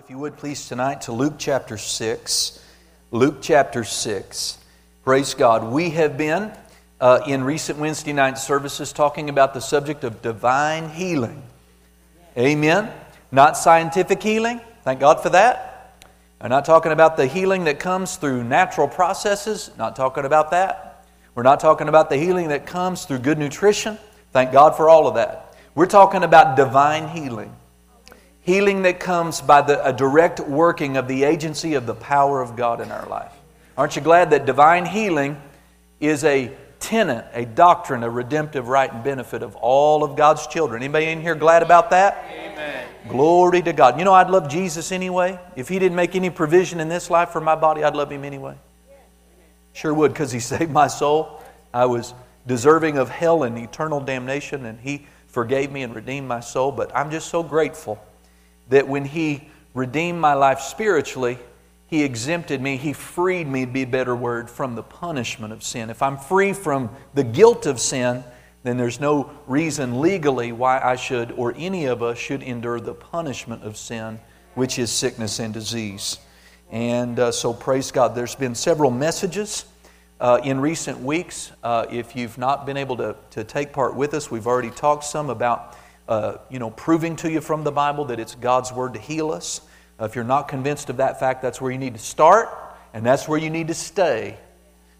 if 0.00 0.08
you 0.08 0.16
would 0.16 0.34
please, 0.38 0.66
tonight 0.66 1.02
to 1.02 1.12
Luke 1.12 1.34
chapter 1.36 1.76
6. 1.76 2.64
Luke 3.10 3.36
chapter 3.42 3.84
6. 3.84 4.56
Praise 5.04 5.34
God. 5.34 5.70
We 5.70 5.90
have 5.90 6.16
been 6.16 6.52
uh, 7.02 7.20
in 7.26 7.44
recent 7.44 7.78
Wednesday 7.78 8.14
night 8.14 8.38
services 8.38 8.94
talking 8.94 9.28
about 9.28 9.52
the 9.52 9.60
subject 9.60 10.02
of 10.02 10.22
divine 10.22 10.88
healing. 10.88 11.42
Amen. 12.38 12.90
Not 13.30 13.58
scientific 13.58 14.22
healing. 14.22 14.62
Thank 14.84 15.00
God 15.00 15.22
for 15.22 15.28
that. 15.28 15.98
I'm 16.40 16.48
not 16.48 16.64
talking 16.64 16.92
about 16.92 17.18
the 17.18 17.26
healing 17.26 17.64
that 17.64 17.78
comes 17.78 18.16
through 18.16 18.44
natural 18.44 18.88
processes. 18.88 19.70
Not 19.76 19.96
talking 19.96 20.24
about 20.24 20.50
that. 20.52 21.04
We're 21.34 21.42
not 21.42 21.60
talking 21.60 21.90
about 21.90 22.08
the 22.08 22.16
healing 22.16 22.48
that 22.48 22.64
comes 22.64 23.04
through 23.04 23.18
good 23.18 23.36
nutrition. 23.36 23.98
Thank 24.32 24.50
God 24.50 24.78
for 24.78 24.88
all 24.88 25.06
of 25.06 25.16
that. 25.16 25.54
We're 25.74 25.84
talking 25.84 26.24
about 26.24 26.56
divine 26.56 27.08
healing. 27.08 27.54
Healing 28.42 28.82
that 28.82 29.00
comes 29.00 29.40
by 29.40 29.62
the, 29.62 29.84
a 29.86 29.92
direct 29.92 30.40
working 30.40 30.96
of 30.96 31.08
the 31.08 31.24
agency 31.24 31.74
of 31.74 31.86
the 31.86 31.94
power 31.94 32.40
of 32.40 32.56
God 32.56 32.80
in 32.80 32.90
our 32.90 33.06
life. 33.06 33.32
Aren't 33.76 33.96
you 33.96 34.02
glad 34.02 34.30
that 34.30 34.46
divine 34.46 34.86
healing 34.86 35.40
is 36.00 36.24
a 36.24 36.50
tenet, 36.80 37.26
a 37.34 37.44
doctrine, 37.44 38.02
a 38.02 38.10
redemptive 38.10 38.68
right 38.68 38.90
and 38.92 39.04
benefit 39.04 39.42
of 39.42 39.56
all 39.56 40.02
of 40.02 40.16
God's 40.16 40.46
children? 40.46 40.82
Anybody 40.82 41.06
in 41.06 41.20
here 41.20 41.34
glad 41.34 41.62
about 41.62 41.90
that? 41.90 42.24
Amen. 42.32 42.86
Glory 43.08 43.60
to 43.62 43.72
God. 43.72 43.98
You 43.98 44.04
know, 44.04 44.14
I'd 44.14 44.30
love 44.30 44.48
Jesus 44.48 44.90
anyway. 44.90 45.38
If 45.54 45.68
He 45.68 45.78
didn't 45.78 45.96
make 45.96 46.16
any 46.16 46.30
provision 46.30 46.80
in 46.80 46.88
this 46.88 47.10
life 47.10 47.30
for 47.30 47.40
my 47.40 47.54
body, 47.54 47.84
I'd 47.84 47.94
love 47.94 48.10
Him 48.10 48.24
anyway. 48.24 48.56
Sure 49.72 49.92
would, 49.92 50.12
because 50.12 50.32
He 50.32 50.40
saved 50.52 50.70
my 50.70 50.86
soul. 50.86 51.42
I 51.72 51.86
was 51.86 52.14
deserving 52.46 52.96
of 52.96 53.10
hell 53.10 53.42
and 53.42 53.58
eternal 53.58 54.00
damnation, 54.00 54.64
and 54.64 54.80
He 54.80 55.06
forgave 55.28 55.70
me 55.70 55.82
and 55.82 55.94
redeemed 55.94 56.26
my 56.26 56.40
soul. 56.40 56.72
But 56.72 56.94
I'm 56.96 57.10
just 57.10 57.28
so 57.28 57.42
grateful 57.42 58.02
that 58.70 58.88
when 58.88 59.04
He 59.04 59.48
redeemed 59.74 60.18
my 60.18 60.34
life 60.34 60.60
spiritually, 60.60 61.38
He 61.86 62.02
exempted 62.02 62.60
me, 62.60 62.76
He 62.76 62.92
freed 62.92 63.46
me, 63.46 63.66
be 63.66 63.82
a 63.82 63.86
better 63.86 64.16
word, 64.16 64.50
from 64.50 64.74
the 64.74 64.82
punishment 64.82 65.52
of 65.52 65.62
sin. 65.62 65.90
If 65.90 66.02
I'm 66.02 66.16
free 66.16 66.52
from 66.52 66.90
the 67.14 67.24
guilt 67.24 67.66
of 67.66 67.78
sin, 67.78 68.24
then 68.62 68.76
there's 68.76 69.00
no 69.00 69.30
reason 69.46 70.00
legally 70.00 70.52
why 70.52 70.80
I 70.80 70.96
should, 70.96 71.32
or 71.32 71.54
any 71.56 71.86
of 71.86 72.02
us 72.02 72.18
should, 72.18 72.42
endure 72.42 72.80
the 72.80 72.94
punishment 72.94 73.62
of 73.62 73.76
sin, 73.76 74.20
which 74.54 74.78
is 74.78 74.90
sickness 74.90 75.38
and 75.38 75.54
disease. 75.54 76.18
And 76.70 77.18
uh, 77.18 77.32
so, 77.32 77.52
praise 77.52 77.90
God. 77.90 78.14
There's 78.14 78.34
been 78.34 78.54
several 78.54 78.90
messages 78.90 79.64
uh, 80.20 80.40
in 80.44 80.60
recent 80.60 81.00
weeks. 81.00 81.50
Uh, 81.62 81.86
if 81.90 82.14
you've 82.14 82.38
not 82.38 82.66
been 82.66 82.76
able 82.76 82.96
to, 82.98 83.16
to 83.30 83.44
take 83.44 83.72
part 83.72 83.96
with 83.96 84.14
us, 84.14 84.30
we've 84.30 84.46
already 84.46 84.70
talked 84.70 85.04
some 85.04 85.30
about 85.30 85.76
uh, 86.10 86.38
you 86.50 86.58
know, 86.58 86.70
proving 86.70 87.14
to 87.14 87.30
you 87.30 87.40
from 87.40 87.62
the 87.62 87.70
Bible 87.70 88.06
that 88.06 88.18
it's 88.18 88.34
God's 88.34 88.72
Word 88.72 88.94
to 88.94 89.00
heal 89.00 89.30
us. 89.30 89.60
Uh, 89.98 90.06
if 90.06 90.16
you're 90.16 90.24
not 90.24 90.48
convinced 90.48 90.90
of 90.90 90.96
that 90.96 91.20
fact, 91.20 91.40
that's 91.40 91.60
where 91.60 91.70
you 91.70 91.78
need 91.78 91.94
to 91.94 92.00
start, 92.00 92.48
and 92.92 93.06
that's 93.06 93.28
where 93.28 93.38
you 93.38 93.48
need 93.48 93.68
to 93.68 93.74
stay 93.74 94.36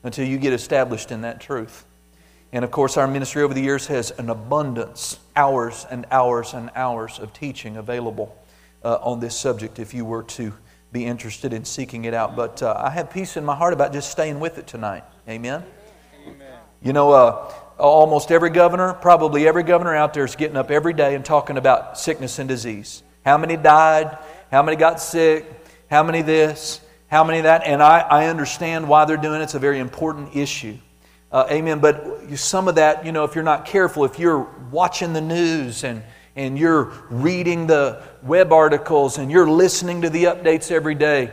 until 0.05 0.27
you 0.27 0.39
get 0.39 0.53
established 0.53 1.11
in 1.11 1.23
that 1.23 1.41
truth. 1.41 1.85
And 2.53 2.65
of 2.65 2.71
course, 2.71 2.97
our 2.97 3.09
ministry 3.09 3.43
over 3.43 3.53
the 3.53 3.61
years 3.61 3.89
has 3.89 4.13
an 4.13 4.31
abundance, 4.31 5.19
hours 5.35 5.85
and 5.91 6.07
hours 6.13 6.55
and 6.55 6.71
hours 6.77 7.19
of 7.19 7.33
teaching 7.33 7.77
available 7.77 8.37
uh, 8.85 8.99
on 9.03 9.19
this 9.19 9.37
subject 9.37 9.81
if 9.81 9.93
you 9.93 10.05
were 10.05 10.23
to 10.23 10.53
be 10.93 11.05
interested 11.05 11.53
in 11.53 11.65
seeking 11.65 12.05
it 12.05 12.15
out. 12.15 12.37
But 12.37 12.63
uh, 12.63 12.75
I 12.77 12.91
have 12.91 13.11
peace 13.11 13.37
in 13.37 13.45
my 13.45 13.57
heart 13.57 13.73
about 13.73 13.93
just 13.93 14.11
staying 14.13 14.39
with 14.39 14.59
it 14.59 14.67
tonight. 14.69 15.05
Amen? 15.29 15.65
Amen. 16.25 16.59
You 16.83 16.93
know, 16.93 17.11
uh, 17.11 17.53
almost 17.81 18.31
every 18.31 18.51
governor, 18.51 18.93
probably 18.95 19.49
every 19.49 19.63
governor 19.63 19.95
out 19.95 20.15
there 20.15 20.25
is 20.25 20.37
getting 20.37 20.57
up 20.57 20.71
every 20.71 20.93
day 20.93 21.15
and 21.15 21.25
talking 21.25 21.57
about 21.57 21.99
sickness 21.99 22.39
and 22.39 22.49
disease. 22.49 23.03
How 23.25 23.39
many 23.39 23.57
died? 23.57 24.19
How 24.51 24.63
many 24.63 24.77
got 24.77 25.01
sick? 25.01 25.47
How 25.91 26.03
many 26.03 26.23
this? 26.23 26.81
How 27.09 27.25
many 27.25 27.41
that? 27.43 27.65
And 27.65 27.83
I, 27.83 28.01
I 28.01 28.27
understand 28.27 28.89
why 28.89 29.05
they're 29.05 29.17
doing 29.17 29.41
it. 29.41 29.45
It's 29.45 29.55
a 29.55 29.59
very 29.59 29.79
important 29.79 30.37
issue. 30.37 30.79
Uh, 31.33 31.47
amen. 31.51 31.81
But 31.81 32.37
some 32.37 32.69
of 32.69 32.77
that, 32.77 33.07
you 33.07 33.13
know, 33.13 33.25
if 33.25 33.35
you're 33.35 33.45
not 33.45 33.65
careful, 33.65 34.05
if 34.05 34.19
you're 34.19 34.49
watching 34.71 35.13
the 35.13 35.21
news 35.21 35.85
and, 35.85 36.03
and 36.37 36.59
you're 36.59 36.93
reading 37.09 37.67
the 37.67 38.03
web 38.23 38.53
articles 38.53 39.19
and 39.19 39.31
you're 39.31 39.49
listening 39.49 40.03
to 40.03 40.11
the 40.11 40.25
updates 40.25 40.71
every 40.71 40.95
day, 40.95 41.33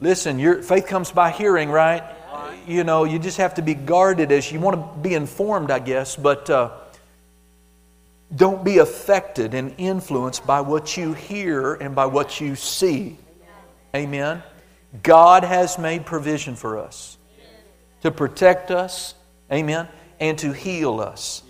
listen, 0.00 0.38
your 0.38 0.62
faith 0.62 0.86
comes 0.86 1.12
by 1.12 1.30
hearing, 1.30 1.70
right? 1.70 2.02
You 2.68 2.84
know, 2.84 3.04
you 3.04 3.18
just 3.18 3.38
have 3.38 3.54
to 3.54 3.62
be 3.62 3.74
guarded 3.74 4.30
as 4.30 4.52
you 4.52 4.60
want 4.60 4.76
to 4.76 5.00
be 5.00 5.14
informed, 5.14 5.70
I 5.70 5.78
guess, 5.78 6.16
but 6.16 6.50
uh, 6.50 6.70
don't 8.34 8.62
be 8.62 8.78
affected 8.78 9.54
and 9.54 9.74
influenced 9.78 10.46
by 10.46 10.60
what 10.60 10.96
you 10.96 11.14
hear 11.14 11.74
and 11.74 11.94
by 11.94 12.06
what 12.06 12.40
you 12.40 12.56
see. 12.56 13.16
Amen. 13.96 14.42
God 15.02 15.44
has 15.44 15.78
made 15.78 16.04
provision 16.04 16.54
for 16.54 16.78
us 16.78 17.16
to 18.02 18.10
protect 18.10 18.70
us, 18.70 19.14
amen, 19.50 19.88
and 20.20 20.38
to 20.38 20.52
heal 20.52 21.00
us. 21.00 21.42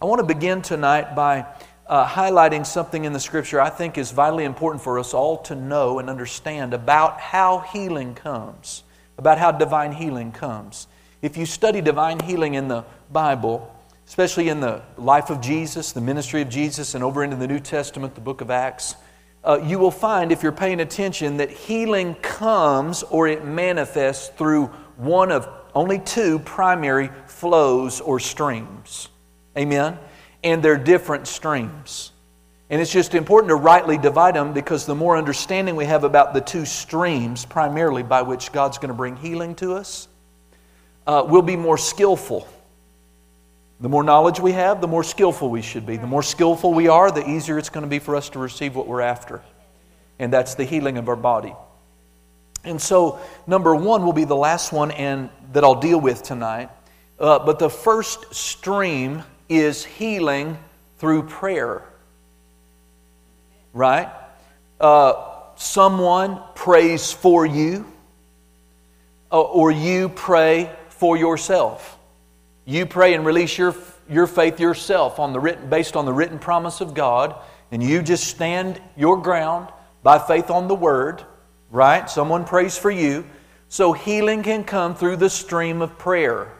I 0.00 0.06
want 0.06 0.20
to 0.20 0.26
begin 0.26 0.62
tonight 0.62 1.14
by 1.14 1.46
uh, 1.86 2.06
highlighting 2.06 2.64
something 2.64 3.04
in 3.04 3.12
the 3.12 3.20
scripture 3.20 3.60
I 3.60 3.68
think 3.68 3.98
is 3.98 4.12
vitally 4.12 4.44
important 4.44 4.82
for 4.82 4.98
us 4.98 5.12
all 5.12 5.38
to 5.38 5.56
know 5.56 5.98
and 5.98 6.08
understand 6.08 6.72
about 6.72 7.20
how 7.20 7.58
healing 7.58 8.14
comes 8.14 8.84
about 9.20 9.36
how 9.36 9.52
divine 9.52 9.92
healing 9.92 10.32
comes. 10.32 10.86
If 11.20 11.36
you 11.36 11.44
study 11.44 11.82
divine 11.82 12.20
healing 12.20 12.54
in 12.54 12.68
the 12.68 12.86
Bible, 13.12 13.70
especially 14.08 14.48
in 14.48 14.60
the 14.60 14.80
life 14.96 15.28
of 15.28 15.42
Jesus, 15.42 15.92
the 15.92 16.00
ministry 16.00 16.40
of 16.40 16.48
Jesus, 16.48 16.94
and 16.94 17.04
over 17.04 17.22
into 17.22 17.36
the 17.36 17.46
New 17.46 17.60
Testament, 17.60 18.14
the 18.14 18.22
book 18.22 18.40
of 18.40 18.50
Acts, 18.50 18.94
uh, 19.44 19.60
you 19.62 19.78
will 19.78 19.90
find, 19.90 20.32
if 20.32 20.42
you're 20.42 20.52
paying 20.52 20.80
attention, 20.80 21.36
that 21.36 21.50
healing 21.50 22.14
comes 22.22 23.02
or 23.02 23.28
it 23.28 23.44
manifests 23.44 24.28
through 24.28 24.68
one 24.96 25.30
of 25.30 25.46
only 25.74 25.98
two 25.98 26.38
primary 26.38 27.10
flows 27.26 28.00
or 28.00 28.18
streams. 28.18 29.10
Amen? 29.54 29.98
And 30.42 30.62
they're 30.62 30.78
different 30.78 31.26
streams. 31.26 32.12
And 32.70 32.80
it's 32.80 32.92
just 32.92 33.16
important 33.16 33.48
to 33.48 33.56
rightly 33.56 33.98
divide 33.98 34.36
them 34.36 34.52
because 34.52 34.86
the 34.86 34.94
more 34.94 35.16
understanding 35.16 35.74
we 35.74 35.86
have 35.86 36.04
about 36.04 36.32
the 36.32 36.40
two 36.40 36.64
streams, 36.64 37.44
primarily 37.44 38.04
by 38.04 38.22
which 38.22 38.52
God's 38.52 38.78
going 38.78 38.88
to 38.90 38.94
bring 38.94 39.16
healing 39.16 39.56
to 39.56 39.74
us, 39.74 40.06
uh, 41.04 41.24
we'll 41.26 41.42
be 41.42 41.56
more 41.56 41.76
skillful. 41.76 42.46
The 43.80 43.88
more 43.88 44.04
knowledge 44.04 44.38
we 44.38 44.52
have, 44.52 44.80
the 44.80 44.86
more 44.86 45.02
skillful 45.02 45.50
we 45.50 45.62
should 45.62 45.84
be. 45.84 45.96
The 45.96 46.06
more 46.06 46.22
skillful 46.22 46.72
we 46.72 46.86
are, 46.86 47.10
the 47.10 47.28
easier 47.28 47.58
it's 47.58 47.70
going 47.70 47.82
to 47.82 47.90
be 47.90 47.98
for 47.98 48.14
us 48.14 48.28
to 48.30 48.38
receive 48.38 48.76
what 48.76 48.86
we're 48.86 49.00
after. 49.00 49.42
And 50.20 50.32
that's 50.32 50.54
the 50.54 50.64
healing 50.64 50.96
of 50.96 51.08
our 51.08 51.16
body. 51.16 51.54
And 52.62 52.80
so, 52.80 53.18
number 53.48 53.74
one 53.74 54.04
will 54.04 54.12
be 54.12 54.24
the 54.24 54.36
last 54.36 54.72
one 54.72 54.92
and 54.92 55.28
that 55.54 55.64
I'll 55.64 55.80
deal 55.80 56.00
with 56.00 56.22
tonight. 56.22 56.68
Uh, 57.18 57.40
but 57.40 57.58
the 57.58 57.70
first 57.70 58.32
stream 58.32 59.24
is 59.48 59.84
healing 59.84 60.56
through 60.98 61.24
prayer 61.24 61.89
right? 63.72 64.08
Uh, 64.80 65.26
someone 65.56 66.40
prays 66.54 67.12
for 67.12 67.44
you, 67.46 67.84
uh, 69.30 69.40
or 69.40 69.70
you 69.70 70.08
pray 70.08 70.74
for 70.88 71.16
yourself. 71.16 71.98
You 72.64 72.86
pray 72.86 73.14
and 73.14 73.24
release 73.24 73.56
your, 73.58 73.74
your 74.08 74.26
faith 74.26 74.60
yourself 74.60 75.18
on 75.18 75.32
the 75.32 75.40
written, 75.40 75.68
based 75.68 75.96
on 75.96 76.04
the 76.04 76.12
written 76.12 76.38
promise 76.38 76.80
of 76.80 76.94
God, 76.94 77.34
and 77.70 77.82
you 77.82 78.02
just 78.02 78.24
stand 78.24 78.80
your 78.96 79.16
ground 79.16 79.68
by 80.02 80.18
faith 80.18 80.50
on 80.50 80.68
the 80.68 80.74
Word, 80.74 81.22
right? 81.70 82.08
Someone 82.08 82.44
prays 82.44 82.76
for 82.76 82.90
you. 82.90 83.24
So 83.68 83.92
healing 83.92 84.42
can 84.42 84.64
come 84.64 84.94
through 84.96 85.16
the 85.16 85.30
stream 85.30 85.80
of 85.80 85.96
prayer. 85.96 86.52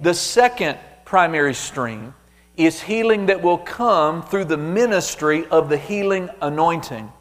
The 0.00 0.14
second 0.14 0.78
primary 1.04 1.54
stream 1.54 2.14
is 2.56 2.82
healing 2.82 3.26
that 3.26 3.42
will 3.42 3.58
come 3.58 4.22
through 4.22 4.44
the 4.44 4.56
ministry 4.56 5.46
of 5.46 5.68
the 5.68 5.76
healing 5.76 6.28
anointing. 6.40 7.12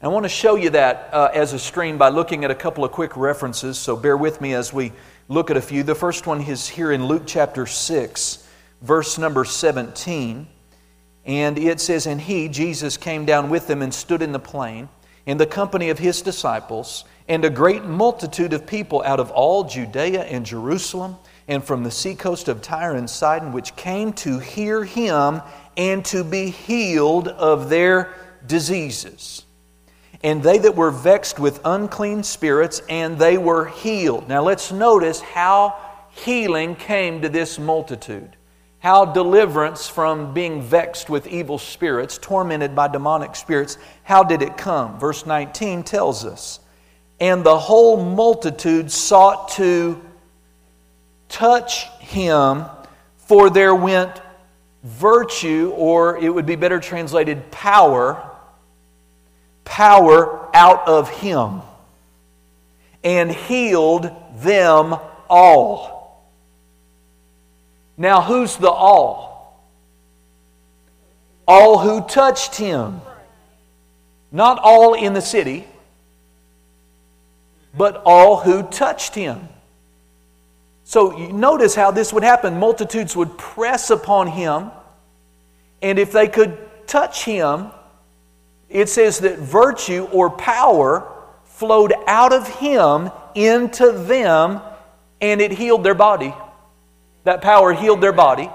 I 0.00 0.08
want 0.08 0.24
to 0.24 0.28
show 0.28 0.56
you 0.56 0.70
that 0.70 1.08
uh, 1.12 1.30
as 1.32 1.52
a 1.52 1.58
stream 1.58 1.96
by 1.96 2.10
looking 2.10 2.44
at 2.44 2.50
a 2.50 2.54
couple 2.54 2.84
of 2.84 2.92
quick 2.92 3.16
references, 3.16 3.78
so 3.78 3.96
bear 3.96 4.16
with 4.16 4.40
me 4.40 4.52
as 4.52 4.72
we 4.72 4.92
look 5.28 5.50
at 5.50 5.56
a 5.56 5.62
few. 5.62 5.82
The 5.82 5.94
first 5.94 6.26
one 6.26 6.42
is 6.42 6.68
here 6.68 6.92
in 6.92 7.06
Luke 7.06 7.22
chapter 7.26 7.66
6, 7.66 8.46
verse 8.82 9.16
number 9.16 9.44
17. 9.44 10.46
And 11.24 11.58
it 11.58 11.80
says, 11.80 12.06
And 12.06 12.20
he, 12.20 12.48
Jesus, 12.48 12.98
came 12.98 13.24
down 13.24 13.48
with 13.48 13.66
them 13.66 13.80
and 13.80 13.94
stood 13.94 14.20
in 14.20 14.32
the 14.32 14.38
plain 14.38 14.88
in 15.26 15.38
the 15.38 15.46
company 15.46 15.88
of 15.88 15.98
his 15.98 16.22
disciples, 16.22 17.04
and 17.28 17.44
a 17.44 17.50
great 17.50 17.84
multitude 17.84 18.52
of 18.52 18.66
people 18.66 19.02
out 19.04 19.20
of 19.20 19.30
all 19.30 19.64
Judea 19.64 20.24
and 20.24 20.44
Jerusalem 20.44 21.16
and 21.46 21.62
from 21.62 21.82
the 21.82 21.90
seacoast 21.90 22.48
of 22.48 22.62
Tyre 22.62 22.94
and 22.94 23.08
Sidon, 23.08 23.52
which 23.52 23.76
came 23.76 24.12
to 24.14 24.38
hear 24.38 24.84
him 24.84 25.42
and 25.76 26.04
to 26.06 26.24
be 26.24 26.50
healed 26.50 27.28
of 27.28 27.68
their 27.68 28.14
diseases. 28.46 29.44
And 30.22 30.42
they 30.42 30.56
that 30.58 30.74
were 30.74 30.90
vexed 30.90 31.38
with 31.38 31.60
unclean 31.64 32.22
spirits, 32.22 32.80
and 32.88 33.18
they 33.18 33.36
were 33.36 33.66
healed. 33.66 34.26
Now 34.26 34.42
let's 34.42 34.72
notice 34.72 35.20
how 35.20 35.76
healing 36.10 36.76
came 36.76 37.20
to 37.20 37.28
this 37.28 37.58
multitude. 37.58 38.36
how 38.84 39.06
deliverance 39.06 39.88
from 39.88 40.34
being 40.34 40.60
vexed 40.60 41.08
with 41.08 41.26
evil 41.26 41.56
spirits, 41.56 42.18
tormented 42.18 42.74
by 42.76 42.86
demonic 42.86 43.34
spirits, 43.34 43.78
how 44.02 44.22
did 44.22 44.42
it 44.42 44.58
come? 44.58 45.00
Verse 45.00 45.24
19 45.24 45.82
tells 45.84 46.26
us. 46.26 46.60
And 47.18 47.42
the 47.42 47.58
whole 47.58 48.04
multitude 48.04 48.92
sought 48.92 49.48
to 49.52 50.02
touch 51.34 51.88
him, 51.98 52.64
for 53.16 53.50
there 53.50 53.74
went 53.74 54.22
virtue, 54.84 55.72
or 55.76 56.16
it 56.16 56.32
would 56.32 56.46
be 56.46 56.54
better 56.54 56.78
translated 56.78 57.50
power, 57.50 58.30
power 59.64 60.48
out 60.54 60.86
of 60.86 61.10
him, 61.10 61.60
and 63.02 63.32
healed 63.32 64.10
them 64.36 64.94
all. 65.28 66.24
Now, 67.96 68.22
who's 68.22 68.56
the 68.56 68.70
all? 68.70 69.60
All 71.48 71.78
who 71.78 72.06
touched 72.06 72.54
him. 72.54 73.00
Not 74.30 74.60
all 74.62 74.94
in 74.94 75.14
the 75.14 75.20
city, 75.20 75.64
but 77.76 78.02
all 78.04 78.36
who 78.38 78.62
touched 78.62 79.16
him. 79.16 79.48
So 80.84 81.10
notice 81.30 81.74
how 81.74 81.90
this 81.90 82.12
would 82.12 82.22
happen. 82.22 82.58
Multitudes 82.58 83.16
would 83.16 83.36
press 83.38 83.90
upon 83.90 84.28
him, 84.28 84.70
and 85.82 85.98
if 85.98 86.12
they 86.12 86.28
could 86.28 86.58
touch 86.86 87.24
him, 87.24 87.70
it 88.68 88.88
says 88.88 89.20
that 89.20 89.38
virtue 89.38 90.04
or 90.12 90.30
power 90.30 91.10
flowed 91.44 91.92
out 92.06 92.32
of 92.32 92.46
him 92.48 93.10
into 93.34 93.92
them, 93.92 94.60
and 95.20 95.40
it 95.40 95.52
healed 95.52 95.84
their 95.84 95.94
body 95.94 96.34
that 97.24 97.40
power 97.40 97.72
healed 97.72 98.00
their 98.00 98.12
body, 98.12 98.50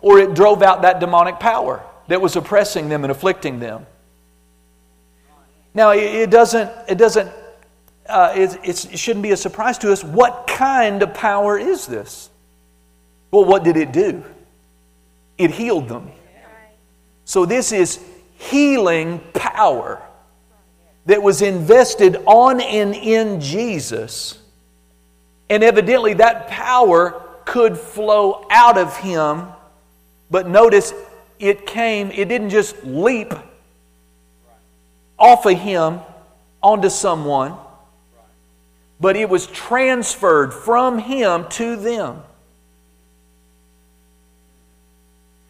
or 0.00 0.18
it 0.18 0.34
drove 0.34 0.62
out 0.62 0.82
that 0.82 0.98
demonic 0.98 1.38
power 1.38 1.82
that 2.08 2.20
was 2.20 2.34
oppressing 2.36 2.88
them 2.88 3.04
and 3.04 3.10
afflicting 3.10 3.60
them. 3.60 3.86
Now, 5.74 5.90
it 5.90 6.30
doesn't, 6.30 6.70
it 6.88 6.96
doesn't, 6.96 7.30
uh, 8.08 8.32
it, 8.36 8.58
it 8.64 8.98
shouldn't 8.98 9.22
be 9.22 9.30
a 9.30 9.36
surprise 9.36 9.78
to 9.78 9.92
us. 9.92 10.02
What 10.02 10.46
kind 10.46 11.02
of 11.02 11.14
power 11.14 11.58
is 11.58 11.86
this? 11.86 12.30
Well, 13.30 13.44
what 13.44 13.64
did 13.64 13.76
it 13.76 13.92
do? 13.92 14.24
It 15.38 15.50
healed 15.50 15.88
them. 15.88 16.10
So, 17.24 17.46
this 17.46 17.72
is 17.72 18.00
healing 18.36 19.20
power 19.32 20.02
that 21.06 21.22
was 21.22 21.42
invested 21.42 22.16
on 22.26 22.60
and 22.60 22.94
in 22.94 23.40
Jesus. 23.40 24.38
And 25.48 25.62
evidently, 25.62 26.14
that 26.14 26.48
power 26.48 27.22
could 27.44 27.76
flow 27.76 28.46
out 28.50 28.78
of 28.78 28.96
him, 28.98 29.46
but 30.30 30.48
notice 30.48 30.92
it 31.38 31.66
came, 31.66 32.10
it 32.10 32.28
didn't 32.28 32.50
just 32.50 32.84
leap 32.84 33.34
off 35.18 35.46
of 35.46 35.58
him 35.58 36.00
onto 36.62 36.88
someone, 36.88 37.56
but 39.02 39.16
it 39.16 39.28
was 39.28 39.48
transferred 39.48 40.54
from 40.54 40.96
him 40.96 41.44
to 41.48 41.74
them. 41.74 42.22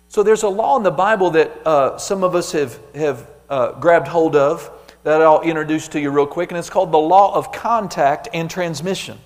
So 0.08 0.22
there's 0.22 0.43
a 0.43 0.49
law 0.49 0.78
in 0.78 0.82
the 0.82 0.90
Bible 0.90 1.32
that 1.32 1.66
uh, 1.66 1.99
some 1.99 2.25
of 2.25 2.34
us 2.34 2.52
have, 2.52 2.81
have 2.94 3.28
uh, 3.50 3.72
grabbed 3.72 4.08
hold 4.08 4.37
of 4.37 4.70
that 5.02 5.20
I'll 5.20 5.43
introduce 5.43 5.87
to 5.88 6.00
you 6.00 6.10
real 6.10 6.26
quick, 6.26 6.50
and 6.50 6.58
it's 6.58 6.70
called 6.70 6.93
the 6.93 6.99
law 6.99 7.34
of 7.34 7.52
contact 7.52 8.28
and 8.32 8.49
transmission. 8.49 9.19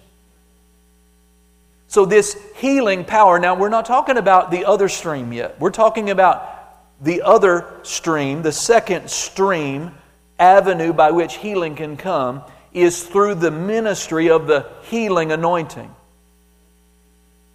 So, 1.86 2.04
this 2.04 2.36
healing 2.56 3.04
power, 3.04 3.38
now 3.38 3.54
we're 3.54 3.68
not 3.68 3.86
talking 3.86 4.16
about 4.16 4.50
the 4.50 4.64
other 4.64 4.88
stream 4.88 5.32
yet. 5.32 5.60
We're 5.60 5.70
talking 5.70 6.10
about 6.10 6.52
the 7.00 7.22
other 7.22 7.78
stream, 7.84 8.42
the 8.42 8.50
second 8.50 9.08
stream 9.08 9.92
avenue 10.40 10.92
by 10.92 11.12
which 11.12 11.36
healing 11.36 11.76
can 11.76 11.96
come 11.96 12.42
is 12.76 13.02
through 13.02 13.34
the 13.34 13.50
ministry 13.50 14.28
of 14.28 14.46
the 14.46 14.68
healing 14.82 15.32
anointing. 15.32 15.92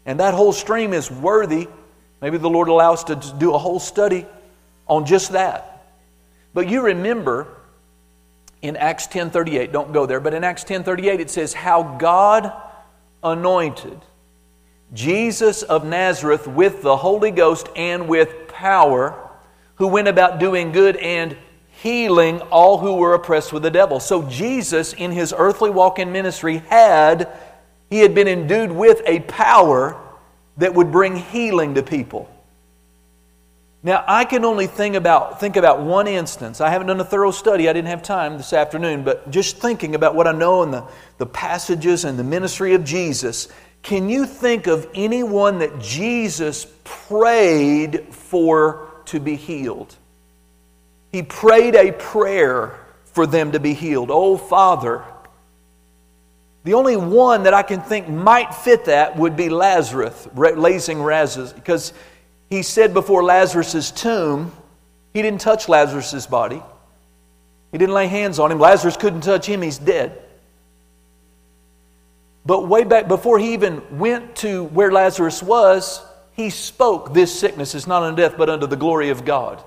And 0.03 0.19
that 0.19 0.33
whole 0.33 0.51
stream 0.51 0.93
is 0.93 1.11
worthy. 1.11 1.67
Maybe 2.21 2.39
the 2.39 2.49
Lord 2.49 2.69
allows 2.69 3.03
us 3.03 3.21
to 3.21 3.37
do 3.37 3.53
a 3.53 3.57
whole 3.59 3.79
study 3.79 4.25
on 4.87 5.05
just 5.05 5.33
that. 5.33 5.85
But 6.55 6.67
you 6.69 6.81
remember 6.81 7.47
in 8.63 8.75
Acts 8.75 9.05
10:38, 9.07 9.71
don't 9.71 9.93
go 9.93 10.07
there, 10.07 10.19
but 10.19 10.33
in 10.33 10.43
Acts 10.43 10.63
10:38 10.63 11.19
it 11.19 11.29
says 11.29 11.53
how 11.53 11.83
God 11.83 12.51
anointed 13.23 14.01
Jesus 14.91 15.61
of 15.61 15.85
Nazareth 15.85 16.47
with 16.47 16.81
the 16.81 16.97
Holy 16.97 17.29
Ghost 17.29 17.69
and 17.75 18.07
with 18.07 18.47
power, 18.47 19.15
who 19.75 19.87
went 19.87 20.07
about 20.07 20.39
doing 20.39 20.71
good 20.71 20.97
and 20.97 21.37
healing 21.81 22.41
all 22.41 22.77
who 22.77 22.93
were 22.93 23.13
oppressed 23.13 23.51
with 23.51 23.63
the 23.63 23.71
devil. 23.71 23.99
So 23.99 24.23
Jesus, 24.23 24.93
in 24.93 25.11
his 25.11 25.33
earthly 25.35 25.69
walk 25.69 25.99
in 25.99 26.11
ministry, 26.11 26.57
had 26.69 27.29
he 27.89 27.99
had 27.99 28.13
been 28.13 28.27
endued 28.27 28.71
with 28.71 29.01
a 29.05 29.19
power 29.21 29.99
that 30.57 30.73
would 30.73 30.91
bring 30.91 31.15
healing 31.15 31.75
to 31.75 31.83
people. 31.83 32.29
Now, 33.83 34.03
I 34.07 34.25
can 34.25 34.45
only 34.45 34.67
think 34.67 34.95
about, 34.95 35.39
think 35.39 35.55
about 35.55 35.81
one 35.81 36.07
instance. 36.07 36.61
I 36.61 36.69
haven't 36.69 36.87
done 36.87 36.99
a 36.99 37.05
thorough 37.05 37.31
study. 37.31 37.67
I 37.67 37.73
didn't 37.73 37.87
have 37.87 38.03
time 38.03 38.37
this 38.37 38.53
afternoon, 38.53 39.03
but 39.03 39.31
just 39.31 39.57
thinking 39.57 39.95
about 39.95 40.13
what 40.13 40.27
I 40.27 40.33
know 40.33 40.61
in 40.61 40.69
the, 40.69 40.85
the 41.17 41.25
passages 41.25 42.05
and 42.05 42.17
the 42.17 42.23
ministry 42.23 42.75
of 42.75 42.83
Jesus, 42.83 43.47
can 43.81 44.07
you 44.07 44.27
think 44.27 44.67
of 44.67 44.87
anyone 44.93 45.59
that 45.59 45.79
Jesus 45.79 46.67
prayed 46.83 48.13
for 48.13 48.87
to 49.05 49.19
be 49.19 49.35
healed? 49.35 49.97
He 51.11 51.23
prayed 51.23 51.75
a 51.75 51.91
prayer 51.91 52.79
for 53.05 53.27
them 53.27 53.51
to 53.51 53.59
be 53.59 53.73
healed. 53.73 54.09
Oh, 54.11 54.37
Father. 54.37 55.03
The 56.63 56.75
only 56.75 56.95
one 56.95 57.43
that 57.43 57.53
I 57.53 57.63
can 57.63 57.81
think 57.81 58.07
might 58.07 58.53
fit 58.53 58.85
that 58.85 59.17
would 59.17 59.35
be 59.35 59.49
Lazarus, 59.49 60.27
raising 60.33 61.03
Lazarus, 61.03 61.53
because 61.53 61.91
he 62.49 62.61
said 62.61 62.93
before 62.93 63.23
Lazarus' 63.23 63.91
tomb, 63.91 64.51
he 65.13 65.21
didn't 65.21 65.41
touch 65.41 65.67
Lazarus' 65.67 66.27
body. 66.27 66.61
He 67.71 67.77
didn't 67.77 67.95
lay 67.95 68.07
hands 68.07 68.39
on 68.39 68.51
him. 68.51 68.59
Lazarus 68.59 68.95
couldn't 68.95 69.21
touch 69.21 69.45
him, 69.45 69.61
he's 69.61 69.79
dead. 69.79 70.21
But 72.45 72.67
way 72.67 72.83
back 72.83 73.07
before 73.07 73.39
he 73.39 73.53
even 73.53 73.81
went 73.97 74.35
to 74.37 74.65
where 74.65 74.91
Lazarus 74.91 75.41
was, 75.43 76.03
he 76.33 76.49
spoke, 76.49 77.13
This 77.13 77.37
sickness 77.37 77.75
is 77.75 77.87
not 77.87 78.03
unto 78.03 78.21
death, 78.21 78.35
but 78.37 78.49
unto 78.49 78.67
the 78.67 78.75
glory 78.75 79.09
of 79.09 79.25
God. 79.25 79.63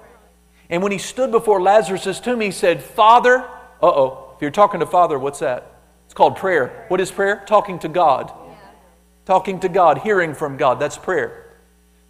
And 0.71 0.83
when 0.83 0.93
he 0.93 0.99
stood 0.99 1.31
before 1.31 1.61
Lazarus' 1.61 2.21
tomb, 2.21 2.41
he 2.41 2.51
said, 2.51 2.83
Father, 2.83 3.39
uh 3.83 3.87
oh, 3.87 4.33
if 4.35 4.43
you're 4.43 4.51
talking 4.51 4.81
to 4.81 4.87
Father, 4.87 5.19
what's 5.19 5.41
that? 5.41 5.71
It's 6.07 6.15
called 6.15 6.37
prayer. 6.37 6.87
What 6.89 7.01
is 7.01 7.11
prayer? 7.11 7.43
Talking 7.47 7.79
to 7.81 7.89
God. 7.89 8.33
Talking 9.27 9.61
to 9.61 9.69
God, 9.69 9.99
hearing 9.99 10.35
from 10.35 10.57
God. 10.57 10.79
That's 10.79 10.99
prayer. 10.99 11.45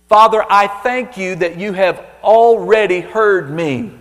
Father, 0.09 0.45
I 0.49 0.67
thank 0.67 1.17
you 1.17 1.37
that 1.37 1.59
you 1.59 1.73
have 1.73 2.05
already 2.23 3.01
heard 3.01 3.51
me. 3.51 3.93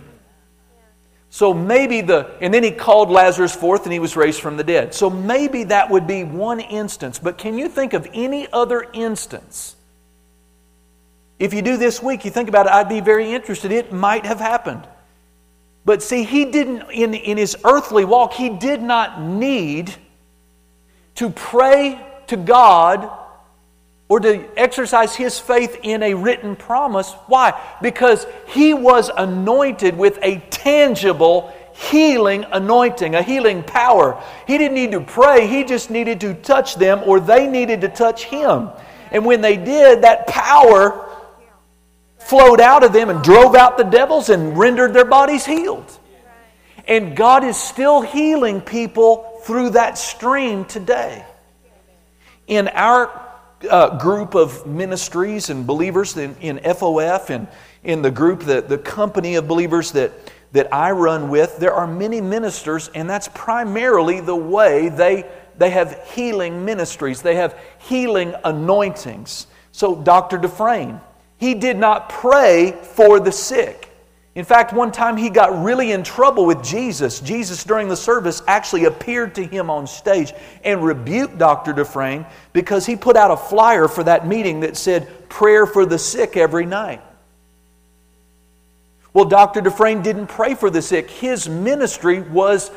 So 1.30 1.52
maybe 1.52 2.00
the, 2.00 2.36
and 2.40 2.54
then 2.54 2.62
he 2.62 2.70
called 2.70 3.10
Lazarus 3.10 3.54
forth 3.54 3.84
and 3.84 3.92
he 3.92 3.98
was 3.98 4.16
raised 4.16 4.40
from 4.40 4.56
the 4.56 4.62
dead. 4.62 4.94
So 4.94 5.10
maybe 5.10 5.64
that 5.64 5.90
would 5.90 6.06
be 6.06 6.22
one 6.22 6.60
instance. 6.60 7.18
But 7.18 7.38
can 7.38 7.58
you 7.58 7.68
think 7.68 7.92
of 7.92 8.08
any 8.14 8.46
other 8.52 8.86
instance? 8.92 9.74
If 11.38 11.52
you 11.52 11.62
do 11.62 11.76
this 11.76 12.02
week, 12.02 12.24
you 12.24 12.30
think 12.30 12.48
about 12.48 12.66
it, 12.66 12.72
I'd 12.72 12.88
be 12.88 13.00
very 13.00 13.32
interested. 13.32 13.72
It 13.72 13.92
might 13.92 14.24
have 14.26 14.38
happened. 14.38 14.86
But 15.84 16.02
see, 16.02 16.24
he 16.24 16.46
didn't, 16.46 16.90
in, 16.90 17.14
in 17.14 17.36
his 17.36 17.56
earthly 17.64 18.04
walk, 18.04 18.32
he 18.32 18.48
did 18.48 18.82
not 18.82 19.20
need 19.20 19.94
to 21.16 21.30
pray 21.30 22.00
to 22.28 22.36
God 22.36 23.10
or 24.08 24.20
to 24.20 24.44
exercise 24.58 25.14
his 25.14 25.38
faith 25.38 25.78
in 25.82 26.02
a 26.02 26.14
written 26.14 26.56
promise. 26.56 27.12
Why? 27.26 27.60
Because 27.82 28.26
he 28.48 28.72
was 28.74 29.10
anointed 29.14 29.96
with 29.96 30.18
a 30.22 30.38
tangible 30.50 31.52
healing 31.74 32.44
anointing, 32.52 33.14
a 33.14 33.22
healing 33.22 33.62
power. 33.62 34.22
He 34.46 34.58
didn't 34.58 34.74
need 34.74 34.92
to 34.92 35.00
pray, 35.00 35.46
he 35.46 35.64
just 35.64 35.90
needed 35.90 36.20
to 36.20 36.34
touch 36.34 36.76
them, 36.76 37.02
or 37.04 37.18
they 37.18 37.48
needed 37.48 37.80
to 37.80 37.88
touch 37.88 38.24
him. 38.24 38.70
And 39.10 39.24
when 39.24 39.40
they 39.40 39.56
did, 39.56 40.02
that 40.02 40.26
power 40.26 41.03
flowed 42.24 42.60
out 42.60 42.84
of 42.84 42.92
them 42.92 43.10
and 43.10 43.22
drove 43.22 43.54
out 43.54 43.76
the 43.76 43.84
devils 43.84 44.30
and 44.30 44.58
rendered 44.58 44.94
their 44.94 45.04
bodies 45.04 45.44
healed. 45.44 45.98
And 46.86 47.16
God 47.16 47.44
is 47.44 47.56
still 47.56 48.02
healing 48.02 48.60
people 48.60 49.40
through 49.44 49.70
that 49.70 49.98
stream 49.98 50.64
today. 50.64 51.24
In 52.46 52.68
our 52.68 53.22
uh, 53.70 53.98
group 53.98 54.34
of 54.34 54.66
ministries 54.66 55.50
and 55.50 55.66
believers 55.66 56.16
in, 56.16 56.36
in 56.40 56.58
FOF 56.58 57.30
and 57.30 57.48
in 57.82 58.02
the 58.02 58.10
group, 58.10 58.40
the, 58.40 58.60
the 58.62 58.78
company 58.78 59.36
of 59.36 59.48
believers 59.48 59.92
that, 59.92 60.12
that 60.52 60.72
I 60.72 60.90
run 60.92 61.28
with, 61.28 61.58
there 61.58 61.74
are 61.74 61.86
many 61.86 62.20
ministers, 62.20 62.88
and 62.94 63.08
that's 63.08 63.28
primarily 63.34 64.20
the 64.20 64.36
way 64.36 64.88
they, 64.88 65.24
they 65.58 65.70
have 65.70 65.98
healing 66.14 66.64
ministries. 66.64 67.22
They 67.22 67.36
have 67.36 67.58
healing 67.78 68.34
anointings. 68.44 69.46
So, 69.72 69.94
Dr. 69.94 70.38
Dufresne, 70.38 71.00
he 71.44 71.52
did 71.52 71.76
not 71.76 72.08
pray 72.08 72.72
for 72.72 73.20
the 73.20 73.30
sick. 73.30 73.90
In 74.34 74.46
fact, 74.46 74.72
one 74.72 74.90
time 74.90 75.18
he 75.18 75.28
got 75.28 75.62
really 75.62 75.92
in 75.92 76.02
trouble 76.02 76.46
with 76.46 76.64
Jesus. 76.64 77.20
Jesus, 77.20 77.62
during 77.64 77.86
the 77.86 77.96
service, 77.96 78.42
actually 78.48 78.86
appeared 78.86 79.34
to 79.34 79.44
him 79.44 79.68
on 79.68 79.86
stage 79.86 80.32
and 80.64 80.82
rebuked 80.82 81.36
Dr. 81.36 81.74
Dufresne 81.74 82.24
because 82.54 82.86
he 82.86 82.96
put 82.96 83.14
out 83.14 83.30
a 83.30 83.36
flyer 83.36 83.88
for 83.88 84.02
that 84.04 84.26
meeting 84.26 84.60
that 84.60 84.78
said, 84.78 85.28
Prayer 85.28 85.66
for 85.66 85.84
the 85.84 85.98
sick 85.98 86.34
every 86.34 86.64
night. 86.64 87.02
Well, 89.12 89.26
Dr. 89.26 89.60
Dufresne 89.60 90.00
didn't 90.00 90.28
pray 90.28 90.54
for 90.54 90.70
the 90.70 90.80
sick. 90.80 91.10
His 91.10 91.46
ministry 91.46 92.22
was 92.22 92.70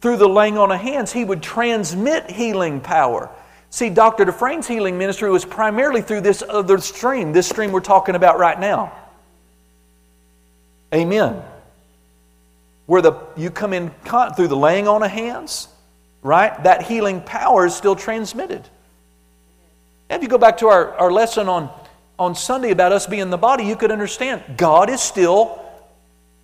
through 0.00 0.18
the 0.18 0.28
laying 0.28 0.56
on 0.56 0.70
of 0.70 0.78
hands, 0.78 1.12
he 1.12 1.24
would 1.24 1.42
transmit 1.42 2.30
healing 2.30 2.80
power. 2.80 3.28
See, 3.70 3.90
Dr. 3.90 4.24
Dufresne's 4.24 4.66
healing 4.66 4.96
ministry 4.96 5.30
was 5.30 5.44
primarily 5.44 6.00
through 6.00 6.22
this 6.22 6.42
other 6.48 6.78
stream, 6.78 7.32
this 7.32 7.48
stream 7.48 7.70
we're 7.70 7.80
talking 7.80 8.14
about 8.14 8.38
right 8.38 8.58
now. 8.58 8.92
Amen. 10.94 11.42
Where 12.86 13.02
the, 13.02 13.12
you 13.36 13.50
come 13.50 13.74
in 13.74 13.90
con- 14.04 14.32
through 14.34 14.48
the 14.48 14.56
laying 14.56 14.88
on 14.88 15.02
of 15.02 15.10
hands, 15.10 15.68
right? 16.22 16.62
That 16.64 16.82
healing 16.82 17.20
power 17.20 17.66
is 17.66 17.74
still 17.74 17.94
transmitted. 17.94 18.66
If 20.08 20.22
you 20.22 20.28
go 20.28 20.38
back 20.38 20.58
to 20.58 20.68
our, 20.68 20.94
our 20.94 21.12
lesson 21.12 21.50
on, 21.50 21.70
on 22.18 22.34
Sunday 22.34 22.70
about 22.70 22.92
us 22.92 23.06
being 23.06 23.28
the 23.28 23.36
body, 23.36 23.64
you 23.64 23.76
could 23.76 23.92
understand 23.92 24.42
God 24.56 24.88
is 24.88 25.02
still, 25.02 25.62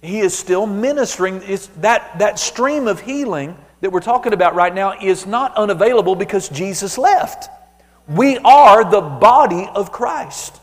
He 0.02 0.21
is 0.21 0.37
still 0.37 0.66
ministering. 0.66 1.40
It's 1.45 1.69
that, 1.78 2.19
that 2.19 2.38
stream 2.38 2.87
of 2.87 3.00
healing 3.00 3.57
that 3.84 3.90
we're 3.90 4.00
talking 4.00 4.32
about 4.32 4.54
right 4.54 4.74
now 4.74 4.98
is 4.98 5.26
not 5.26 5.54
unavailable 5.58 6.16
because 6.16 6.48
Jesus 6.48 6.96
left. 6.96 7.50
We 8.08 8.38
are 8.38 8.82
the 8.82 9.02
body 9.02 9.68
of 9.74 9.92
Christ. 9.92 10.58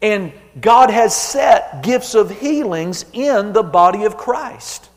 And 0.00 0.32
God 0.58 0.88
has 0.88 1.14
set 1.14 1.82
gifts 1.82 2.14
of 2.14 2.30
healings 2.30 3.04
in 3.12 3.52
the 3.52 3.62
body 3.62 4.04
of 4.04 4.16
Christ. 4.16 4.88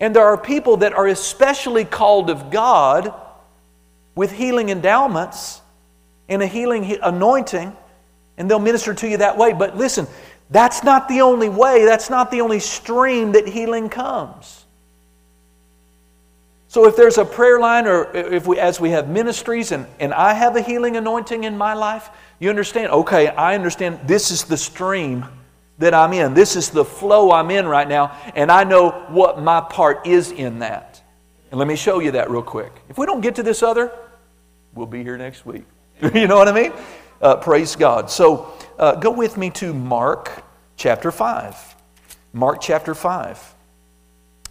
And 0.00 0.16
there 0.16 0.24
are 0.24 0.36
people 0.36 0.78
that 0.78 0.92
are 0.92 1.06
especially 1.06 1.84
called 1.84 2.30
of 2.30 2.50
God 2.50 3.14
with 4.16 4.32
healing 4.32 4.70
endowments 4.70 5.60
and 6.28 6.42
a 6.42 6.48
healing 6.48 6.98
anointing, 7.00 7.76
and 8.38 8.50
they'll 8.50 8.58
minister 8.58 8.92
to 8.92 9.08
you 9.08 9.18
that 9.18 9.38
way. 9.38 9.52
But 9.52 9.76
listen, 9.76 10.08
that's 10.50 10.82
not 10.82 11.08
the 11.08 11.20
only 11.20 11.48
way, 11.48 11.84
that's 11.84 12.10
not 12.10 12.32
the 12.32 12.40
only 12.40 12.58
stream 12.58 13.30
that 13.32 13.46
healing 13.46 13.88
comes. 13.88 14.63
So 16.74 16.88
if 16.88 16.96
there's 16.96 17.18
a 17.18 17.24
prayer 17.24 17.60
line 17.60 17.86
or 17.86 18.10
if 18.16 18.48
we 18.48 18.58
as 18.58 18.80
we 18.80 18.90
have 18.90 19.08
ministries 19.08 19.70
and, 19.70 19.86
and 20.00 20.12
I 20.12 20.34
have 20.34 20.56
a 20.56 20.60
healing 20.60 20.96
anointing 20.96 21.44
in 21.44 21.56
my 21.56 21.72
life, 21.72 22.10
you 22.40 22.50
understand, 22.50 22.90
okay, 22.90 23.28
I 23.28 23.54
understand 23.54 24.00
this 24.08 24.32
is 24.32 24.42
the 24.42 24.56
stream 24.56 25.24
that 25.78 25.94
I'm 25.94 26.12
in. 26.12 26.34
This 26.34 26.56
is 26.56 26.70
the 26.70 26.84
flow 26.84 27.30
I'm 27.30 27.52
in 27.52 27.68
right 27.68 27.86
now, 27.86 28.18
and 28.34 28.50
I 28.50 28.64
know 28.64 28.90
what 29.08 29.40
my 29.40 29.60
part 29.60 30.04
is 30.04 30.32
in 30.32 30.58
that. 30.58 31.00
And 31.52 31.60
let 31.60 31.68
me 31.68 31.76
show 31.76 32.00
you 32.00 32.10
that 32.10 32.28
real 32.28 32.42
quick. 32.42 32.72
If 32.88 32.98
we 32.98 33.06
don't 33.06 33.20
get 33.20 33.36
to 33.36 33.44
this 33.44 33.62
other, 33.62 33.92
we'll 34.74 34.88
be 34.88 35.04
here 35.04 35.16
next 35.16 35.46
week. 35.46 35.62
you 36.12 36.26
know 36.26 36.38
what 36.38 36.48
I 36.48 36.52
mean? 36.52 36.72
Uh, 37.22 37.36
praise 37.36 37.76
God. 37.76 38.10
So 38.10 38.52
uh, 38.80 38.96
go 38.96 39.12
with 39.12 39.36
me 39.36 39.50
to 39.50 39.72
Mark 39.72 40.42
chapter 40.74 41.12
5. 41.12 41.76
Mark 42.32 42.60
chapter 42.60 42.96
5. 42.96 43.53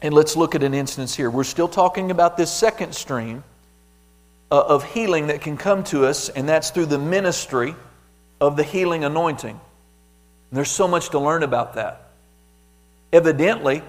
And 0.03 0.13
let's 0.13 0.35
look 0.35 0.53
at 0.53 0.63
an 0.63 0.73
instance 0.73 1.15
here. 1.15 1.29
We're 1.29 1.45
still 1.45 1.69
talking 1.69 2.11
about 2.11 2.35
this 2.35 2.51
second 2.51 2.93
stream 2.93 3.41
uh, 4.51 4.59
of 4.59 4.83
healing 4.93 5.27
that 5.27 5.39
can 5.39 5.55
come 5.55 5.85
to 5.85 6.05
us, 6.05 6.27
and 6.27 6.47
that's 6.47 6.71
through 6.71 6.87
the 6.87 6.99
ministry 6.99 7.73
of 8.41 8.57
the 8.57 8.63
healing 8.63 9.05
anointing. 9.05 9.57
And 9.57 10.57
there's 10.57 10.69
so 10.69 10.89
much 10.89 11.11
to 11.11 11.19
learn 11.19 11.41
about 11.41 11.75
that. 11.75 12.09
Evidently, 13.13 13.81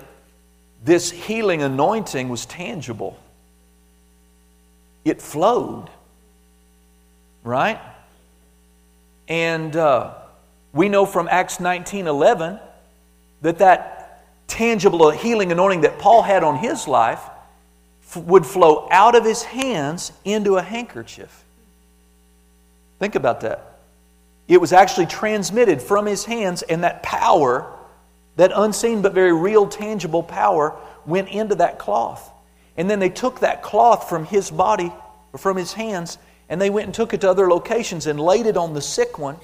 this 0.84 1.10
healing 1.10 1.62
anointing 1.62 2.28
was 2.28 2.46
tangible, 2.46 3.18
it 5.04 5.20
flowed, 5.20 5.90
right? 7.42 7.80
And 9.26 9.74
uh, 9.74 10.14
we 10.72 10.88
know 10.88 11.06
from 11.06 11.26
Acts 11.28 11.58
19 11.58 12.06
11 12.06 12.60
that 13.42 13.58
that 13.58 14.03
tangible 14.46 15.10
healing 15.10 15.52
anointing 15.52 15.82
that 15.82 15.98
Paul 15.98 16.22
had 16.22 16.44
on 16.44 16.56
his 16.56 16.86
life 16.86 17.20
would 18.16 18.46
flow 18.46 18.86
out 18.90 19.14
of 19.14 19.24
his 19.24 19.42
hands 19.42 20.12
into 20.24 20.56
a 20.56 20.62
handkerchief. 20.62 21.44
Think 22.98 23.14
about 23.14 23.40
that. 23.40 23.78
It 24.46 24.60
was 24.60 24.72
actually 24.72 25.06
transmitted 25.06 25.80
from 25.82 26.06
his 26.06 26.24
hands, 26.24 26.62
and 26.62 26.84
that 26.84 27.02
power, 27.02 27.66
that 28.36 28.52
unseen 28.54 29.02
but 29.02 29.14
very 29.14 29.32
real, 29.32 29.66
tangible 29.66 30.22
power, 30.22 30.76
went 31.06 31.28
into 31.28 31.56
that 31.56 31.78
cloth. 31.78 32.30
And 32.76 32.88
then 32.88 32.98
they 32.98 33.08
took 33.08 33.40
that 33.40 33.62
cloth 33.62 34.08
from 34.08 34.24
his 34.24 34.50
body, 34.50 34.92
or 35.32 35.38
from 35.38 35.56
his 35.56 35.72
hands, 35.72 36.18
and 36.48 36.60
they 36.60 36.70
went 36.70 36.86
and 36.86 36.94
took 36.94 37.14
it 37.14 37.22
to 37.22 37.30
other 37.30 37.48
locations 37.48 38.06
and 38.06 38.20
laid 38.20 38.46
it 38.46 38.56
on 38.56 38.74
the 38.74 38.82
sick 38.82 39.18
one. 39.18 39.36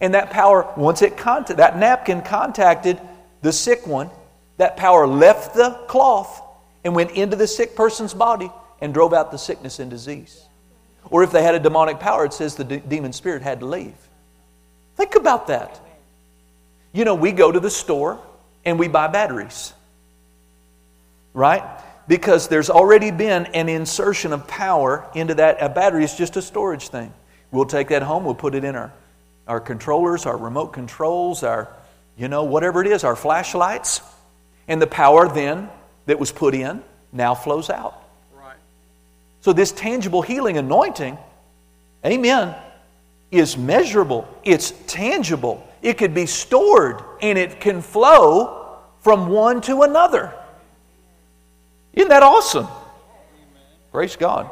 And 0.00 0.14
that 0.14 0.30
power, 0.30 0.66
once 0.76 1.02
it 1.02 1.16
contact, 1.16 1.58
that 1.58 1.78
napkin 1.78 2.22
contacted 2.22 3.00
the 3.42 3.52
sick 3.52 3.86
one, 3.86 4.10
that 4.56 4.76
power 4.76 5.06
left 5.06 5.54
the 5.54 5.70
cloth 5.88 6.42
and 6.84 6.94
went 6.94 7.12
into 7.12 7.36
the 7.36 7.46
sick 7.46 7.74
person's 7.74 8.14
body 8.14 8.50
and 8.80 8.92
drove 8.92 9.12
out 9.12 9.30
the 9.30 9.38
sickness 9.38 9.78
and 9.78 9.90
disease. 9.90 10.42
Or 11.10 11.22
if 11.22 11.32
they 11.32 11.42
had 11.42 11.54
a 11.54 11.60
demonic 11.60 12.00
power, 12.00 12.24
it 12.24 12.32
says 12.32 12.56
the 12.56 12.64
de- 12.64 12.80
demon 12.80 13.12
spirit 13.12 13.42
had 13.42 13.60
to 13.60 13.66
leave. 13.66 13.94
Think 14.96 15.14
about 15.14 15.48
that. 15.48 15.80
You 16.92 17.04
know, 17.04 17.14
we 17.14 17.32
go 17.32 17.50
to 17.50 17.60
the 17.60 17.70
store 17.70 18.20
and 18.64 18.78
we 18.78 18.88
buy 18.88 19.08
batteries, 19.08 19.72
right? 21.32 21.62
Because 22.06 22.48
there's 22.48 22.70
already 22.70 23.10
been 23.10 23.46
an 23.46 23.68
insertion 23.68 24.32
of 24.32 24.46
power 24.46 25.08
into 25.14 25.34
that. 25.34 25.58
A 25.60 25.68
battery 25.68 26.04
is 26.04 26.14
just 26.14 26.36
a 26.36 26.42
storage 26.42 26.88
thing. 26.88 27.12
We'll 27.50 27.66
take 27.66 27.88
that 27.88 28.02
home, 28.02 28.24
we'll 28.24 28.34
put 28.34 28.54
it 28.54 28.64
in 28.64 28.76
our, 28.76 28.92
our 29.46 29.60
controllers, 29.60 30.26
our 30.26 30.36
remote 30.36 30.72
controls, 30.72 31.42
our, 31.42 31.68
you 32.16 32.28
know, 32.28 32.44
whatever 32.44 32.80
it 32.80 32.86
is, 32.86 33.04
our 33.04 33.16
flashlights. 33.16 34.00
And 34.68 34.80
the 34.80 34.86
power 34.86 35.28
then 35.28 35.68
that 36.06 36.18
was 36.18 36.32
put 36.32 36.54
in 36.54 36.82
now 37.12 37.34
flows 37.34 37.70
out. 37.70 38.02
Right. 38.34 38.56
So, 39.40 39.52
this 39.52 39.72
tangible 39.72 40.22
healing 40.22 40.56
anointing, 40.58 41.18
amen, 42.04 42.54
is 43.30 43.56
measurable, 43.56 44.28
it's 44.44 44.72
tangible, 44.86 45.66
it 45.80 45.98
could 45.98 46.14
be 46.14 46.26
stored, 46.26 47.02
and 47.20 47.38
it 47.38 47.60
can 47.60 47.82
flow 47.82 48.78
from 49.00 49.28
one 49.28 49.60
to 49.62 49.82
another. 49.82 50.32
Isn't 51.92 52.08
that 52.08 52.22
awesome? 52.22 52.68
Praise 53.90 54.16
God. 54.16 54.50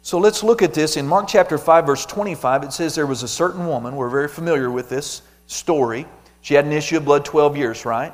So 0.00 0.18
let's 0.18 0.42
look 0.42 0.62
at 0.62 0.74
this. 0.74 0.96
In 0.96 1.06
Mark 1.06 1.28
chapter 1.28 1.58
5, 1.58 1.86
verse 1.86 2.06
25, 2.06 2.64
it 2.64 2.72
says 2.72 2.94
there 2.94 3.06
was 3.06 3.22
a 3.22 3.28
certain 3.28 3.66
woman, 3.66 3.94
we're 3.94 4.08
very 4.08 4.28
familiar 4.28 4.70
with 4.70 4.88
this 4.88 5.22
story. 5.46 6.06
She 6.40 6.54
had 6.54 6.64
an 6.64 6.72
issue 6.72 6.96
of 6.96 7.04
blood 7.04 7.24
12 7.24 7.56
years, 7.56 7.84
right? 7.84 8.12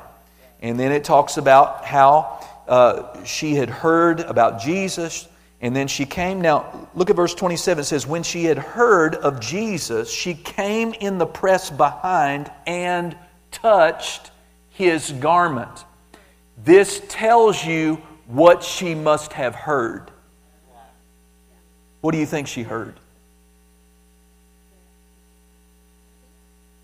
And 0.61 0.79
then 0.79 0.91
it 0.91 1.03
talks 1.03 1.37
about 1.37 1.85
how 1.85 2.45
uh, 2.67 3.23
she 3.23 3.55
had 3.55 3.69
heard 3.69 4.19
about 4.19 4.59
Jesus, 4.59 5.27
and 5.61 5.75
then 5.75 5.87
she 5.87 6.05
came. 6.05 6.41
Now, 6.41 6.89
look 6.93 7.09
at 7.09 7.15
verse 7.15 7.33
27. 7.33 7.81
It 7.81 7.85
says, 7.85 8.05
When 8.05 8.23
she 8.23 8.45
had 8.45 8.57
heard 8.57 9.15
of 9.15 9.39
Jesus, 9.39 10.11
she 10.11 10.33
came 10.33 10.93
in 10.93 11.17
the 11.17 11.25
press 11.25 11.69
behind 11.69 12.51
and 12.67 13.17
touched 13.51 14.31
his 14.69 15.11
garment. 15.13 15.85
This 16.63 17.01
tells 17.07 17.65
you 17.65 17.95
what 18.27 18.63
she 18.63 18.95
must 18.95 19.33
have 19.33 19.55
heard. 19.55 20.11
What 22.01 22.11
do 22.11 22.17
you 22.17 22.25
think 22.25 22.47
she 22.47 22.63
heard? 22.63 22.99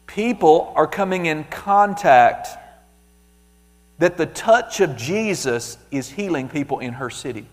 People 0.08 0.74
are 0.76 0.88
coming 0.88 1.26
in 1.26 1.44
contact 1.46 2.48
that 3.98 4.18
the 4.18 4.26
touch 4.26 4.82
of 4.82 4.98
Jesus 4.98 5.78
is 5.92 6.10
healing 6.10 6.50
people 6.50 6.80
in 6.80 6.94
her 6.94 7.10
city. 7.10 7.46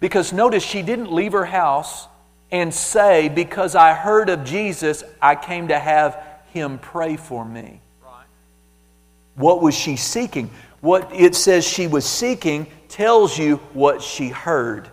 Because 0.00 0.32
notice, 0.32 0.64
she 0.64 0.82
didn't 0.82 1.12
leave 1.12 1.32
her 1.32 1.44
house 1.44 2.08
and 2.50 2.72
say, 2.72 3.28
Because 3.28 3.74
I 3.74 3.94
heard 3.94 4.28
of 4.28 4.44
Jesus, 4.44 5.04
I 5.20 5.36
came 5.36 5.68
to 5.68 5.78
have 5.78 6.22
him 6.52 6.78
pray 6.78 7.16
for 7.16 7.44
me. 7.44 7.80
What 9.34 9.62
was 9.62 9.74
she 9.74 9.96
seeking? 9.96 10.50
What 10.80 11.10
it 11.14 11.34
says 11.34 11.66
she 11.66 11.86
was 11.86 12.04
seeking 12.04 12.66
tells 12.88 13.38
you 13.38 13.56
what 13.72 14.02
she 14.02 14.28
heard. 14.28 14.88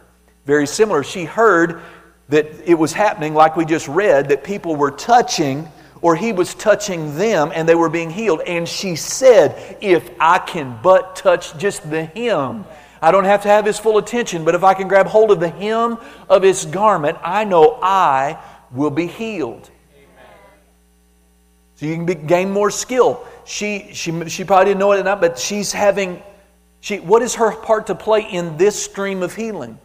Very 0.45 0.67
similar. 0.67 1.03
She 1.03 1.25
heard 1.25 1.81
that 2.29 2.45
it 2.65 2.75
was 2.75 2.93
happening, 2.93 3.33
like 3.33 3.55
we 3.55 3.65
just 3.65 3.87
read, 3.87 4.29
that 4.29 4.43
people 4.43 4.75
were 4.75 4.91
touching 4.91 5.67
or 6.01 6.15
he 6.15 6.31
was 6.31 6.53
touching 6.55 7.17
them 7.17 7.51
and 7.53 7.67
they 7.67 7.75
were 7.75 7.89
being 7.89 8.09
healed. 8.09 8.41
And 8.41 8.67
she 8.67 8.95
said, 8.95 9.77
If 9.81 10.09
I 10.19 10.39
can 10.39 10.79
but 10.81 11.15
touch 11.15 11.57
just 11.57 11.89
the 11.89 12.05
hem, 12.05 12.65
I 13.01 13.11
don't 13.11 13.25
have 13.25 13.43
to 13.43 13.47
have 13.47 13.65
his 13.65 13.77
full 13.79 13.97
attention, 13.97 14.43
but 14.43 14.55
if 14.55 14.63
I 14.63 14.73
can 14.73 14.87
grab 14.87 15.07
hold 15.07 15.31
of 15.31 15.39
the 15.39 15.49
hem 15.49 15.97
of 16.29 16.43
his 16.43 16.65
garment, 16.65 17.17
I 17.23 17.43
know 17.43 17.79
I 17.81 18.41
will 18.71 18.89
be 18.89 19.07
healed. 19.07 19.69
So 21.75 21.85
you 21.85 21.95
can 21.95 22.05
be, 22.07 22.15
gain 22.15 22.51
more 22.51 22.71
skill. 22.71 23.25
She, 23.45 23.91
she, 23.93 24.27
she 24.29 24.43
probably 24.43 24.65
didn't 24.65 24.79
know 24.79 24.93
it 24.93 24.99
enough, 24.99 25.21
but 25.21 25.37
she's 25.37 25.71
having, 25.71 26.23
she, 26.81 26.99
what 26.99 27.21
is 27.21 27.35
her 27.35 27.55
part 27.55 27.87
to 27.87 27.95
play 27.95 28.21
in 28.21 28.57
this 28.57 28.83
stream 28.83 29.21
of 29.21 29.35
healing? 29.35 29.77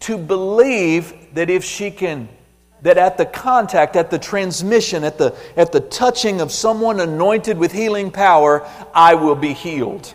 To 0.00 0.18
believe 0.18 1.34
that 1.34 1.50
if 1.50 1.62
she 1.62 1.92
can, 1.92 2.28
that 2.82 2.98
at 2.98 3.16
the 3.16 3.24
contact, 3.24 3.96
at 3.96 4.10
the 4.10 4.18
transmission, 4.18 5.04
at 5.04 5.16
the, 5.16 5.34
at 5.56 5.72
the 5.72 5.80
touching 5.80 6.40
of 6.40 6.50
someone 6.50 7.00
anointed 7.00 7.56
with 7.56 7.72
healing 7.72 8.10
power, 8.10 8.68
I 8.92 9.14
will 9.14 9.36
be 9.36 9.52
healed. 9.52 10.14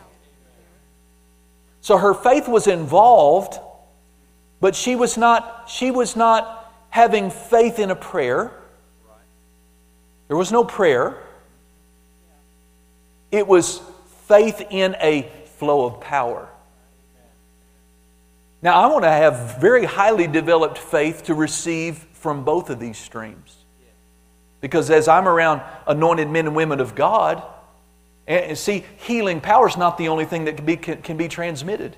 So 1.79 1.97
her 1.97 2.13
faith 2.13 2.49
was 2.49 2.67
involved, 2.67 3.57
but 4.59 4.75
she 4.75 4.95
was 4.95 5.17
not, 5.17 5.69
she 5.69 5.91
was 5.91 6.17
not 6.17 6.73
having 6.89 7.29
faith 7.29 7.79
in 7.79 7.91
a 7.91 7.95
prayer. 7.95 8.51
There 10.27 10.35
was 10.35 10.51
no 10.51 10.65
prayer. 10.65 11.23
It 13.31 13.47
was 13.47 13.81
faith 14.27 14.61
in 14.69 14.95
a 14.99 15.31
flow 15.57 15.85
of 15.85 16.01
power. 16.01 16.49
Now, 18.61 18.81
I 18.81 18.87
want 18.87 19.03
to 19.03 19.09
have 19.09 19.61
very 19.61 19.85
highly 19.85 20.27
developed 20.27 20.77
faith 20.77 21.25
to 21.25 21.35
receive 21.35 22.06
from 22.19 22.43
both 22.43 22.69
of 22.69 22.79
these 22.79 22.97
streams. 22.97 23.65
Because 24.59 24.89
as 24.89 25.07
I'm 25.07 25.27
around 25.27 25.61
anointed 25.85 26.29
men 26.29 26.47
and 26.47 26.55
women 26.55 26.79
of 26.79 26.95
God, 26.95 27.43
and 28.27 28.57
see, 28.57 28.83
healing 28.97 29.39
power 29.39 29.67
is 29.67 29.77
not 29.77 29.97
the 29.97 30.09
only 30.09 30.25
thing 30.25 30.45
that 30.45 30.57
can 30.57 30.65
be, 30.65 30.75
can 30.75 31.15
be 31.15 31.27
transmitted. 31.27 31.95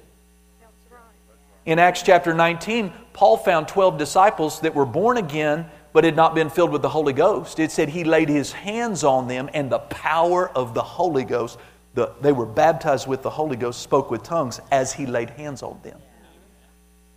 In 1.65 1.79
Acts 1.79 2.03
chapter 2.03 2.33
19, 2.33 2.91
Paul 3.13 3.37
found 3.37 3.67
12 3.67 3.97
disciples 3.97 4.59
that 4.61 4.75
were 4.75 4.85
born 4.85 5.17
again 5.17 5.69
but 5.91 6.03
had 6.03 6.15
not 6.15 6.35
been 6.35 6.49
filled 6.49 6.71
with 6.71 6.81
the 6.81 6.89
Holy 6.89 7.13
Ghost. 7.13 7.59
It 7.59 7.71
said 7.71 7.89
he 7.89 8.03
laid 8.03 8.29
his 8.29 8.51
hands 8.51 9.03
on 9.03 9.27
them, 9.27 9.49
and 9.53 9.71
the 9.71 9.79
power 9.79 10.49
of 10.49 10.73
the 10.73 10.83
Holy 10.83 11.23
Ghost, 11.23 11.57
the, 11.95 12.13
they 12.21 12.31
were 12.31 12.45
baptized 12.45 13.07
with 13.07 13.23
the 13.23 13.29
Holy 13.29 13.57
Ghost, 13.57 13.81
spoke 13.81 14.11
with 14.11 14.21
tongues 14.21 14.59
as 14.71 14.93
he 14.93 15.05
laid 15.07 15.31
hands 15.31 15.63
on 15.63 15.79
them. 15.81 15.99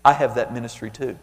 I 0.05 0.15
have 0.15 0.35
that 0.37 0.55
ministry 0.55 0.91
too. 0.91 1.19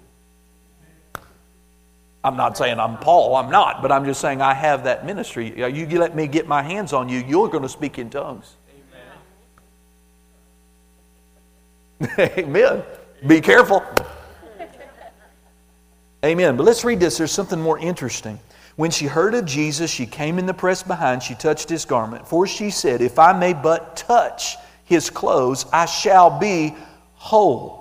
I'm 2.23 2.35
not 2.35 2.57
saying 2.57 2.79
I'm 2.79 2.97
Paul, 2.97 3.35
I'm 3.35 3.49
not, 3.49 3.81
but 3.81 3.91
I'm 3.91 4.03
just 4.03 4.19
saying 4.19 4.41
I 4.41 4.53
have 4.53 4.83
that 4.83 5.05
ministry. 5.05 5.57
You 5.57 5.99
let 5.99 6.15
me 6.15 6.27
get 6.27 6.47
my 6.47 6.61
hands 6.61 6.91
on 6.91 7.07
you, 7.07 7.19
you're 7.19 7.47
going 7.47 7.63
to 7.63 7.69
speak 7.69 7.97
in 7.97 8.09
tongues. 8.09 8.55
Amen. 12.01 12.31
Amen. 12.37 12.83
Be 13.25 13.39
careful. 13.41 13.83
Amen. 16.23 16.57
But 16.57 16.63
let's 16.63 16.83
read 16.83 16.99
this. 16.99 17.17
There's 17.17 17.31
something 17.31 17.59
more 17.59 17.79
interesting. 17.79 18.39
When 18.75 18.91
she 18.91 19.05
heard 19.05 19.33
of 19.33 19.45
Jesus, 19.45 19.89
she 19.89 20.05
came 20.05 20.37
in 20.39 20.45
the 20.45 20.53
press 20.53 20.83
behind. 20.83 21.23
She 21.23 21.35
touched 21.35 21.69
his 21.69 21.85
garment. 21.85 22.27
For 22.27 22.45
she 22.45 22.69
said, 22.69 23.01
If 23.01 23.19
I 23.19 23.31
may 23.37 23.53
but 23.53 23.95
touch 23.95 24.57
his 24.83 25.09
clothes, 25.09 25.65
I 25.71 25.85
shall 25.85 26.39
be 26.39 26.75
whole. 27.15 27.78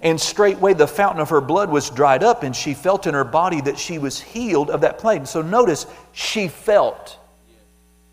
And 0.00 0.18
straightway 0.18 0.72
the 0.72 0.86
fountain 0.86 1.20
of 1.20 1.28
her 1.30 1.40
blood 1.40 1.70
was 1.70 1.90
dried 1.90 2.24
up, 2.24 2.44
and 2.44 2.56
she 2.56 2.72
felt 2.72 3.06
in 3.06 3.14
her 3.14 3.24
body 3.24 3.60
that 3.62 3.78
she 3.78 3.98
was 3.98 4.20
healed 4.20 4.70
of 4.70 4.80
that 4.80 4.98
plague. 4.98 5.26
So 5.26 5.42
notice, 5.42 5.86
she 6.12 6.48
felt. 6.48 7.18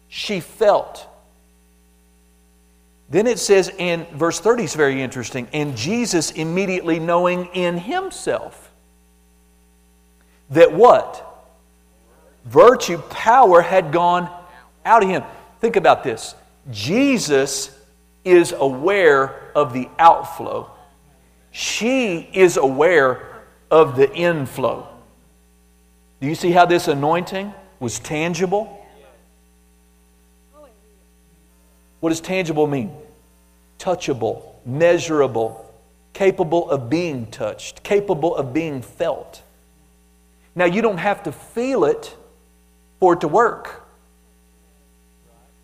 She 0.09 0.41
felt. 0.41 1.07
Then 3.09 3.27
it 3.27 3.39
says, 3.39 3.71
in 3.77 4.05
verse 4.13 4.39
30 4.39 4.65
is 4.65 4.75
very 4.75 5.01
interesting, 5.01 5.48
and 5.53 5.77
Jesus 5.77 6.31
immediately 6.31 7.00
knowing 7.00 7.45
in 7.53 7.77
himself 7.77 8.71
that 10.50 10.74
what? 10.74 11.25
Virtue, 12.45 12.98
power 12.98 13.62
had 13.62 13.91
gone 13.91 14.29
out 14.86 15.03
of 15.03 15.09
him. 15.09 15.24
Think 15.59 15.75
about 15.75 16.03
this. 16.03 16.36
Jesus 16.71 17.75
is 18.24 18.51
aware 18.51 19.51
of 19.55 19.74
the 19.74 19.88
outflow 19.98 20.69
she 21.51 22.30
is 22.34 22.58
aware 22.58 23.43
of 23.71 23.95
the 23.95 24.13
inflow. 24.13 24.88
Do 26.21 26.28
you 26.28 26.36
see 26.36 26.52
how 26.52 26.65
this 26.65 26.88
anointing 26.88 27.54
was 27.80 28.00
tangible? 28.00 28.76
What 32.00 32.10
does 32.10 32.21
tangible 32.21 32.67
mean? 32.67 32.91
Touchable, 33.78 34.43
measurable, 34.65 35.73
capable 36.13 36.69
of 36.69 36.89
being 36.89 37.26
touched, 37.28 37.84
capable 37.84 38.36
of 38.36 38.54
being 38.54 38.82
felt. 38.82 39.41
Now, 40.56 40.65
you 40.65 40.82
don't 40.82 40.97
have 40.97 41.23
to 41.23 41.32
feel 41.32 41.86
it 41.86 42.15
for 43.00 43.13
it 43.13 43.21
to 43.21 43.28
work. 43.28 43.88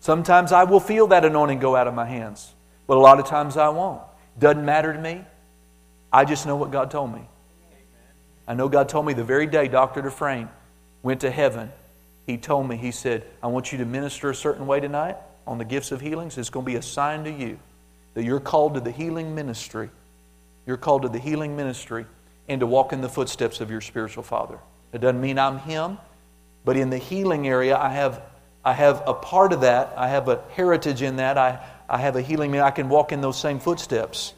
Sometimes 0.00 0.52
I 0.52 0.64
will 0.64 0.80
feel 0.80 1.08
that 1.08 1.24
anointing 1.24 1.58
go 1.58 1.74
out 1.74 1.86
of 1.86 1.94
my 1.94 2.06
hands, 2.06 2.54
but 2.86 2.96
a 2.96 3.00
lot 3.00 3.18
of 3.18 3.26
times 3.26 3.56
I 3.56 3.68
won't. 3.68 4.00
Doesn't 4.38 4.64
matter 4.64 4.92
to 4.92 4.98
me. 4.98 5.24
I 6.16 6.24
just 6.24 6.46
know 6.46 6.56
what 6.56 6.70
God 6.70 6.90
told 6.90 7.12
me. 7.12 7.28
I 8.48 8.54
know 8.54 8.70
God 8.70 8.88
told 8.88 9.04
me 9.04 9.12
the 9.12 9.22
very 9.22 9.46
day 9.46 9.68
Dr. 9.68 10.00
Dufresne 10.00 10.48
went 11.02 11.20
to 11.20 11.30
heaven, 11.30 11.70
he 12.26 12.38
told 12.38 12.66
me, 12.66 12.78
he 12.78 12.90
said, 12.90 13.26
I 13.42 13.48
want 13.48 13.70
you 13.70 13.76
to 13.78 13.84
minister 13.84 14.30
a 14.30 14.34
certain 14.34 14.66
way 14.66 14.80
tonight 14.80 15.18
on 15.46 15.58
the 15.58 15.64
gifts 15.66 15.92
of 15.92 16.00
healings. 16.00 16.38
It's 16.38 16.48
going 16.48 16.64
to 16.64 16.72
be 16.72 16.76
a 16.76 16.82
sign 16.82 17.24
to 17.24 17.30
you 17.30 17.58
that 18.14 18.24
you're 18.24 18.40
called 18.40 18.74
to 18.74 18.80
the 18.80 18.90
healing 18.90 19.34
ministry. 19.34 19.90
You're 20.64 20.78
called 20.78 21.02
to 21.02 21.10
the 21.10 21.18
healing 21.18 21.54
ministry 21.54 22.06
and 22.48 22.60
to 22.60 22.66
walk 22.66 22.94
in 22.94 23.02
the 23.02 23.10
footsteps 23.10 23.60
of 23.60 23.70
your 23.70 23.82
spiritual 23.82 24.22
father. 24.22 24.58
It 24.94 25.02
doesn't 25.02 25.20
mean 25.20 25.38
I'm 25.38 25.58
him, 25.58 25.98
but 26.64 26.78
in 26.78 26.88
the 26.88 26.96
healing 26.96 27.46
area, 27.46 27.76
I 27.76 27.90
have, 27.90 28.22
I 28.64 28.72
have 28.72 29.02
a 29.06 29.12
part 29.12 29.52
of 29.52 29.60
that. 29.60 29.92
I 29.98 30.08
have 30.08 30.30
a 30.30 30.42
heritage 30.52 31.02
in 31.02 31.16
that. 31.16 31.36
I, 31.36 31.62
I 31.90 31.98
have 31.98 32.16
a 32.16 32.22
healing. 32.22 32.58
I 32.58 32.70
can 32.70 32.88
walk 32.88 33.12
in 33.12 33.20
those 33.20 33.38
same 33.38 33.58
footsteps. 33.58 34.32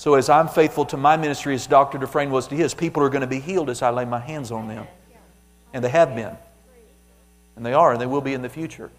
So, 0.00 0.14
as 0.14 0.30
I'm 0.30 0.48
faithful 0.48 0.86
to 0.86 0.96
my 0.96 1.18
ministry 1.18 1.54
as 1.54 1.66
Dr. 1.66 1.98
Dufresne 1.98 2.30
was 2.30 2.48
to 2.48 2.56
his, 2.56 2.72
people 2.72 3.02
are 3.02 3.10
going 3.10 3.20
to 3.20 3.26
be 3.26 3.38
healed 3.38 3.68
as 3.68 3.82
I 3.82 3.90
lay 3.90 4.06
my 4.06 4.18
hands 4.18 4.50
on 4.50 4.66
them. 4.66 4.86
And 5.74 5.84
they 5.84 5.90
have 5.90 6.16
been. 6.16 6.38
And 7.54 7.66
they 7.66 7.74
are, 7.74 7.92
and 7.92 8.00
they 8.00 8.06
will 8.06 8.22
be 8.22 8.32
in 8.32 8.40
the 8.40 8.48
future. 8.48 8.90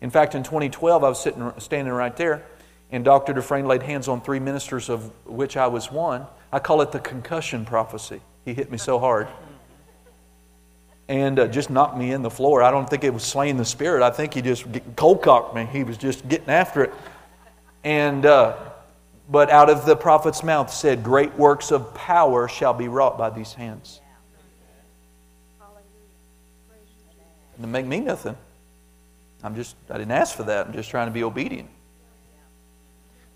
In 0.00 0.10
fact, 0.10 0.36
in 0.36 0.44
2012, 0.44 1.02
I 1.02 1.08
was 1.08 1.20
sitting, 1.20 1.52
standing 1.58 1.92
right 1.92 2.16
there, 2.16 2.44
and 2.92 3.04
Dr. 3.04 3.32
Dufresne 3.32 3.66
laid 3.66 3.82
hands 3.82 4.06
on 4.06 4.20
three 4.20 4.38
ministers, 4.38 4.88
of 4.88 5.10
which 5.26 5.56
I 5.56 5.66
was 5.66 5.90
one. 5.90 6.24
I 6.52 6.60
call 6.60 6.82
it 6.82 6.92
the 6.92 7.00
concussion 7.00 7.64
prophecy. 7.64 8.20
He 8.44 8.54
hit 8.54 8.70
me 8.70 8.78
so 8.78 9.00
hard. 9.00 9.26
And 11.08 11.40
uh, 11.40 11.48
just 11.48 11.68
knocked 11.68 11.98
me 11.98 12.12
in 12.12 12.22
the 12.22 12.30
floor. 12.30 12.62
I 12.62 12.70
don't 12.70 12.88
think 12.88 13.02
it 13.02 13.12
was 13.12 13.24
slaying 13.24 13.56
the 13.56 13.64
spirit. 13.64 14.04
I 14.04 14.10
think 14.10 14.34
he 14.34 14.42
just 14.42 14.66
cold 14.94 15.20
cocked 15.20 15.56
me. 15.56 15.64
He 15.64 15.82
was 15.82 15.98
just 15.98 16.28
getting 16.28 16.48
after 16.48 16.84
it. 16.84 16.94
And 17.82 18.24
uh, 18.24 18.67
but 19.28 19.50
out 19.50 19.68
of 19.68 19.84
the 19.84 19.94
prophet's 19.94 20.42
mouth 20.42 20.72
said, 20.72 21.04
Great 21.04 21.34
works 21.34 21.70
of 21.70 21.94
power 21.94 22.48
shall 22.48 22.72
be 22.72 22.88
wrought 22.88 23.18
by 23.18 23.30
these 23.30 23.52
hands. 23.52 24.00
It 27.54 27.60
didn't 27.60 27.72
make 27.72 27.86
me 27.86 28.00
nothing. 28.00 28.36
I'm 29.42 29.54
just, 29.54 29.76
I 29.90 29.98
didn't 29.98 30.12
ask 30.12 30.36
for 30.36 30.44
that. 30.44 30.66
I'm 30.66 30.72
just 30.72 30.90
trying 30.90 31.06
to 31.06 31.12
be 31.12 31.22
obedient. 31.22 31.68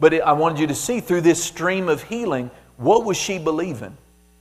But 0.01 0.15
it, 0.15 0.23
I 0.23 0.33
wanted 0.33 0.59
you 0.59 0.67
to 0.69 0.75
see 0.75 1.01
through 1.01 1.21
this 1.21 1.43
stream 1.43 1.89
of 1.89 2.03
healing, 2.03 2.51
what 2.77 3.05
was 3.05 3.17
she 3.17 3.39
believing? 3.39 3.97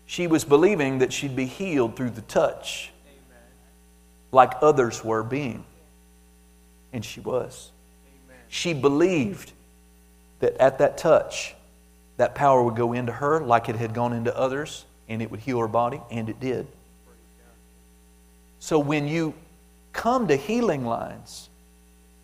She 0.06 0.28
was 0.28 0.44
believing 0.44 1.00
that 1.00 1.14
she'd 1.14 1.36
be 1.36 1.46
healed 1.46 1.96
through 1.96 2.12
the 2.12 2.22
touch, 2.22 2.92
like 4.32 4.54
others 4.62 5.04
were 5.04 5.24
being. 5.24 5.66
And 6.94 7.04
she 7.04 7.20
was. 7.20 7.72
She 8.48 8.74
believed 8.74 9.52
that 10.42 10.58
at 10.58 10.80
that 10.80 10.98
touch, 10.98 11.56
that 12.18 12.36
power 12.36 12.62
would 12.62 12.76
go 12.76 12.94
into 12.94 13.12
her 13.12 13.40
like 13.40 13.70
it 13.70 13.76
had 13.76 13.94
gone 13.94 14.14
into 14.14 14.36
others, 14.38 14.86
and 15.08 15.22
it 15.22 15.32
would 15.32 15.40
heal 15.40 15.60
her 15.60 15.68
body, 15.68 16.02
and 16.12 16.30
it 16.30 16.40
did. 16.40 16.68
So 18.60 18.78
when 18.78 19.08
you 19.08 19.34
come 19.94 20.28
to 20.28 20.36
healing 20.36 20.86
lines, 20.86 21.50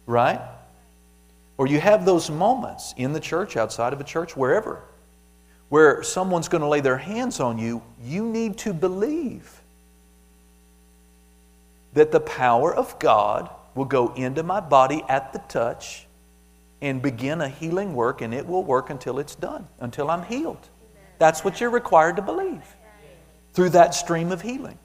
right? 0.06 0.41
Or 1.58 1.67
you 1.67 1.80
have 1.80 2.06
those 2.06 2.30
moments 2.30 2.93
in 2.97 3.13
the 3.13 3.19
church, 3.19 3.58
outside 3.58 3.93
of 3.93 4.01
a 4.01 4.03
church, 4.03 4.36
wherever, 4.36 4.82
where 5.69 6.03
someone's 6.03 6.47
going 6.47 6.62
to 6.62 6.67
lay 6.67 6.82
their 6.82 6.97
hands 6.97 7.39
on 7.39 7.58
you, 7.58 7.82
you 8.01 8.25
need 8.25 8.58
to 8.60 8.73
believe 8.73 9.62
that 11.93 12.12
the 12.12 12.19
power 12.19 12.73
of 12.73 12.97
God 12.99 13.49
will 13.75 13.86
go 13.86 14.13
into 14.13 14.43
my 14.43 14.60
body 14.60 15.03
at 15.10 15.34
the 15.34 15.39
touch 15.39 16.07
and 16.82 17.02
begin 17.02 17.42
a 17.42 17.50
healing 17.50 17.96
work, 17.96 18.22
and 18.22 18.34
it 18.34 18.48
will 18.48 18.63
work 18.63 18.90
until 18.90 19.20
it's 19.20 19.36
done, 19.36 19.68
until 19.80 20.10
I'm 20.10 20.24
healed. 20.24 20.70
That's 21.20 21.44
what 21.44 21.60
you're 21.60 21.70
required 21.70 22.18
to 22.18 22.22
believe 22.22 22.63
through 23.54 23.70
that 23.70 23.96
stream 23.96 24.32
of 24.32 24.42
healing. 24.42 24.78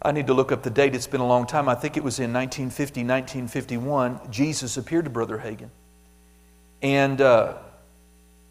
I 0.00 0.12
need 0.12 0.28
to 0.28 0.34
look 0.34 0.52
up 0.52 0.62
the 0.62 0.70
date. 0.70 0.94
It's 0.94 1.06
been 1.06 1.20
a 1.20 1.26
long 1.26 1.46
time. 1.46 1.68
I 1.68 1.74
think 1.74 1.96
it 1.96 2.04
was 2.04 2.18
in 2.18 2.32
1950, 2.32 3.00
1951. 3.00 4.20
Jesus 4.30 4.76
appeared 4.76 5.04
to 5.04 5.10
Brother 5.10 5.38
Hagin. 5.38 5.68
And 6.80 7.20
uh, 7.20 7.54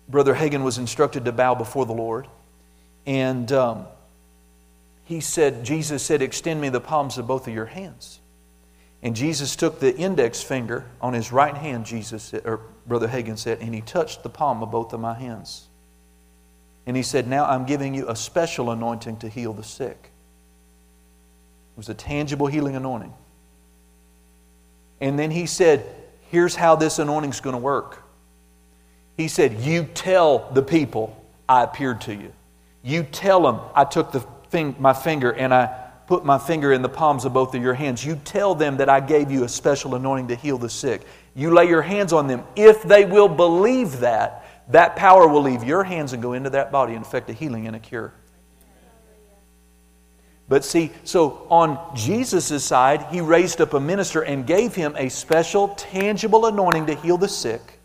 Brother 0.09 0.35
Hagin 0.35 0.63
was 0.63 0.77
instructed 0.77 1.25
to 1.25 1.31
bow 1.31 1.55
before 1.55 1.85
the 1.85 1.93
Lord. 1.93 2.27
And 3.05 3.51
um, 3.51 3.87
he 5.05 5.21
said, 5.21 5.63
Jesus 5.63 6.03
said, 6.03 6.21
Extend 6.21 6.59
me 6.59 6.69
the 6.69 6.81
palms 6.81 7.17
of 7.17 7.25
both 7.27 7.47
of 7.47 7.53
your 7.53 7.67
hands. 7.67 8.19
And 9.01 9.15
Jesus 9.15 9.55
took 9.55 9.79
the 9.79 9.95
index 9.95 10.41
finger 10.41 10.85
on 10.99 11.13
his 11.13 11.31
right 11.31 11.55
hand, 11.55 11.85
Jesus 11.85 12.33
or 12.33 12.61
Brother 12.87 13.07
Hagin 13.07 13.37
said, 13.37 13.59
and 13.61 13.73
he 13.73 13.81
touched 13.81 14.23
the 14.23 14.29
palm 14.29 14.63
of 14.63 14.71
both 14.71 14.93
of 14.93 14.99
my 14.99 15.13
hands. 15.13 15.67
And 16.85 16.95
he 16.95 17.03
said, 17.03 17.27
Now 17.27 17.45
I'm 17.45 17.65
giving 17.65 17.93
you 17.93 18.07
a 18.09 18.15
special 18.15 18.71
anointing 18.71 19.17
to 19.17 19.29
heal 19.29 19.53
the 19.53 19.63
sick. 19.63 20.11
It 21.73 21.77
was 21.77 21.89
a 21.89 21.93
tangible 21.93 22.47
healing 22.47 22.75
anointing. 22.75 23.13
And 25.01 25.17
then 25.17 25.31
he 25.31 25.45
said, 25.45 25.85
Here's 26.29 26.55
how 26.55 26.75
this 26.75 26.99
anointing 26.99 27.31
is 27.31 27.41
going 27.41 27.55
to 27.55 27.61
work. 27.61 28.03
He 29.17 29.27
said, 29.27 29.61
You 29.61 29.83
tell 29.83 30.51
the 30.53 30.61
people 30.61 31.21
I 31.47 31.63
appeared 31.63 32.01
to 32.01 32.13
you. 32.13 32.31
You 32.83 33.03
tell 33.03 33.41
them 33.41 33.59
I 33.73 33.85
took 33.85 34.11
the 34.11 34.21
fing- 34.49 34.75
my 34.79 34.93
finger 34.93 35.31
and 35.31 35.53
I 35.53 35.84
put 36.07 36.23
my 36.23 36.37
finger 36.37 36.71
in 36.71 36.81
the 36.81 36.89
palms 36.89 37.25
of 37.25 37.33
both 37.33 37.55
of 37.55 37.61
your 37.61 37.73
hands. 37.73 38.05
You 38.05 38.15
tell 38.23 38.55
them 38.55 38.77
that 38.77 38.89
I 38.89 38.99
gave 38.99 39.31
you 39.31 39.43
a 39.43 39.49
special 39.49 39.95
anointing 39.95 40.27
to 40.29 40.35
heal 40.35 40.57
the 40.57 40.69
sick. 40.69 41.01
You 41.35 41.51
lay 41.51 41.67
your 41.67 41.81
hands 41.81 42.13
on 42.13 42.27
them. 42.27 42.43
If 42.55 42.83
they 42.83 43.05
will 43.05 43.27
believe 43.27 43.99
that, 43.99 44.45
that 44.69 44.95
power 44.95 45.27
will 45.27 45.41
leave 45.41 45.63
your 45.63 45.83
hands 45.83 46.13
and 46.13 46.21
go 46.21 46.33
into 46.33 46.51
that 46.51 46.71
body 46.71 46.93
and 46.93 47.05
effect 47.05 47.29
a 47.29 47.33
healing 47.33 47.67
and 47.67 47.75
a 47.75 47.79
cure. 47.79 48.13
But 50.47 50.63
see, 50.63 50.91
so 51.03 51.47
on 51.49 51.95
Jesus' 51.95 52.63
side, 52.63 53.07
he 53.09 53.19
raised 53.19 53.61
up 53.61 53.73
a 53.73 53.79
minister 53.79 54.21
and 54.21 54.45
gave 54.45 54.75
him 54.75 54.95
a 54.95 55.09
special, 55.09 55.69
tangible 55.69 56.45
anointing 56.45 56.85
to 56.87 56.95
heal 56.95 57.17
the 57.17 57.27
sick. 57.27 57.79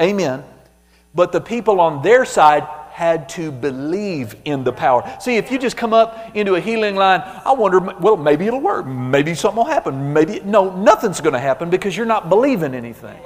Amen. 0.00 0.42
But 1.14 1.30
the 1.30 1.40
people 1.40 1.80
on 1.80 2.02
their 2.02 2.24
side 2.24 2.66
had 3.00 3.30
to 3.30 3.50
believe 3.50 4.36
in 4.44 4.62
the 4.62 4.74
power. 4.74 5.10
See, 5.20 5.38
if 5.38 5.50
you 5.50 5.58
just 5.58 5.74
come 5.74 5.94
up 5.94 6.36
into 6.36 6.56
a 6.56 6.60
healing 6.60 6.96
line, 6.96 7.22
I 7.22 7.52
wonder, 7.52 7.80
well, 7.80 8.18
maybe 8.18 8.46
it'll 8.46 8.60
work. 8.60 8.86
Maybe 8.86 9.34
something 9.34 9.56
will 9.56 9.64
happen. 9.64 10.12
Maybe, 10.12 10.40
no, 10.40 10.76
nothing's 10.76 11.22
going 11.22 11.32
to 11.32 11.38
happen 11.40 11.70
because 11.70 11.96
you're 11.96 12.04
not 12.04 12.28
believing 12.28 12.74
anything. 12.74 13.18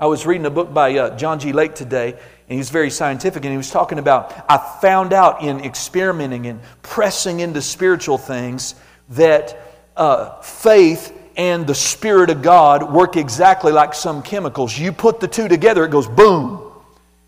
I 0.00 0.06
was 0.06 0.26
reading 0.26 0.44
a 0.44 0.50
book 0.50 0.74
by 0.74 0.98
uh, 0.98 1.16
John 1.16 1.38
G. 1.38 1.52
Lake 1.52 1.76
today, 1.76 2.14
and 2.48 2.58
he's 2.58 2.70
very 2.70 2.90
scientific, 2.90 3.44
and 3.44 3.52
he 3.52 3.56
was 3.56 3.70
talking 3.70 4.00
about 4.00 4.34
I 4.48 4.58
found 4.80 5.12
out 5.12 5.42
in 5.42 5.60
experimenting 5.60 6.48
and 6.48 6.60
pressing 6.82 7.38
into 7.38 7.62
spiritual 7.62 8.18
things 8.18 8.74
that 9.10 9.56
uh, 9.96 10.40
faith 10.40 11.16
and 11.36 11.64
the 11.64 11.76
Spirit 11.76 12.28
of 12.30 12.42
God 12.42 12.92
work 12.92 13.16
exactly 13.16 13.70
like 13.70 13.94
some 13.94 14.20
chemicals. 14.20 14.76
You 14.76 14.90
put 14.90 15.20
the 15.20 15.28
two 15.28 15.46
together, 15.46 15.84
it 15.84 15.92
goes 15.92 16.08
boom. 16.08 16.61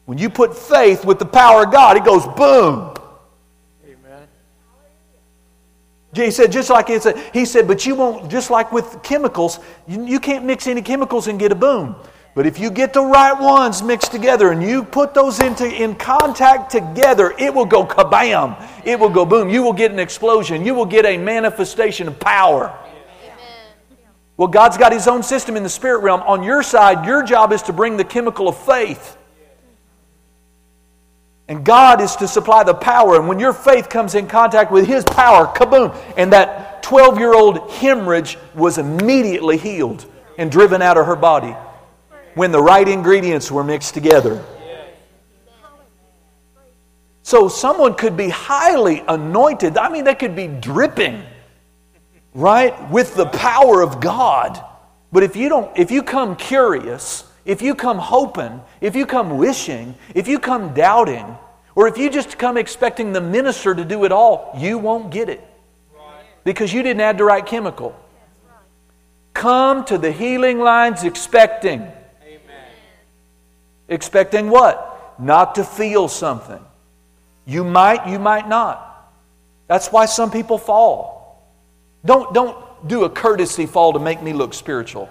When 0.07 0.19
you 0.19 0.29
put 0.29 0.57
faith 0.57 1.05
with 1.05 1.19
the 1.19 1.27
power 1.27 1.65
of 1.65 1.73
God, 1.73 1.97
it 1.97 2.05
goes 2.05 2.27
boom. 2.27 2.95
Amen. 3.87 4.29
He 6.15 6.31
said, 6.31 6.53
just 6.53 6.69
like 6.69 6.91
it's 6.91 7.07
a, 7.07 7.19
he 7.33 7.45
said, 7.47 7.67
but 7.67 7.87
you 7.87 7.95
won't, 7.95 8.31
just 8.31 8.51
like 8.51 8.71
with 8.71 9.03
chemicals, 9.03 9.61
you, 9.87 10.05
you 10.05 10.21
can't 10.21 10.45
mix 10.45 10.67
any 10.67 10.83
chemicals 10.83 11.27
and 11.27 11.39
get 11.39 11.53
a 11.53 11.55
boom. 11.55 11.97
But 12.35 12.47
if 12.47 12.59
you 12.59 12.71
get 12.71 12.93
the 12.93 13.03
right 13.03 13.41
ones 13.41 13.83
mixed 13.83 14.11
together 14.11 14.51
and 14.51 14.61
you 14.61 14.83
put 14.83 15.15
those 15.15 15.39
into 15.41 15.65
in 15.65 15.95
contact 15.95 16.71
together, 16.71 17.33
it 17.39 17.55
will 17.55 17.65
go 17.65 17.87
kabam. 17.87 18.61
It 18.85 18.99
will 18.99 19.09
go 19.09 19.25
boom. 19.25 19.49
You 19.49 19.63
will 19.63 19.73
get 19.73 19.93
an 19.93 20.01
explosion. 20.01 20.67
You 20.67 20.75
will 20.75 20.85
get 20.85 21.07
a 21.07 21.17
manifestation 21.17 22.09
of 22.09 22.19
power. 22.19 22.77
Well, 24.37 24.49
God's 24.49 24.77
got 24.77 24.93
His 24.93 25.07
own 25.07 25.23
system 25.23 25.57
in 25.57 25.63
the 25.63 25.69
spirit 25.69 25.99
realm. 26.01 26.23
On 26.23 26.43
your 26.43 26.65
side, 26.65 27.07
your 27.07 27.23
job 27.23 27.53
is 27.53 27.63
to 27.63 27.73
bring 27.73 27.97
the 27.97 28.05
chemical 28.05 28.49
of 28.49 28.59
faith. 28.59 29.17
And 31.49 31.65
God 31.65 32.01
is 32.01 32.17
to 32.17 32.29
supply 32.29 32.65
the 32.65 32.75
power. 32.75 33.17
And 33.17 33.29
when 33.29 33.39
your 33.39 33.53
faith 33.53 33.89
comes 33.89 34.15
in 34.15 34.27
contact 34.27 34.73
with 34.73 34.87
His 34.87 35.05
power, 35.05 35.47
kaboom, 35.47 35.95
and 36.17 36.33
that 36.33 36.83
12 36.83 37.19
year 37.19 37.35
old 37.35 37.71
hemorrhage 37.71 38.39
was 38.55 38.79
immediately 38.79 39.57
healed 39.57 40.07
and 40.39 40.51
driven 40.51 40.83
out 40.83 40.97
of 40.97 41.07
her 41.07 41.17
body 41.17 41.55
when 42.35 42.51
the 42.51 42.63
right 42.63 42.87
ingredients 42.87 43.51
were 43.51 43.65
mixed 43.65 43.95
together. 43.95 44.45
So 47.23 47.49
someone 47.49 47.95
could 47.95 48.17
be 48.17 48.29
highly 48.29 49.03
anointed. 49.09 49.79
I 49.79 49.89
mean, 49.89 50.05
they 50.05 50.15
could 50.15 50.37
be 50.37 50.47
dripping, 50.47 51.23
right, 52.35 52.91
with 52.91 53.15
the 53.15 53.27
power 53.27 53.81
of 53.81 53.99
God. 53.99 54.63
But 55.11 55.23
if 55.23 55.35
you 55.35 55.49
don't, 55.49 55.75
if 55.79 55.91
you 55.91 56.03
come 56.03 56.37
curious, 56.37 57.25
if 57.45 57.61
you 57.63 57.75
come 57.75 57.99
hoping, 57.99 58.61
if 58.81 58.97
you 58.97 59.07
come 59.07 59.37
wishing, 59.37 59.95
if 60.15 60.29
you 60.29 60.39
come 60.39 60.75
doubting, 60.75 61.37
or 61.75 61.89
if 61.89 61.99
you 61.99 62.09
just 62.09 62.39
come 62.39 62.57
expecting 62.57 63.13
the 63.13 63.21
minister 63.21 63.75
to 63.75 63.85
do 63.85 64.05
it 64.05 64.13
all, 64.13 64.53
you 64.57 64.79
won't 64.79 65.11
get 65.11 65.29
it. 65.29 65.47
Because 66.45 66.73
you 66.73 66.83
didn't 66.83 67.01
add 67.01 67.19
the 67.19 67.25
right 67.25 67.45
chemical. 67.45 67.99
Come 69.33 69.85
to 69.87 69.99
the 69.99 70.13
healing 70.13 70.61
lines 70.61 71.03
expecting. 71.03 71.81
Amen. 71.81 72.71
Expecting 73.89 74.51
what? 74.51 75.17
Not 75.19 75.57
to 75.57 75.65
feel 75.65 76.09
something. 76.09 76.65
You 77.47 77.65
might, 77.65 78.07
you 78.07 78.19
might 78.19 78.49
not. 78.49 79.13
That's 79.67 79.89
why 79.89 80.07
some 80.07 80.31
people 80.31 80.59
fall. 80.59 81.43
Don't, 82.05 82.33
don't 82.35 82.57
do 82.87 83.05
a 83.05 83.11
courtesy 83.11 83.67
fall 83.67 83.95
to 83.95 83.99
make 83.99 84.23
me 84.23 84.33
look 84.33 84.55
spiritual. 84.55 85.09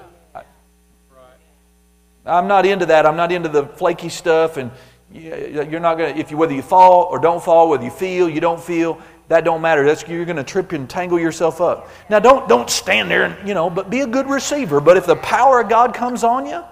I'm 2.25 2.47
not 2.47 2.65
into 2.65 2.85
that. 2.87 3.05
I'm 3.05 3.17
not 3.17 3.31
into 3.31 3.49
the 3.49 3.65
flaky 3.65 4.09
stuff. 4.09 4.57
And 4.57 4.71
you're 5.11 5.79
not 5.79 5.97
going 5.97 6.13
to, 6.13 6.19
if 6.19 6.31
you, 6.31 6.37
whether 6.37 6.53
you 6.53 6.61
fall 6.61 7.03
or 7.03 7.19
don't 7.19 7.43
fall, 7.43 7.69
whether 7.69 7.83
you 7.83 7.91
feel, 7.91 8.29
you 8.29 8.39
don't 8.39 8.61
feel, 8.61 8.99
that 9.27 9.43
don't 9.43 9.61
matter. 9.61 9.85
That's, 9.85 10.07
you're 10.07 10.25
going 10.25 10.37
to 10.37 10.43
trip 10.43 10.71
and 10.71 10.89
tangle 10.89 11.19
yourself 11.19 11.61
up. 11.61 11.89
Now, 12.09 12.19
don't, 12.19 12.47
don't 12.47 12.69
stand 12.69 13.09
there 13.09 13.25
and, 13.25 13.47
you 13.47 13.53
know, 13.53 13.69
but 13.69 13.89
be 13.89 14.01
a 14.01 14.07
good 14.07 14.27
receiver. 14.27 14.79
But 14.79 14.97
if 14.97 15.05
the 15.05 15.15
power 15.17 15.61
of 15.61 15.69
God 15.69 15.93
comes 15.93 16.23
on 16.23 16.45
you, 16.45 16.63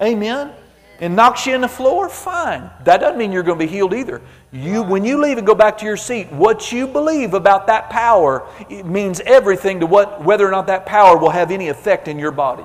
amen, 0.00 0.52
and 1.00 1.14
knocks 1.14 1.46
you 1.46 1.54
in 1.54 1.60
the 1.60 1.68
floor, 1.68 2.08
fine. 2.08 2.70
That 2.84 2.98
doesn't 2.98 3.18
mean 3.18 3.32
you're 3.32 3.42
going 3.42 3.58
to 3.58 3.64
be 3.66 3.70
healed 3.70 3.92
either. 3.92 4.22
You, 4.50 4.82
when 4.82 5.04
you 5.04 5.20
leave 5.20 5.36
and 5.36 5.46
go 5.46 5.54
back 5.54 5.76
to 5.78 5.84
your 5.84 5.96
seat, 5.96 6.32
what 6.32 6.72
you 6.72 6.86
believe 6.86 7.34
about 7.34 7.66
that 7.66 7.90
power 7.90 8.48
means 8.70 9.20
everything 9.20 9.80
to 9.80 9.86
what, 9.86 10.24
whether 10.24 10.46
or 10.46 10.50
not 10.50 10.66
that 10.68 10.86
power 10.86 11.18
will 11.18 11.30
have 11.30 11.50
any 11.50 11.68
effect 11.68 12.08
in 12.08 12.18
your 12.18 12.30
body. 12.30 12.64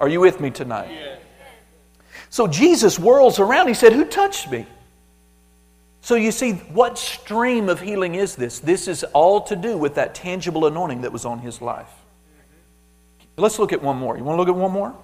Are 0.00 0.08
you 0.08 0.20
with 0.20 0.40
me 0.40 0.50
tonight? 0.50 0.90
So 2.28 2.46
Jesus 2.46 2.96
whirls 2.96 3.38
around. 3.38 3.68
He 3.68 3.74
said, 3.74 3.92
Who 3.92 4.04
touched 4.04 4.50
me? 4.50 4.66
So 6.02 6.14
you 6.14 6.30
see, 6.30 6.52
what 6.52 6.98
stream 6.98 7.68
of 7.68 7.80
healing 7.80 8.14
is 8.14 8.36
this? 8.36 8.60
This 8.60 8.86
is 8.86 9.02
all 9.04 9.40
to 9.42 9.56
do 9.56 9.76
with 9.76 9.96
that 9.96 10.14
tangible 10.14 10.66
anointing 10.66 11.00
that 11.00 11.12
was 11.12 11.24
on 11.24 11.40
his 11.40 11.60
life. 11.60 11.90
Let's 13.36 13.58
look 13.58 13.72
at 13.72 13.82
one 13.82 13.96
more. 13.96 14.16
You 14.16 14.22
want 14.22 14.36
to 14.36 14.40
look 14.40 14.48
at 14.48 14.54
one 14.54 14.70
more? 14.70 14.94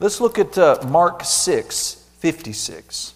Let's 0.00 0.20
look 0.20 0.38
at 0.38 0.56
uh, 0.56 0.78
Mark 0.88 1.24
6 1.24 2.04
56. 2.18 3.14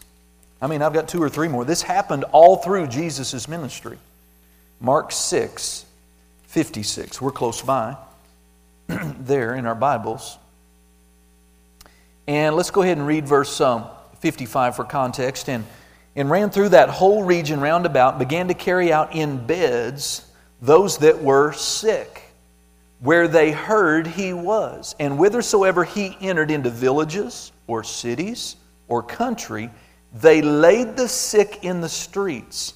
I 0.60 0.66
mean, 0.66 0.82
I've 0.82 0.92
got 0.92 1.08
two 1.08 1.22
or 1.22 1.28
three 1.28 1.48
more. 1.48 1.64
This 1.64 1.82
happened 1.82 2.24
all 2.32 2.56
through 2.56 2.86
Jesus' 2.88 3.48
ministry. 3.48 3.98
Mark 4.80 5.10
6 5.10 5.86
56. 6.48 7.22
We're 7.22 7.30
close 7.30 7.62
by 7.62 7.96
there 8.88 9.54
in 9.54 9.66
our 9.66 9.74
Bibles. 9.74 10.36
And 12.26 12.54
let's 12.54 12.70
go 12.70 12.82
ahead 12.82 12.98
and 12.98 13.06
read 13.06 13.26
verse 13.26 13.60
um, 13.60 13.86
55 14.20 14.76
for 14.76 14.84
context. 14.84 15.48
And, 15.48 15.64
and 16.14 16.30
ran 16.30 16.50
through 16.50 16.70
that 16.70 16.88
whole 16.88 17.24
region 17.24 17.60
round 17.60 17.86
about, 17.86 18.18
began 18.18 18.48
to 18.48 18.54
carry 18.54 18.92
out 18.92 19.14
in 19.14 19.44
beds 19.46 20.26
those 20.60 20.98
that 20.98 21.22
were 21.22 21.52
sick, 21.52 22.22
where 23.00 23.26
they 23.26 23.50
heard 23.50 24.06
he 24.06 24.32
was. 24.32 24.94
And 25.00 25.14
whithersoever 25.14 25.84
he 25.84 26.16
entered 26.20 26.50
into 26.50 26.70
villages 26.70 27.50
or 27.66 27.82
cities 27.82 28.56
or 28.88 29.02
country, 29.02 29.70
they 30.14 30.42
laid 30.42 30.96
the 30.96 31.08
sick 31.08 31.60
in 31.62 31.80
the 31.80 31.88
streets. 31.88 32.74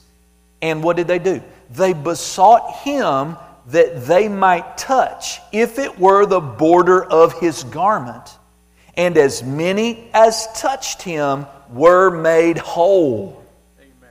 And 0.62 0.82
what 0.82 0.96
did 0.96 1.06
they 1.06 1.18
do? 1.18 1.42
They 1.70 1.92
besought 1.92 2.76
him 2.78 3.36
that 3.68 4.06
they 4.06 4.28
might 4.28 4.78
touch, 4.78 5.40
if 5.52 5.78
it 5.78 5.98
were 5.98 6.24
the 6.24 6.40
border 6.40 7.04
of 7.04 7.38
his 7.40 7.64
garment 7.64 8.38
and 8.96 9.16
as 9.16 9.42
many 9.42 10.10
as 10.14 10.48
touched 10.54 11.02
him 11.02 11.46
were 11.70 12.10
made 12.10 12.58
whole. 12.58 13.44
Amen. 13.78 14.10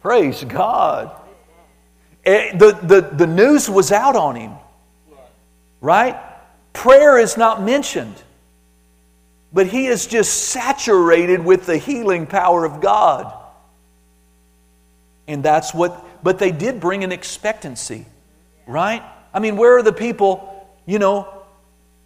Praise 0.00 0.44
God. 0.44 1.18
Eh, 2.24 2.56
the, 2.56 2.72
the, 2.82 3.00
the 3.00 3.26
news 3.26 3.68
was 3.68 3.90
out 3.90 4.14
on 4.14 4.36
him, 4.36 4.52
right? 5.80 6.20
Prayer 6.72 7.18
is 7.18 7.36
not 7.36 7.62
mentioned, 7.62 8.14
but 9.52 9.66
he 9.66 9.86
is 9.86 10.06
just 10.06 10.50
saturated 10.50 11.44
with 11.44 11.66
the 11.66 11.76
healing 11.76 12.26
power 12.26 12.64
of 12.64 12.80
God. 12.80 13.32
And 15.26 15.42
that's 15.42 15.74
what, 15.74 16.04
but 16.22 16.38
they 16.38 16.52
did 16.52 16.80
bring 16.80 17.02
an 17.02 17.12
expectancy, 17.12 18.06
right? 18.66 19.02
I 19.34 19.40
mean, 19.40 19.56
where 19.56 19.76
are 19.78 19.82
the 19.82 19.92
people, 19.92 20.68
you 20.86 20.98
know, 20.98 21.41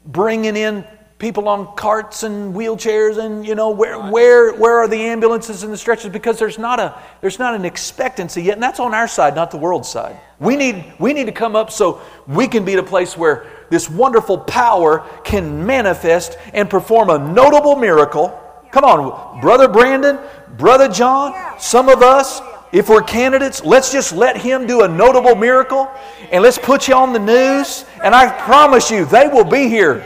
bringing 0.07 0.57
in 0.57 0.85
people 1.19 1.49
on 1.49 1.75
carts 1.77 2.25
and 2.25 2.55
wheelchairs 2.55 3.17
and 3.17 3.47
you 3.47 3.55
know 3.55 3.71
where 3.71 3.99
where 4.11 4.53
where 4.55 4.77
are 4.79 4.89
the 4.89 5.01
ambulances 5.01 5.63
and 5.63 5.73
the 5.73 5.77
stretchers 5.77 6.13
because 6.13 6.39
there's 6.39 6.59
not 6.59 6.79
a 6.79 6.95
there's 7.23 7.39
not 7.39 7.55
an 7.55 7.65
expectancy 7.65 8.43
yet 8.43 8.53
and 8.53 8.63
that's 8.63 8.79
on 8.81 8.93
our 8.93 9.09
side 9.09 9.35
not 9.35 9.51
the 9.51 9.57
world's 9.57 9.89
side. 9.89 10.19
We 10.39 10.57
need 10.57 10.93
we 10.99 11.15
need 11.15 11.25
to 11.25 11.33
come 11.33 11.57
up 11.57 11.71
so 11.71 12.03
we 12.27 12.47
can 12.47 12.65
be 12.65 12.75
at 12.75 12.79
a 12.79 12.83
place 12.83 13.17
where 13.17 13.47
this 13.71 13.89
wonderful 13.89 14.39
power 14.39 15.09
can 15.25 15.65
manifest 15.65 16.37
and 16.53 16.69
perform 16.69 17.09
a 17.11 17.19
notable 17.19 17.77
miracle. 17.77 18.43
Come 18.71 18.85
on 18.85 19.41
brother 19.41 19.69
brandon 19.69 20.19
brother 20.59 20.89
john 20.89 21.59
some 21.59 21.89
of 21.89 22.03
us 22.03 22.43
if 22.73 22.89
we're 22.89 23.03
candidates 23.03 23.65
let's 23.65 23.93
just 23.93 24.13
let 24.13 24.37
him 24.37 24.67
do 24.67 24.83
a 24.83 24.89
notable 24.89 25.35
miracle 25.35 25.91
and 26.33 26.43
let's 26.43 26.59
put 26.59 26.89
you 26.89 26.95
on 26.95 27.13
the 27.13 27.19
news 27.19 27.85
and 28.03 28.15
i 28.15 28.29
promise 28.43 28.91
you 28.91 29.05
they 29.05 29.29
will 29.29 29.45
be 29.45 29.69
here 29.69 30.05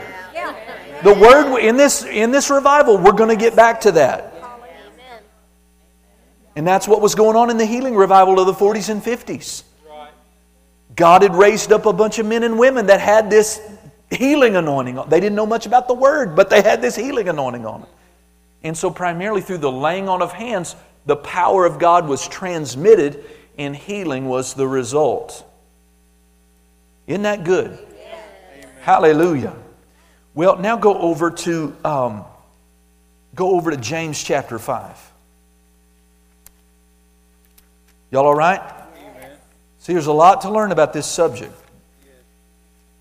the 1.03 1.13
word 1.13 1.59
in 1.59 1.77
this 1.77 2.03
in 2.03 2.31
this 2.31 2.49
revival, 2.49 2.97
we're 2.97 3.11
going 3.13 3.29
to 3.29 3.35
get 3.35 3.55
back 3.55 3.81
to 3.81 3.91
that. 3.93 4.27
And 6.55 6.67
that's 6.67 6.87
what 6.87 7.01
was 7.01 7.15
going 7.15 7.35
on 7.35 7.49
in 7.49 7.57
the 7.57 7.65
healing 7.65 7.95
revival 7.95 8.39
of 8.39 8.45
the 8.45 8.53
40s 8.53 8.89
and 8.89 9.01
50s. 9.01 9.63
God 10.95 11.21
had 11.21 11.33
raised 11.33 11.71
up 11.71 11.85
a 11.85 11.93
bunch 11.93 12.19
of 12.19 12.25
men 12.25 12.43
and 12.43 12.59
women 12.59 12.87
that 12.87 12.99
had 12.99 13.29
this 13.29 13.61
healing 14.09 14.57
anointing. 14.57 14.99
They 15.07 15.21
didn't 15.21 15.35
know 15.35 15.45
much 15.45 15.65
about 15.65 15.87
the 15.87 15.93
word, 15.93 16.35
but 16.35 16.49
they 16.49 16.61
had 16.61 16.81
this 16.81 16.97
healing 16.97 17.29
anointing 17.29 17.65
on 17.65 17.81
them. 17.81 17.89
And 18.63 18.77
so, 18.77 18.91
primarily 18.91 19.41
through 19.41 19.59
the 19.59 19.71
laying 19.71 20.09
on 20.09 20.21
of 20.21 20.33
hands, 20.33 20.75
the 21.05 21.15
power 21.15 21.65
of 21.65 21.79
God 21.79 22.07
was 22.07 22.27
transmitted, 22.27 23.23
and 23.57 23.75
healing 23.75 24.27
was 24.27 24.53
the 24.53 24.67
result. 24.67 25.45
Isn't 27.07 27.23
that 27.23 27.43
good? 27.43 27.77
Hallelujah. 28.81 29.55
Well, 30.33 30.57
now 30.57 30.77
go 30.77 30.97
over 30.97 31.29
to 31.29 31.75
um, 31.83 32.25
go 33.35 33.55
over 33.55 33.71
to 33.71 33.77
James 33.77 34.21
chapter 34.23 34.57
five. 34.57 34.97
Y'all 38.09 38.25
all 38.25 38.35
right? 38.35 38.59
Amen. 38.59 39.31
See, 39.79 39.93
there's 39.93 40.07
a 40.07 40.13
lot 40.13 40.41
to 40.41 40.49
learn 40.49 40.71
about 40.71 40.93
this 40.93 41.05
subject, 41.05 41.53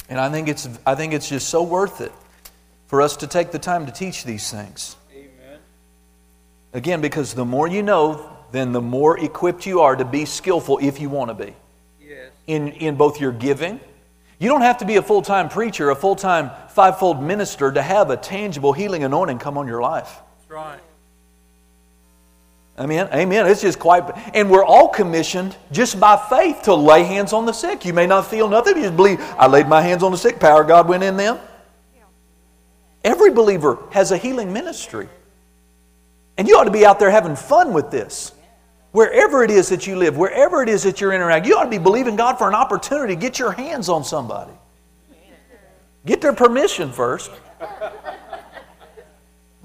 and 0.09 0.21
I 0.21 0.29
think 0.31 0.49
it's 0.49 0.69
I 0.85 0.95
think 0.95 1.13
it's 1.13 1.29
just 1.29 1.49
so 1.49 1.63
worth 1.63 2.01
it 2.01 2.13
for 2.89 3.01
us 3.01 3.17
to 3.19 3.27
take 3.27 3.53
the 3.53 3.59
time 3.59 3.87
to 3.87 3.93
teach 3.93 4.25
these 4.25 4.51
things. 4.51 4.97
Again, 6.73 7.01
because 7.01 7.35
the 7.35 7.45
more 7.45 7.67
you 7.67 7.83
know, 7.83 8.37
then 8.53 8.73
the 8.73 8.81
more 8.81 9.19
equipped 9.19 9.67
you 9.67 9.81
are 9.81 9.97
to 9.97 10.05
be 10.05 10.25
skillful 10.25 10.79
if 10.81 11.01
you 11.01 11.09
want 11.09 11.31
to 11.31 11.47
be. 11.47 11.55
Yes. 12.01 12.31
In 12.47 12.69
in 12.69 12.97
both 12.97 13.21
your 13.21 13.33
giving 13.33 13.81
you 14.41 14.49
don't 14.49 14.63
have 14.63 14.79
to 14.79 14.87
be 14.87 14.97
a 14.97 15.03
full 15.03 15.21
time 15.21 15.51
preacher, 15.51 15.91
a 15.91 15.95
full 15.95 16.17
time 16.17 16.51
fivefold 16.71 17.23
minister 17.23 17.71
to 17.71 17.83
have 17.83 18.09
a 18.09 18.17
tangible 18.17 18.73
healing 18.73 19.05
anointing 19.05 19.39
come 19.39 19.59
on 19.59 19.69
your 19.69 19.83
life. 19.83 20.19
That's 20.39 20.51
right. 20.51 20.81
Amen. 22.79 23.11
Amen. 23.13 23.47
It's 23.47 23.61
just 23.61 23.79
quite, 23.79 24.11
and 24.33 24.51
we're 24.51 24.65
all 24.65 24.89
commissioned 24.89 25.55
just 25.71 26.01
by 26.01 26.17
faith 26.31 26.63
to 26.63 26.75
lay 26.75 27.05
hands 27.05 27.35
on 27.35 27.45
the 27.45 27.53
sick. 27.53 27.85
You 27.85 27.93
may 27.93 28.07
not 28.07 28.27
feel 28.27 28.49
nothing, 28.49 28.77
you 28.77 28.85
just 28.85 28.97
believe, 28.97 29.21
I 29.37 29.47
laid 29.47 29.69
my 29.69 29.83
hands 29.83 30.03
on 30.03 30.11
the 30.11 30.17
sick, 30.17 30.41
power 30.41 30.63
of 30.63 30.69
God 30.69 30.89
went 30.89 31.03
in 31.03 31.19
them. 31.19 31.39
Every 33.05 33.31
believer 33.31 33.79
has 33.91 34.11
a 34.13 34.17
healing 34.17 34.55
ministry. 34.55 35.11
And 36.41 36.49
you 36.49 36.57
ought 36.57 36.65
to 36.65 36.71
be 36.71 36.87
out 36.87 36.99
there 36.99 37.11
having 37.11 37.37
fun 37.37 37.75
with 37.75 37.91
this. 37.91 38.33
Wherever 38.93 39.45
it 39.45 39.51
is 39.51 39.69
that 39.69 39.87
you 39.87 39.97
live, 39.97 40.17
wherever 40.17 40.63
it 40.63 40.71
is 40.71 40.85
that 40.85 40.99
you're 40.99 41.13
interacting, 41.13 41.51
you 41.51 41.59
ought 41.59 41.65
to 41.65 41.71
be 41.71 41.77
believing 41.77 42.17
God 42.17 42.39
for 42.39 42.49
an 42.49 42.55
opportunity 42.55 43.15
to 43.15 43.21
get 43.21 43.39
your 43.39 43.53
hands 43.53 43.91
on 43.91 44.05
somebody. 44.05 44.55
Get 46.07 46.23
their 46.23 46.33
permission 46.33 46.93
first. 46.93 47.31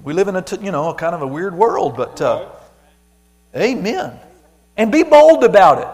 We 0.02 0.12
live 0.12 0.28
in 0.28 0.36
a, 0.36 0.44
you 0.60 0.70
know, 0.70 0.92
kind 0.92 1.14
of 1.14 1.22
a 1.22 1.26
weird 1.26 1.54
world, 1.54 1.96
but 1.96 2.20
uh, 2.20 2.50
amen. 3.56 4.20
And 4.76 4.92
be 4.92 5.02
bold 5.02 5.44
about 5.44 5.78
it. 5.78 5.88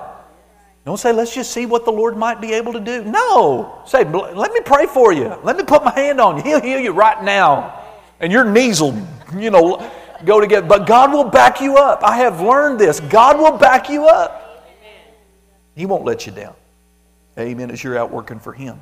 Don't 0.85 0.99
say, 0.99 1.13
let's 1.13 1.33
just 1.33 1.53
see 1.53 1.65
what 1.65 1.85
the 1.85 1.93
Lord 1.93 2.17
might 2.17 2.41
be 2.41 2.55
able 2.55 2.73
to 2.73 2.81
do. 2.81 3.05
No. 3.05 3.83
Say, 3.87 4.03
let 4.03 4.53
me 4.53 4.61
pray 4.65 4.87
for 4.87 5.13
you. 5.13 5.39
Let 5.45 5.57
me 5.57 5.63
put 5.63 5.85
my 5.85 5.95
hand 5.95 6.21
on 6.21 6.39
you. 6.39 6.43
He'll 6.43 6.61
heal 6.61 6.81
you 6.81 6.91
right 6.91 7.23
now. 7.23 7.85
And 8.19 8.33
your 8.33 8.45
knees 8.45 8.81
will, 8.81 9.01
you 9.39 9.53
know, 9.53 9.89
go 10.25 10.41
together. 10.41 10.67
But 10.67 10.87
God 10.87 11.13
will 11.13 11.25
back 11.25 11.61
you 11.61 11.77
up. 11.77 12.03
I 12.03 12.17
have 12.19 12.41
learned 12.41 12.79
this. 12.79 13.01
God 13.01 13.39
will 13.39 13.59
back 13.59 13.89
you 13.89 14.07
up. 14.07 14.39
He 15.75 15.87
won't 15.87 16.05
let 16.05 16.27
you 16.27 16.33
down. 16.33 16.55
Amen. 17.39 17.71
As 17.71 17.83
you're 17.83 17.99
out 17.99 18.11
working 18.11 18.39
for 18.39 18.53
Him. 18.53 18.81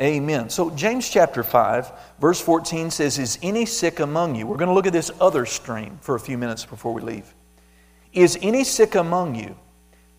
Amen. 0.00 0.48
So, 0.48 0.70
James 0.70 1.08
chapter 1.08 1.42
5, 1.42 1.90
verse 2.20 2.40
14 2.40 2.90
says, 2.90 3.18
Is 3.18 3.38
any 3.42 3.66
sick 3.66 3.98
among 3.98 4.36
you? 4.36 4.46
We're 4.46 4.56
going 4.56 4.68
to 4.68 4.74
look 4.74 4.86
at 4.86 4.92
this 4.92 5.10
other 5.20 5.44
stream 5.44 5.98
for 6.02 6.14
a 6.14 6.20
few 6.20 6.38
minutes 6.38 6.64
before 6.64 6.92
we 6.92 7.02
leave. 7.02 7.34
Is 8.12 8.38
any 8.40 8.62
sick 8.62 8.94
among 8.94 9.34
you? 9.34 9.56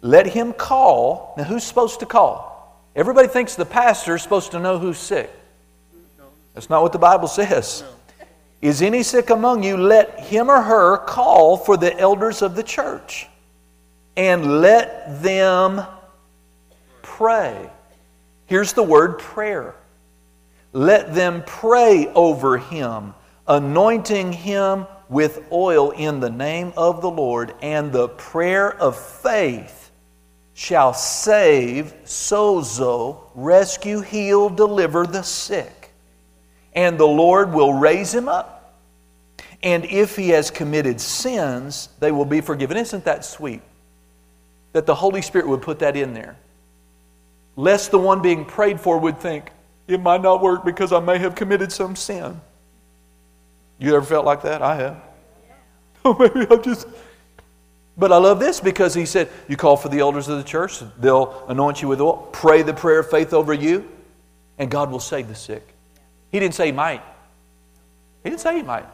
Let 0.01 0.27
him 0.27 0.53
call. 0.53 1.34
Now, 1.38 1.45
who's 1.45 1.63
supposed 1.63 2.01
to 2.01 2.05
call? 2.05 2.84
Everybody 2.95 3.29
thinks 3.29 3.55
the 3.55 3.65
pastor 3.65 4.15
is 4.15 4.23
supposed 4.23 4.51
to 4.51 4.60
know 4.60 4.79
who's 4.79 4.97
sick. 4.97 5.32
That's 6.53 6.69
not 6.69 6.82
what 6.82 6.91
the 6.91 6.99
Bible 6.99 7.27
says. 7.27 7.84
Is 8.62 8.82
any 8.82 9.04
sick 9.04 9.30
among 9.30 9.63
you? 9.63 9.78
Let 9.78 10.19
him 10.19 10.50
or 10.50 10.62
her 10.62 10.98
call 10.98 11.56
for 11.56 11.78
the 11.78 11.98
elders 11.98 12.41
of 12.41 12.56
the 12.56 12.63
church 12.63 13.28
and 14.17 14.60
let 14.60 15.24
them 15.24 15.82
pray. 17.02 17.69
Here's 18.48 18.74
the 18.74 18.84
word 18.84 19.19
prayer. 19.19 19.76
Let 20.74 21.15
them 21.15 21.43
pray 21.45 22.08
over 22.13 22.58
him, 22.58 23.13
anointing 23.48 24.34
him 24.34 24.88
with 25.08 25.48
oil 25.52 25.91
in 25.91 26.19
the 26.19 26.30
name 26.30 26.74
of 26.76 27.02
the 27.02 27.10
Lord, 27.10 27.56
and 27.62 27.91
the 27.91 28.10
prayer 28.10 28.76
of 28.80 28.98
faith 28.98 29.89
shall 30.54 30.93
save, 30.93 31.93
sozo, 32.04 33.22
rescue, 33.34 34.02
heal, 34.02 34.50
deliver 34.50 35.08
the 35.08 35.24
sick 35.24 35.78
and 36.73 36.99
the 36.99 37.08
Lord 37.08 37.53
will 37.53 37.73
raise 37.73 38.13
him 38.13 38.27
up. 38.27 38.60
And 39.62 39.86
if 39.86 40.15
he 40.15 40.29
has 40.29 40.51
committed 40.51 41.01
sins, 41.01 41.89
they 41.99 42.12
will 42.12 42.25
be 42.25 42.41
forgiven. 42.41 42.77
Isn't 42.77 43.05
that 43.05 43.25
sweet? 43.25 43.62
That 44.73 44.86
the 44.86 44.95
Holy 44.95 45.21
Spirit 45.21 45.47
would 45.47 45.62
put 45.62 45.79
that 45.79 45.97
in 45.97 46.13
there. 46.13 46.38
Lest 47.55 47.91
the 47.91 47.99
one 47.99 48.21
being 48.21 48.45
prayed 48.45 48.79
for 48.79 48.97
would 48.97 49.19
think, 49.19 49.51
it 49.88 49.99
might 49.99 50.21
not 50.21 50.41
work 50.41 50.63
because 50.63 50.93
I 50.93 50.99
may 50.99 51.17
have 51.17 51.36
committed 51.36 51.71
some 51.71 51.95
sin. 51.95 52.39
You 53.79 53.95
ever 53.95 54.05
felt 54.05 54.25
like 54.25 54.43
that? 54.43 54.62
I 54.62 54.75
have. 54.75 55.03
Oh, 56.05 56.15
maybe 56.17 56.47
I'm 56.49 56.63
just. 56.63 56.88
But 57.97 58.13
I 58.13 58.17
love 58.17 58.39
this 58.39 58.62
because 58.62 58.93
he 58.93 59.05
said, 59.05 59.27
You 59.49 59.58
call 59.58 59.75
for 59.75 59.89
the 59.89 59.99
elders 59.99 60.29
of 60.29 60.38
the 60.38 60.45
church, 60.45 60.79
they'll 60.97 61.45
anoint 61.49 61.82
you 61.82 61.89
with 61.89 61.99
oil, 61.99 62.29
pray 62.32 62.62
the 62.62 62.73
prayer 62.73 62.99
of 62.99 63.10
faith 63.10 63.34
over 63.34 63.53
you, 63.53 63.86
and 64.58 64.71
God 64.71 64.89
will 64.89 65.01
save 65.01 65.27
the 65.27 65.36
sick. 65.36 65.75
He 66.31 66.39
didn't 66.39 66.55
say 66.55 66.67
he 66.67 66.71
might. 66.71 67.01
He 68.23 68.29
didn't 68.29 68.41
say 68.41 68.55
he 68.55 68.63
might. 68.63 68.85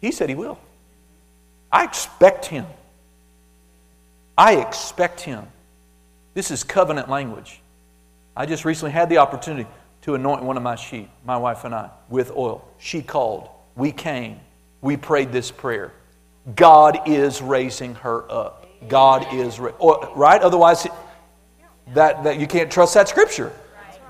He 0.00 0.12
said 0.12 0.28
he 0.28 0.34
will. 0.34 0.58
I 1.72 1.84
expect 1.84 2.46
him. 2.46 2.66
I 4.36 4.56
expect 4.56 5.20
him. 5.20 5.46
This 6.34 6.50
is 6.50 6.62
covenant 6.62 7.08
language. 7.08 7.60
I 8.36 8.44
just 8.44 8.64
recently 8.64 8.92
had 8.92 9.08
the 9.08 9.18
opportunity 9.18 9.68
to 10.02 10.14
anoint 10.14 10.42
one 10.42 10.56
of 10.56 10.62
my 10.62 10.76
sheep, 10.76 11.08
my 11.24 11.36
wife 11.36 11.64
and 11.64 11.74
I, 11.74 11.90
with 12.08 12.30
oil. 12.32 12.66
She 12.78 13.00
called. 13.02 13.48
We 13.74 13.92
came. 13.92 14.40
We 14.82 14.96
prayed 14.96 15.32
this 15.32 15.50
prayer. 15.50 15.92
God 16.54 17.08
is 17.08 17.40
raising 17.40 17.94
her 17.96 18.30
up. 18.30 18.66
God 18.88 19.26
is, 19.32 19.58
ra- 19.58 19.72
right? 20.14 20.40
Otherwise, 20.40 20.86
that, 21.94 22.22
that 22.24 22.38
you 22.38 22.46
can't 22.46 22.70
trust 22.70 22.94
that 22.94 23.08
scripture, 23.08 23.52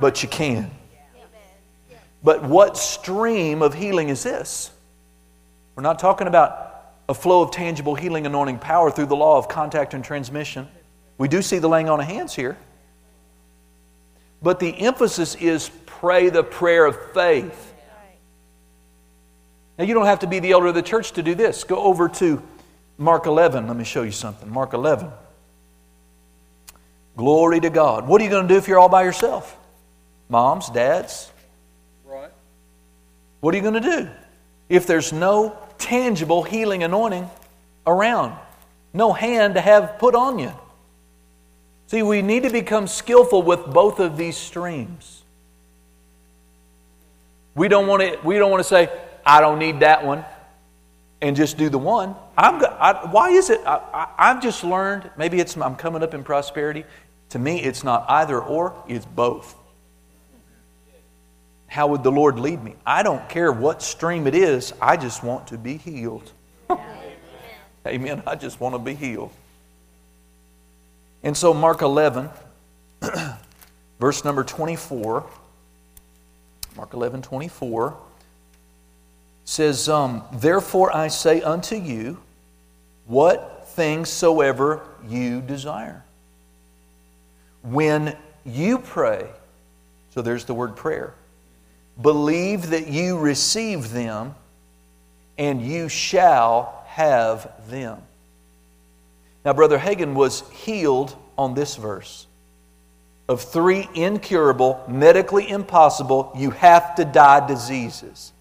but 0.00 0.22
you 0.22 0.28
can. 0.28 0.70
But 2.26 2.42
what 2.42 2.76
stream 2.76 3.62
of 3.62 3.72
healing 3.72 4.08
is 4.08 4.24
this? 4.24 4.72
We're 5.76 5.84
not 5.84 6.00
talking 6.00 6.26
about 6.26 6.74
a 7.08 7.14
flow 7.14 7.40
of 7.40 7.52
tangible 7.52 7.94
healing, 7.94 8.26
anointing 8.26 8.58
power 8.58 8.90
through 8.90 9.06
the 9.06 9.14
law 9.14 9.38
of 9.38 9.48
contact 9.48 9.94
and 9.94 10.04
transmission. 10.04 10.66
We 11.18 11.28
do 11.28 11.40
see 11.40 11.60
the 11.60 11.68
laying 11.68 11.88
on 11.88 12.00
of 12.00 12.06
hands 12.06 12.34
here. 12.34 12.58
But 14.42 14.58
the 14.58 14.76
emphasis 14.76 15.36
is 15.36 15.70
pray 15.86 16.28
the 16.28 16.42
prayer 16.42 16.84
of 16.86 17.12
faith. 17.12 17.74
Now, 19.78 19.84
you 19.84 19.94
don't 19.94 20.06
have 20.06 20.18
to 20.18 20.26
be 20.26 20.40
the 20.40 20.50
elder 20.50 20.66
of 20.66 20.74
the 20.74 20.82
church 20.82 21.12
to 21.12 21.22
do 21.22 21.36
this. 21.36 21.62
Go 21.62 21.76
over 21.76 22.08
to 22.08 22.42
Mark 22.98 23.26
11. 23.26 23.68
Let 23.68 23.76
me 23.76 23.84
show 23.84 24.02
you 24.02 24.10
something. 24.10 24.50
Mark 24.50 24.72
11. 24.72 25.12
Glory 27.16 27.60
to 27.60 27.70
God. 27.70 28.08
What 28.08 28.20
are 28.20 28.24
you 28.24 28.30
going 28.30 28.48
to 28.48 28.52
do 28.52 28.58
if 28.58 28.66
you're 28.66 28.80
all 28.80 28.88
by 28.88 29.04
yourself? 29.04 29.56
Moms, 30.28 30.68
dads, 30.70 31.30
what 33.40 33.54
are 33.54 33.56
you 33.56 33.62
going 33.62 33.74
to 33.74 33.80
do 33.80 34.08
if 34.68 34.86
there's 34.86 35.12
no 35.12 35.56
tangible 35.78 36.42
healing 36.42 36.82
anointing 36.82 37.28
around? 37.86 38.36
No 38.92 39.12
hand 39.12 39.54
to 39.54 39.60
have 39.60 39.98
put 39.98 40.14
on 40.14 40.38
you. 40.38 40.52
See, 41.88 42.02
we 42.02 42.22
need 42.22 42.42
to 42.42 42.50
become 42.50 42.86
skillful 42.86 43.42
with 43.42 43.64
both 43.66 44.00
of 44.00 44.16
these 44.16 44.36
streams. 44.36 45.22
We 47.54 47.68
don't 47.68 47.86
want 47.86 48.02
to, 48.02 48.18
we 48.24 48.38
don't 48.38 48.50
want 48.50 48.62
to 48.62 48.68
say, 48.68 48.90
I 49.24 49.40
don't 49.40 49.58
need 49.58 49.80
that 49.80 50.04
one, 50.04 50.24
and 51.20 51.34
just 51.34 51.56
do 51.56 51.68
the 51.68 51.78
one. 51.78 52.14
I'm, 52.36 52.62
I, 52.64 53.08
why 53.10 53.30
is 53.30 53.50
it? 53.50 53.60
I, 53.66 54.08
have 54.18 54.42
just 54.42 54.62
learned, 54.62 55.10
maybe 55.16 55.40
it's 55.40 55.56
I'm 55.56 55.74
coming 55.74 56.02
up 56.02 56.14
in 56.14 56.22
prosperity. 56.22 56.84
To 57.30 57.38
me, 57.38 57.60
it's 57.60 57.82
not 57.82 58.04
either 58.08 58.40
or, 58.40 58.80
it's 58.86 59.06
both. 59.06 59.55
How 61.76 61.88
would 61.88 62.02
the 62.02 62.10
Lord 62.10 62.38
lead 62.38 62.64
me? 62.64 62.74
I 62.86 63.02
don't 63.02 63.28
care 63.28 63.52
what 63.52 63.82
stream 63.82 64.26
it 64.26 64.34
is, 64.34 64.72
I 64.80 64.96
just 64.96 65.22
want 65.22 65.48
to 65.48 65.58
be 65.58 65.76
healed. 65.76 66.32
Amen. 67.86 68.22
I 68.26 68.34
just 68.34 68.60
want 68.60 68.74
to 68.74 68.78
be 68.78 68.94
healed. 68.94 69.30
And 71.22 71.36
so, 71.36 71.52
Mark 71.52 71.82
11, 71.82 72.30
verse 74.00 74.24
number 74.24 74.42
24, 74.42 75.26
Mark 76.78 76.94
11, 76.94 77.20
24 77.20 77.94
says, 79.44 79.86
um, 79.90 80.24
Therefore 80.32 80.96
I 80.96 81.08
say 81.08 81.42
unto 81.42 81.76
you, 81.76 82.16
what 83.04 83.68
things 83.68 84.08
soever 84.08 84.80
you 85.06 85.42
desire. 85.42 86.02
When 87.60 88.16
you 88.46 88.78
pray, 88.78 89.28
so 90.14 90.22
there's 90.22 90.46
the 90.46 90.54
word 90.54 90.74
prayer, 90.74 91.12
believe 92.00 92.70
that 92.70 92.88
you 92.88 93.18
receive 93.18 93.90
them, 93.90 94.34
and 95.38 95.62
you 95.62 95.88
shall 95.88 96.84
have 96.86 97.52
them. 97.68 98.02
Now, 99.44 99.52
Brother 99.52 99.78
Hagin 99.78 100.14
was 100.14 100.48
healed 100.50 101.16
on 101.38 101.54
this 101.54 101.76
verse 101.76 102.26
of 103.28 103.42
three 103.42 103.88
incurable, 103.94 104.82
medically 104.88 105.48
impossible, 105.48 106.32
you 106.36 106.50
have 106.50 106.94
to 106.96 107.04
die 107.04 107.46
diseases. 107.46 108.32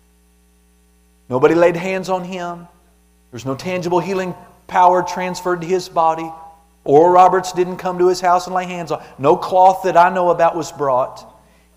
Nobody 1.27 1.55
laid 1.55 1.75
hands 1.75 2.09
on 2.09 2.23
him. 2.23 2.67
There's 3.31 3.45
no 3.45 3.55
tangible 3.55 3.99
healing 3.99 4.35
power 4.67 5.01
transferred 5.01 5.61
to 5.61 5.67
his 5.67 5.89
body. 5.89 6.29
Oral 6.83 7.11
Roberts 7.11 7.51
didn't 7.51 7.77
come 7.77 7.97
to 7.97 8.07
his 8.07 8.21
house 8.21 8.45
and 8.45 8.55
lay 8.55 8.65
hands 8.65 8.91
on. 8.91 9.03
No 9.17 9.35
cloth 9.35 9.81
that 9.83 9.97
I 9.97 10.13
know 10.13 10.29
about 10.29 10.55
was 10.55 10.71
brought. 10.71 11.25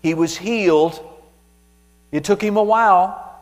He 0.03 0.13
was 0.13 0.37
healed. 0.37 1.03
It 2.11 2.23
took 2.23 2.41
him 2.41 2.57
a 2.57 2.63
while 2.63 3.41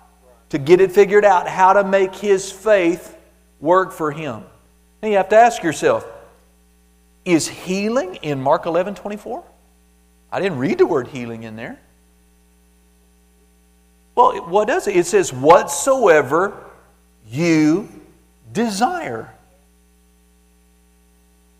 to 0.50 0.58
get 0.58 0.82
it 0.82 0.92
figured 0.92 1.26
out 1.26 1.48
how 1.48 1.74
to 1.74 1.84
make 1.84 2.16
his 2.16 2.52
faith 2.52 3.18
work 3.60 3.92
for 3.92 4.12
him. 4.12 4.44
And 5.02 5.12
you 5.12 5.18
have 5.18 5.30
to 5.30 5.38
ask 5.38 5.64
yourself 5.64 6.06
is 7.26 7.48
healing 7.48 8.16
in 8.22 8.42
Mark 8.42 8.66
11 8.66 8.96
24? 8.96 9.44
I 10.32 10.40
didn't 10.40 10.58
read 10.58 10.78
the 10.78 10.86
word 10.86 11.08
healing 11.08 11.44
in 11.44 11.56
there. 11.56 11.78
Well, 14.16 14.46
what 14.48 14.68
does 14.68 14.88
it? 14.88 14.96
It 14.96 15.06
says, 15.06 15.32
whatsoever 15.32 16.58
you 17.30 17.90
desire. 18.52 19.34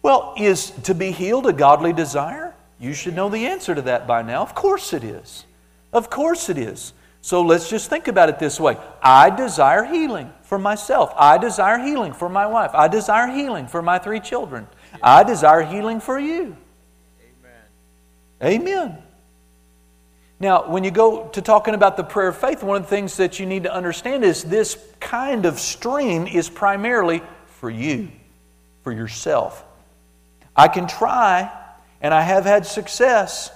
Well, 0.02 0.34
is 0.38 0.72
to 0.84 0.96
be 0.96 1.12
healed 1.12 1.48
a 1.48 1.54
godly 1.54 1.94
desire? 1.94 2.56
You 2.80 2.94
should 2.94 3.16
know 3.16 3.30
the 3.30 3.46
answer 3.46 3.76
to 3.76 3.82
that 3.84 4.08
by 4.08 4.22
now. 4.22 4.42
Of 4.42 4.56
course 4.56 4.94
it 4.94 5.04
is. 5.04 5.46
Of 5.94 6.10
course 6.10 6.50
it 6.50 6.58
is. 6.58 6.94
So 7.22 7.42
let's 7.42 7.70
just 7.70 7.90
think 7.90 8.08
about 8.08 8.30
it 8.30 8.40
this 8.40 8.60
way 8.60 8.78
I 9.02 9.30
desire 9.30 9.84
healing 9.84 10.32
for 10.44 10.58
myself. 10.58 11.14
I 11.18 11.38
desire 11.38 11.78
healing 11.78 12.14
for 12.14 12.30
my 12.30 12.48
wife. 12.48 12.72
I 12.74 12.88
desire 12.88 13.28
healing 13.28 13.68
for 13.68 13.82
my 13.82 14.00
three 14.00 14.20
children. 14.20 14.68
I 15.02 15.24
desire 15.24 15.64
healing 15.64 16.00
for 16.00 16.18
you. 16.20 16.56
Amen. 18.42 18.62
Amen. 18.62 18.98
Now, 20.40 20.70
when 20.70 20.84
you 20.84 20.92
go 20.92 21.28
to 21.30 21.42
talking 21.42 21.74
about 21.74 21.98
the 21.98 22.04
prayer 22.04 22.28
of 22.28 22.38
faith, 22.38 22.62
one 22.62 22.78
of 22.78 22.84
the 22.84 22.90
things 22.90 23.18
that 23.18 23.40
you 23.40 23.46
need 23.46 23.64
to 23.64 23.74
understand 23.74 24.24
is 24.24 24.44
this 24.44 24.78
kind 25.00 25.46
of 25.46 25.60
stream 25.60 26.28
is 26.28 26.48
primarily 26.48 27.24
for 27.48 27.70
you, 27.72 28.10
for 28.84 28.92
yourself. 28.92 29.66
I 30.56 30.68
can 30.68 30.88
try, 30.88 31.52
and 32.02 32.14
I 32.14 32.22
have 32.22 32.46
had 32.46 32.66
success, 32.68 33.52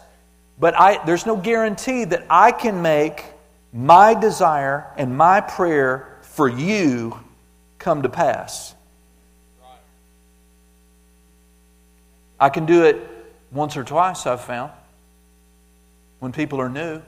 but 0.62 0.80
I, 0.80 1.04
there's 1.06 1.26
no 1.26 1.36
guarantee 1.36 2.04
that 2.06 2.24
I 2.30 2.52
can 2.52 2.84
make 2.84 3.26
my 3.74 4.14
desire 4.14 4.86
and 4.96 5.18
my 5.18 5.42
prayer 5.42 6.20
for 6.22 6.48
you 6.48 7.20
come 7.80 8.04
to 8.04 8.10
pass. 8.10 8.76
I 12.40 12.50
can 12.50 12.68
do 12.68 12.84
it 12.84 13.02
once 13.52 13.76
or 13.76 13.84
twice, 13.84 14.28
I've 14.28 14.42
found, 14.42 14.72
when 16.20 16.32
people 16.32 16.62
are 16.62 16.70
new. 16.70 17.02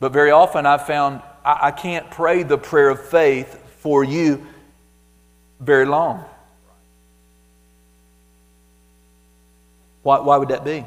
But 0.00 0.12
very 0.12 0.30
often 0.30 0.64
I've 0.64 0.86
found 0.86 1.20
I, 1.44 1.66
I 1.66 1.70
can't 1.70 2.10
pray 2.10 2.44
the 2.44 2.56
prayer 2.56 2.88
of 2.88 2.98
faith 3.08 3.62
for 3.80 4.02
you 4.02 4.46
very 5.60 5.84
long. 5.84 6.24
Why, 10.02 10.20
why 10.20 10.38
would 10.38 10.48
that 10.48 10.64
be? 10.64 10.86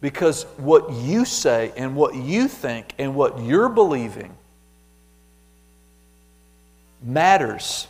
Because 0.00 0.44
what 0.56 0.92
you 0.92 1.24
say 1.24 1.72
and 1.76 1.96
what 1.96 2.14
you 2.14 2.48
think 2.48 2.94
and 2.98 3.14
what 3.14 3.40
you're 3.40 3.68
believing 3.68 4.36
matters. 7.02 7.86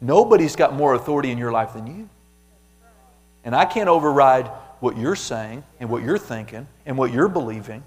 Nobody's 0.00 0.56
got 0.56 0.74
more 0.74 0.94
authority 0.94 1.30
in 1.30 1.38
your 1.38 1.52
life 1.52 1.74
than 1.74 1.86
you. 1.86 2.08
And 3.44 3.54
I 3.54 3.64
can't 3.64 3.88
override 3.88 4.46
what 4.80 4.96
you're 4.96 5.16
saying 5.16 5.62
and 5.78 5.90
what 5.90 6.02
you're 6.02 6.18
thinking 6.18 6.66
and 6.86 6.96
what 6.96 7.12
you're 7.12 7.28
believing 7.28 7.82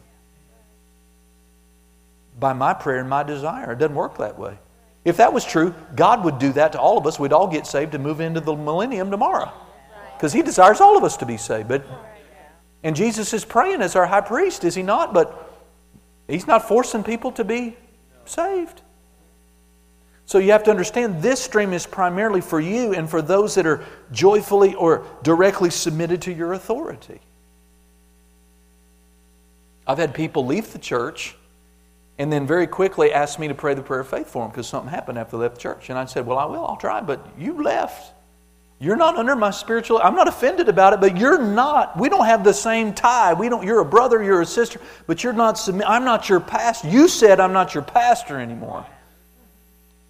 by 2.40 2.54
my 2.54 2.74
prayer 2.74 3.00
and 3.00 3.10
my 3.10 3.24
desire. 3.24 3.72
It 3.72 3.80
doesn't 3.80 3.96
work 3.96 4.18
that 4.18 4.38
way. 4.38 4.58
If 5.06 5.18
that 5.18 5.34
was 5.34 5.44
true, 5.44 5.74
God 5.96 6.24
would 6.24 6.40
do 6.40 6.54
that 6.54 6.72
to 6.74 6.80
all 6.80 6.98
of 6.98 7.06
us. 7.06 7.20
We'd 7.20 7.34
all 7.34 7.48
get 7.48 7.68
saved 7.68 7.94
and 7.94 8.04
move 8.04 8.22
into 8.22 8.40
the 8.40 8.56
millennium 8.56 9.12
tomorrow. 9.12 9.52
Because 10.16 10.32
He 10.32 10.42
desires 10.42 10.80
all 10.80 10.98
of 10.98 11.04
us 11.04 11.18
to 11.18 11.26
be 11.26 11.38
saved. 11.38 11.68
But 11.68 11.86
and 12.84 12.96
Jesus 12.96 13.34
is 13.34 13.46
praying 13.46 13.82
as 13.82 13.96
our 13.96 14.06
high 14.06 14.22
priest, 14.22 14.64
is 14.64 14.76
he 14.76 14.84
not? 14.84 15.14
But 15.14 15.50
he's 16.28 16.48
not 16.48 16.68
forcing 16.68 17.04
people 17.04 17.32
to 17.34 17.44
be 17.44 17.78
saved. 18.26 18.82
So 20.26 20.38
you 20.38 20.52
have 20.52 20.64
to 20.64 20.72
understand 20.72 21.22
this 21.22 21.42
stream 21.42 21.74
is 21.74 21.86
primarily 21.86 22.42
for 22.42 22.60
you 22.60 22.94
and 22.94 23.10
for 23.10 23.22
those 23.22 23.56
that 23.56 23.66
are 23.66 23.84
joyfully 24.12 24.74
or 24.74 25.06
directly 25.22 25.70
submitted 25.70 26.22
to 26.24 26.34
your 26.34 26.54
authority. 26.54 27.20
I've 29.86 29.98
had 29.98 30.14
people 30.14 30.46
leave 30.46 30.72
the 30.72 30.80
church 30.80 31.36
and 32.18 32.32
then 32.32 32.48
very 32.48 32.68
quickly 32.68 33.12
ask 33.12 33.40
me 33.40 33.48
to 33.48 33.56
pray 33.56 33.74
the 33.74 33.82
prayer 33.82 34.00
of 34.02 34.08
faith 34.08 34.30
for 34.30 34.44
them 34.44 34.52
because 34.52 34.68
something 34.68 34.90
happened 34.90 35.18
after 35.18 35.36
they 35.36 35.44
left 35.44 35.56
the 35.56 35.62
church. 35.62 35.90
And 35.90 35.98
I 35.98 36.06
said, 36.06 36.26
Well, 36.26 36.38
I 36.38 36.46
will, 36.46 36.66
I'll 36.66 36.78
try, 36.78 37.02
but 37.02 37.28
you 37.38 37.62
left. 37.62 38.14
You're 38.84 38.98
not 38.98 39.16
under 39.16 39.34
my 39.34 39.52
spiritual, 39.52 40.02
I'm 40.04 40.14
not 40.14 40.28
offended 40.28 40.68
about 40.68 40.92
it, 40.92 41.00
but 41.00 41.16
you're 41.16 41.42
not. 41.42 41.98
We 41.98 42.10
don't 42.10 42.26
have 42.26 42.44
the 42.44 42.54
same 42.54 42.94
tie. 42.94 43.34
We 43.34 43.48
don't, 43.48 43.66
you're 43.66 43.80
a 43.80 43.86
brother, 43.86 44.22
you're 44.22 44.42
a 44.42 44.46
sister, 44.46 44.82
but 45.08 45.24
you're 45.24 45.32
not, 45.32 45.58
I'm 45.88 46.04
not 46.04 46.28
your 46.28 46.42
pastor. 46.42 46.90
You 46.90 47.08
said 47.08 47.40
I'm 47.40 47.54
not 47.54 47.74
your 47.74 47.84
pastor 47.84 48.42
anymore. 48.42 48.86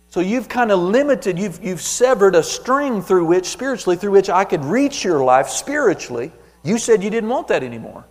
So 0.10 0.22
you've 0.22 0.50
kind 0.50 0.72
of 0.72 0.80
limited, 0.80 1.38
you've, 1.38 1.64
you've 1.64 1.84
severed 1.84 2.34
a 2.34 2.42
string 2.42 3.04
through 3.04 3.26
which, 3.26 3.46
spiritually, 3.46 3.96
through 3.96 4.10
which 4.10 4.32
I 4.32 4.44
could 4.44 4.66
reach 4.66 5.04
your 5.04 5.24
life 5.24 5.50
spiritually. 5.50 6.32
You 6.64 6.80
said 6.80 7.04
you 7.04 7.12
didn't 7.12 7.30
want 7.30 7.50
that 7.50 7.62
anymore. 7.62 8.06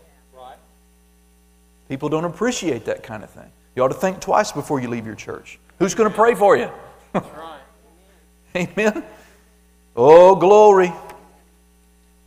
People 1.88 2.08
don't 2.08 2.24
appreciate 2.24 2.84
that 2.84 3.02
kind 3.02 3.24
of 3.24 3.30
thing. 3.30 3.50
You 3.74 3.82
ought 3.82 3.88
to 3.88 3.94
think 3.94 4.20
twice 4.20 4.52
before 4.52 4.78
you 4.78 4.86
leave 4.86 5.06
your 5.06 5.16
church. 5.16 5.58
Who's 5.80 5.96
going 5.96 6.08
to 6.08 6.14
pray 6.14 6.36
for 6.36 6.56
you? 6.56 6.70
Amen. 8.56 9.04
Oh, 9.94 10.36
glory. 10.36 10.92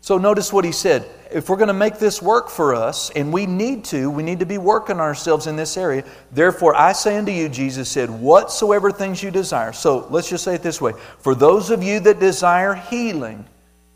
So 0.01 0.17
notice 0.17 0.53
what 0.53 0.65
he 0.65 0.71
said. 0.71 1.09
If 1.31 1.49
we're 1.49 1.57
going 1.57 1.69
to 1.69 1.73
make 1.73 1.97
this 1.97 2.21
work 2.21 2.49
for 2.49 2.75
us, 2.75 3.09
and 3.09 3.33
we 3.33 3.47
need 3.47 3.83
to, 3.85 4.09
we 4.11 4.21
need 4.21 4.39
to 4.39 4.45
be 4.45 4.59
working 4.59 4.99
ourselves 4.99 5.47
in 5.47 5.55
this 5.55 5.77
area. 5.77 6.03
Therefore, 6.31 6.75
I 6.75 6.91
say 6.91 7.17
unto 7.17 7.31
you, 7.31 7.49
Jesus 7.49 7.89
said, 7.89 8.09
whatsoever 8.09 8.91
things 8.91 9.23
you 9.23 9.31
desire. 9.31 9.73
So 9.73 10.07
let's 10.11 10.29
just 10.29 10.43
say 10.43 10.53
it 10.53 10.61
this 10.61 10.79
way 10.79 10.93
For 11.19 11.33
those 11.33 11.71
of 11.71 11.81
you 11.81 11.99
that 12.01 12.19
desire 12.19 12.75
healing, 12.75 13.45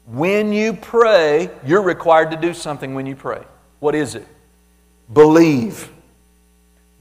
when 0.07 0.51
you 0.51 0.73
pray, 0.73 1.51
you're 1.63 1.83
required 1.83 2.31
to 2.31 2.37
do 2.37 2.55
something 2.55 2.95
when 2.95 3.05
you 3.05 3.15
pray. 3.15 3.43
What 3.79 3.93
is 3.93 4.15
it? 4.15 4.25
Believe. 5.13 5.89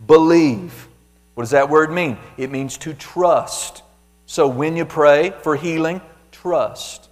Believe. 0.06 0.86
What 1.34 1.44
does 1.44 1.50
that 1.50 1.70
word 1.70 1.90
mean? 1.90 2.18
It 2.36 2.50
means 2.50 2.76
to 2.78 2.92
trust. 2.92 3.82
So 4.26 4.46
when 4.46 4.76
you 4.76 4.84
pray 4.84 5.32
for 5.42 5.56
healing, 5.56 6.02
trust. 6.42 7.08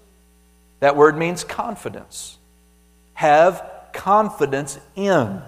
That 0.80 0.96
word 0.96 1.16
means 1.16 1.44
confidence. 1.44 2.38
Have 3.14 3.64
confidence 3.92 4.78
in. 4.94 5.42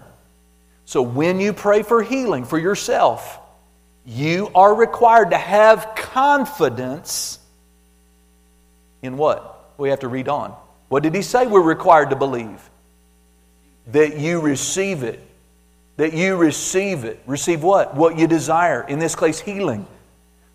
So 0.84 1.02
when 1.02 1.38
you 1.38 1.52
pray 1.52 1.82
for 1.82 2.02
healing 2.02 2.44
for 2.44 2.58
yourself, 2.58 3.38
you 4.06 4.50
are 4.54 4.74
required 4.74 5.30
to 5.30 5.36
have 5.36 5.94
confidence 5.94 7.38
in 9.02 9.18
what? 9.18 9.72
We 9.76 9.90
have 9.90 10.00
to 10.00 10.08
read 10.08 10.28
on. 10.28 10.54
What 10.88 11.02
did 11.02 11.14
he 11.14 11.20
say 11.20 11.46
we're 11.46 11.60
required 11.60 12.10
to 12.10 12.16
believe? 12.16 12.70
That 13.92 14.18
you 14.18 14.40
receive 14.40 15.02
it. 15.02 15.20
that 15.98 16.14
you 16.14 16.36
receive 16.36 17.04
it. 17.04 17.20
Receive 17.26 17.62
what? 17.62 17.94
What 17.94 18.16
you 18.16 18.26
desire. 18.26 18.82
In 18.88 18.98
this 18.98 19.14
case, 19.14 19.40
healing. 19.40 19.86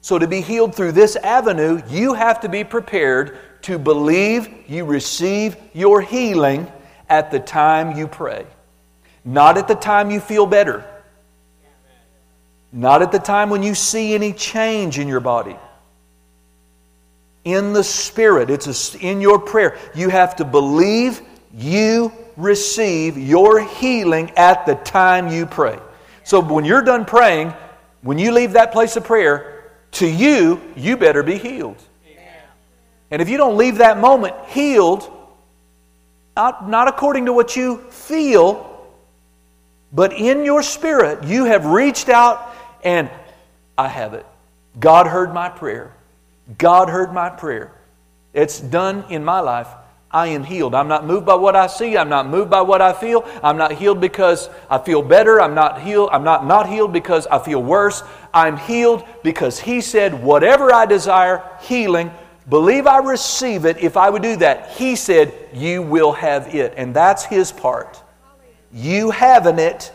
So, 0.03 0.19
to 0.19 0.27
be 0.27 0.41
healed 0.41 0.75
through 0.75 0.91
this 0.91 1.15
avenue, 1.15 1.81
you 1.87 2.13
have 2.13 2.41
to 2.41 2.49
be 2.49 2.65
prepared 2.65 3.37
to 3.61 3.79
believe 3.79 4.49
you 4.67 4.83
receive 4.83 5.55
your 5.73 6.01
healing 6.01 6.69
at 7.07 7.31
the 7.31 7.39
time 7.39 7.97
you 7.97 8.09
pray. 8.09 8.45
Not 9.23 9.57
at 9.57 9.69
the 9.69 9.75
time 9.75 10.11
you 10.11 10.19
feel 10.19 10.45
better. 10.45 10.85
Not 12.73 13.01
at 13.01 13.13
the 13.13 13.17
time 13.17 13.49
when 13.49 13.63
you 13.63 13.73
see 13.73 14.13
any 14.13 14.33
change 14.33 14.99
in 14.99 15.07
your 15.07 15.21
body. 15.21 15.55
In 17.45 17.71
the 17.71 17.83
Spirit, 17.83 18.49
it's 18.49 18.93
a, 18.93 18.99
in 18.99 19.21
your 19.21 19.39
prayer. 19.39 19.77
You 19.95 20.09
have 20.09 20.35
to 20.35 20.43
believe 20.43 21.21
you 21.55 22.11
receive 22.35 23.17
your 23.17 23.61
healing 23.61 24.31
at 24.31 24.65
the 24.65 24.75
time 24.75 25.29
you 25.29 25.45
pray. 25.45 25.79
So 26.25 26.41
when 26.41 26.65
you're 26.65 26.81
done 26.81 27.05
praying, 27.05 27.53
when 28.01 28.19
you 28.19 28.33
leave 28.33 28.51
that 28.51 28.73
place 28.73 28.97
of 28.97 29.05
prayer, 29.05 29.52
to 29.93 30.07
you, 30.07 30.61
you 30.75 30.97
better 30.97 31.23
be 31.23 31.37
healed. 31.37 31.81
And 33.11 33.21
if 33.21 33.29
you 33.29 33.37
don't 33.37 33.57
leave 33.57 33.77
that 33.77 33.99
moment 33.99 34.35
healed, 34.47 35.09
not, 36.35 36.67
not 36.67 36.87
according 36.87 37.25
to 37.25 37.33
what 37.33 37.55
you 37.55 37.77
feel, 37.91 38.87
but 39.91 40.13
in 40.13 40.43
your 40.43 40.63
spirit, 40.63 41.23
you 41.23 41.45
have 41.45 41.65
reached 41.65 42.09
out 42.09 42.55
and 42.83 43.09
I 43.77 43.87
have 43.87 44.15
it. 44.15 44.25
God 44.79 45.05
heard 45.05 45.33
my 45.33 45.49
prayer. 45.49 45.93
God 46.57 46.89
heard 46.89 47.13
my 47.13 47.29
prayer. 47.29 47.71
It's 48.33 48.59
done 48.59 49.05
in 49.09 49.23
my 49.23 49.39
life. 49.41 49.67
I 50.13 50.27
am 50.27 50.43
healed. 50.43 50.75
I'm 50.75 50.87
not 50.87 51.05
moved 51.05 51.25
by 51.25 51.33
what 51.33 51.55
I 51.55 51.65
see. 51.65 51.97
I'm 51.97 52.09
not 52.09 52.27
moved 52.27 52.51
by 52.51 52.61
what 52.61 52.81
I 52.81 52.93
feel. 52.93 53.27
I'm 53.41 53.57
not 53.57 53.71
healed 53.73 53.99
because 53.99 54.47
I 54.69 54.77
feel 54.77 55.01
better. 55.01 55.41
I'm 55.41 55.55
not 55.55 55.81
healed. 55.81 56.09
I'm 56.11 56.23
not 56.23 56.45
not 56.45 56.69
healed 56.69 56.93
because 56.93 57.25
I 57.27 57.39
feel 57.39 57.63
worse. 57.63 58.03
I'm 58.33 58.57
healed 58.57 59.03
because 59.23 59.59
he 59.59 59.81
said 59.81 60.23
whatever 60.23 60.71
I 60.71 60.85
desire, 60.85 61.43
healing, 61.61 62.11
believe 62.47 62.85
I 62.85 62.99
receive 62.99 63.65
it. 63.65 63.77
If 63.77 63.97
I 63.97 64.11
would 64.11 64.21
do 64.21 64.35
that, 64.37 64.69
he 64.71 64.95
said 64.95 65.33
you 65.51 65.81
will 65.81 66.11
have 66.11 66.53
it. 66.53 66.75
And 66.77 66.95
that's 66.95 67.25
his 67.25 67.51
part. 67.51 68.01
You 68.71 69.09
having 69.09 69.57
it 69.57 69.91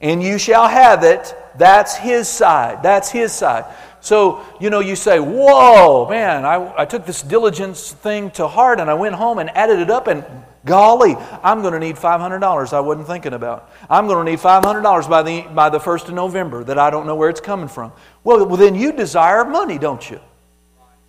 and 0.00 0.22
you 0.22 0.38
shall 0.38 0.68
have 0.68 1.02
it. 1.02 1.34
That's 1.56 1.96
his 1.96 2.28
side. 2.28 2.82
That's 2.82 3.10
his 3.10 3.32
side. 3.32 3.64
So, 4.00 4.44
you 4.60 4.70
know, 4.70 4.80
you 4.80 4.96
say, 4.96 5.18
Whoa, 5.18 6.08
man, 6.08 6.44
I, 6.44 6.82
I 6.82 6.84
took 6.84 7.04
this 7.04 7.22
diligence 7.22 7.92
thing 7.92 8.30
to 8.32 8.46
heart 8.46 8.80
and 8.80 8.90
I 8.90 8.94
went 8.94 9.14
home 9.14 9.38
and 9.38 9.50
added 9.50 9.80
it 9.80 9.90
up, 9.90 10.06
and 10.06 10.24
golly, 10.64 11.16
I'm 11.42 11.62
going 11.62 11.72
to 11.72 11.80
need 11.80 11.96
$500 11.96 12.72
I 12.72 12.80
wasn't 12.80 13.06
thinking 13.06 13.32
about. 13.32 13.70
I'm 13.90 14.06
going 14.06 14.24
to 14.24 14.30
need 14.30 14.38
$500 14.38 15.08
by 15.08 15.22
the, 15.22 15.42
by 15.54 15.68
the 15.70 15.78
1st 15.78 16.08
of 16.08 16.14
November 16.14 16.64
that 16.64 16.78
I 16.78 16.90
don't 16.90 17.06
know 17.06 17.16
where 17.16 17.30
it's 17.30 17.40
coming 17.40 17.68
from. 17.68 17.92
Well, 18.24 18.46
well, 18.46 18.56
then 18.56 18.74
you 18.74 18.92
desire 18.92 19.44
money, 19.44 19.78
don't 19.78 20.08
you? 20.08 20.20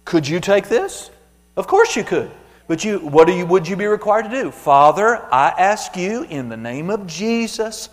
Could 0.06 0.28
you 0.28 0.40
take 0.40 0.68
this? 0.68 1.12
Of 1.56 1.68
course 1.68 1.96
you 1.96 2.04
could. 2.04 2.32
But 2.68 2.84
you, 2.84 3.00
what 3.00 3.28
you, 3.28 3.46
would 3.48 3.68
you 3.68 3.76
be 3.76 3.88
required 3.88 4.24
to 4.24 4.30
do? 4.30 4.52
Father, 4.52 5.18
I 5.34 5.50
ask 5.50 5.96
you 5.98 6.24
in 6.24 6.50
the 6.50 6.58
name 6.58 6.90
of 6.90 7.08
Jesus 7.08 7.90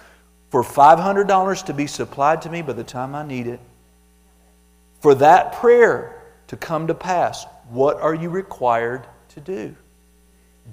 for 0.50 0.62
$500 0.62 1.64
to 1.64 1.74
be 1.74 1.86
supplied 1.86 2.42
to 2.42 2.50
me 2.50 2.62
by 2.62 2.74
the 2.74 2.84
time 2.84 3.14
I 3.14 3.26
need 3.26 3.46
it. 3.46 3.60
For 5.06 5.14
that 5.14 5.52
prayer 5.52 6.20
to 6.48 6.56
come 6.56 6.88
to 6.88 6.94
pass, 6.94 7.46
what 7.68 8.00
are 8.00 8.12
you 8.12 8.28
required 8.28 9.06
to 9.28 9.40
do? 9.40 9.76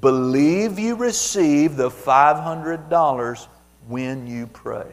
Believe 0.02 0.80
you 0.80 0.96
receive 0.96 1.76
the 1.76 1.92
$500 1.92 3.48
when 3.88 4.26
you 4.26 4.48
pray. 4.48 4.88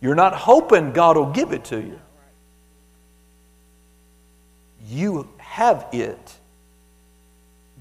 You're 0.00 0.16
not 0.16 0.34
hoping 0.34 0.90
God 0.90 1.16
will 1.16 1.30
give 1.30 1.52
it 1.52 1.62
to 1.66 1.80
you. 1.80 2.00
You 4.88 5.28
have 5.38 5.86
it 5.92 6.38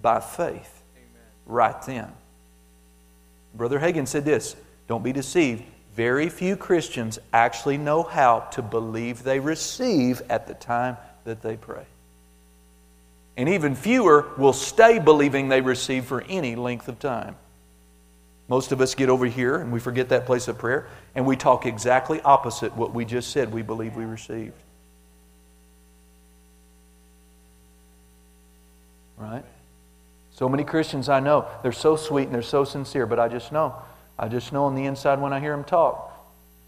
by 0.03 0.20
faith 0.20 0.84
right 1.47 1.82
then. 1.82 2.14
Brother 3.55 3.80
Hagin 3.80 4.07
said 4.07 4.24
this 4.24 4.55
Don't 4.88 5.03
be 5.03 5.14
deceived 5.14 5.64
very 6.00 6.30
few 6.30 6.56
Christians 6.56 7.20
actually 7.34 7.78
know 7.78 8.04
how 8.04 8.39
to 8.54 8.62
believe 8.62 9.22
they 9.24 9.41
receive 9.41 10.22
at 10.30 10.47
the 10.47 10.54
time 10.54 10.95
that 11.26 11.41
they 11.41 11.58
pray. 11.58 11.84
And 13.36 13.50
even 13.50 13.76
fewer 13.76 14.30
will 14.38 14.54
stay 14.54 15.00
believing 15.00 15.50
they 15.50 15.60
receive 15.60 16.06
for 16.06 16.22
any 16.30 16.56
length 16.56 16.88
of 16.88 17.00
time. 17.00 17.36
Most 18.47 18.72
of 18.72 18.80
us 18.80 18.95
get 18.95 19.10
over 19.10 19.26
here 19.26 19.58
and 19.58 19.74
we 19.74 19.82
forget 19.82 20.08
that 20.08 20.26
place 20.26 20.47
of 20.47 20.58
prayer 20.58 20.88
and 21.16 21.26
we 21.26 21.36
talk 21.36 21.66
exactly 21.66 22.22
opposite 22.22 22.78
what 22.78 22.93
we 22.93 23.04
just 23.04 23.32
said 23.32 23.52
we 23.52 23.62
believe 23.62 23.97
we 23.97 24.06
received. 24.06 24.54
Right? 29.18 29.43
So 30.32 30.47
many 30.47 30.64
Christians 30.64 31.10
I 31.10 31.20
know, 31.20 31.45
they're 31.62 31.74
so 31.74 31.97
sweet 31.97 32.24
and 32.24 32.34
they're 32.34 32.41
so 32.41 32.64
sincere, 32.64 33.06
but 33.06 33.20
I 33.20 33.28
just 33.28 33.52
know 33.52 33.76
I 34.20 34.28
just 34.28 34.52
know 34.52 34.66
on 34.66 34.76
the 34.76 34.84
inside 34.84 35.22
when 35.22 35.32
I 35.32 35.40
hear 35.40 35.56
them 35.56 35.64
talk, 35.64 36.14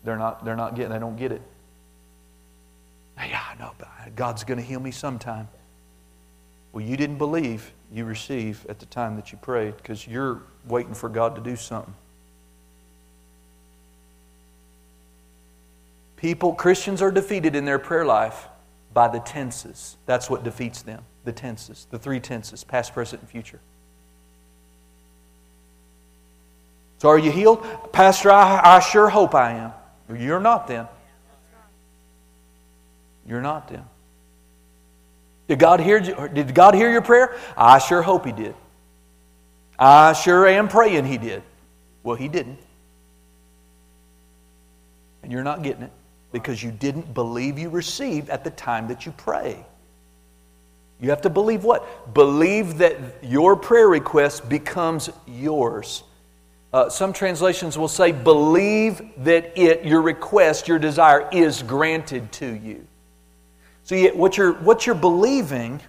they're 0.06 0.18
not, 0.18 0.45
they're 0.45 0.56
not 0.56 0.74
getting, 0.74 0.93
they 0.93 0.99
don't 0.99 1.18
get 1.18 1.34
it. 1.34 1.41
Yeah, 3.18 3.43
I 3.52 3.60
know, 3.60 3.74
but 3.78 3.89
God's 4.16 4.45
going 4.45 4.58
to 4.58 4.66
heal 4.66 4.80
me 4.80 4.91
sometime. 4.91 5.49
Well, 6.72 6.84
you 6.84 6.95
didn't 6.95 7.18
believe 7.18 7.72
you 7.93 8.06
receive 8.06 8.66
at 8.70 8.80
the 8.80 8.86
time 8.86 9.18
that 9.18 9.34
you 9.34 9.38
prayed 9.38 9.76
because 9.78 10.08
you're 10.08 10.41
waiting 10.66 10.93
for 10.93 11.10
God 11.10 11.36
to 11.36 11.41
do 11.41 11.58
something. 11.58 11.93
People, 16.16 16.54
Christians 16.54 17.02
are 17.02 17.12
defeated 17.12 17.56
in 17.56 17.66
their 17.66 17.80
prayer 17.80 18.06
life 18.06 18.47
by 18.93 19.10
the 19.10 19.20
tenses. 19.20 19.97
That's 20.06 20.30
what 20.30 20.43
defeats 20.43 20.84
them. 20.84 21.04
The 21.26 21.34
tenses, 21.34 21.86
the 21.91 21.99
three 21.99 22.20
tenses, 22.20 22.64
past, 22.64 22.93
present, 22.93 23.22
and 23.22 23.30
future. 23.30 23.60
So 27.02 27.10
are 27.10 27.18
you 27.18 27.32
healed? 27.32 27.66
Pastor, 27.91 28.30
I, 28.30 28.76
I 28.76 28.80
sure 28.80 29.10
hope 29.10 29.34
I 29.34 29.54
am. 29.54 29.72
You're 30.16 30.39
not 30.39 30.68
then. 30.68 30.88
You're 33.26 33.41
not 33.41 33.68
then. 33.70 33.84
Did 35.47 35.58
God 35.58 35.80
hear, 35.80 35.99
did 35.99 36.54
God 36.54 36.76
hear 36.76 36.91
your 36.91 37.02
prayer? 37.02 37.36
I 37.58 37.80
sure 37.80 38.04
hope 38.04 38.28
He 38.28 38.32
did. 38.32 38.54
I 39.80 40.14
sure 40.14 40.45
am 40.45 40.68
praying 40.68 41.06
He 41.06 41.18
did. 41.18 41.41
Well, 42.04 42.16
He 42.16 42.28
didn't. 42.28 42.60
And 45.24 45.32
you're 45.32 45.43
not 45.43 45.64
getting 45.64 45.82
it 45.82 45.91
because 46.32 46.62
you 46.62 46.70
didn't 46.70 47.16
believe 47.16 47.58
you 47.58 47.72
received 47.72 48.30
at 48.30 48.43
the 48.43 48.52
time 48.52 48.89
that 48.89 49.08
you 49.08 49.12
pray. 49.14 49.66
You 50.99 51.10
have 51.10 51.22
to 51.22 51.32
believe 51.32 51.64
what? 51.64 52.14
Believe 52.14 52.78
that 52.78 52.95
your 53.24 53.56
prayer 53.56 53.88
request 53.88 54.47
becomes 54.47 55.10
yours. 55.26 56.04
Uh, 56.74 56.89
some 56.89 57.11
translations 57.11 57.78
will 57.78 57.88
say, 57.88 58.11
believe 58.11 59.01
that 59.17 59.57
it, 59.57 59.84
your 59.84 60.01
request, 60.01 60.67
your 60.67 60.80
desire, 60.80 61.28
is 61.32 61.63
granted 61.63 62.32
to 62.32 62.45
you. 62.45 62.86
So, 63.84 63.97
what, 64.09 64.38
you're, 64.38 64.53
what 64.53 64.86
you're 64.86 64.95
believing, 64.95 65.82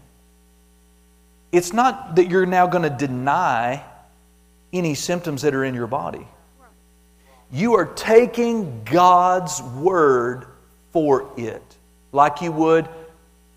it's 1.52 1.72
not 1.72 2.16
that 2.16 2.28
you're 2.28 2.46
now 2.46 2.66
going 2.66 2.82
to 2.82 3.06
deny 3.06 3.84
any 4.72 4.94
symptoms 4.94 5.42
that 5.42 5.54
are 5.54 5.64
in 5.64 5.74
your 5.74 5.86
body. 5.86 6.26
You 7.52 7.74
are 7.74 7.84
taking 7.84 8.82
God's 8.84 9.62
word 9.62 10.46
for 10.90 11.30
it, 11.36 11.62
like 12.10 12.40
you 12.40 12.50
would 12.50 12.88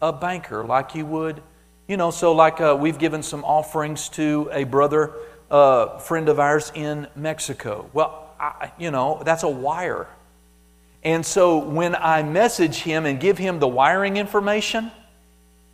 a 0.02 0.14
banker, 0.14 0.64
like 0.64 0.94
you 0.96 1.06
would, 1.06 1.42
you 1.88 1.98
know, 1.98 2.12
so 2.12 2.34
like 2.34 2.62
uh, 2.62 2.78
we've 2.80 3.00
given 3.00 3.24
some 3.24 3.44
offerings 3.44 4.10
to 4.10 4.50
a 4.52 4.64
brother 4.64 5.14
a 5.56 6.00
friend 6.00 6.28
of 6.28 6.38
ours 6.38 6.70
in 6.76 7.08
Mexico. 7.16 7.90
Well, 7.94 8.34
I, 8.38 8.72
you 8.78 8.92
know, 8.92 9.22
that's 9.24 9.44
a 9.44 9.50
wire. 9.50 10.08
And 11.02 11.26
so 11.26 11.60
when 11.60 11.96
I 11.96 12.24
message 12.24 12.78
him 12.78 13.06
and 13.06 13.20
give 13.20 13.38
him 13.38 13.60
the 13.60 13.68
wiring 13.68 14.18
information, 14.18 14.92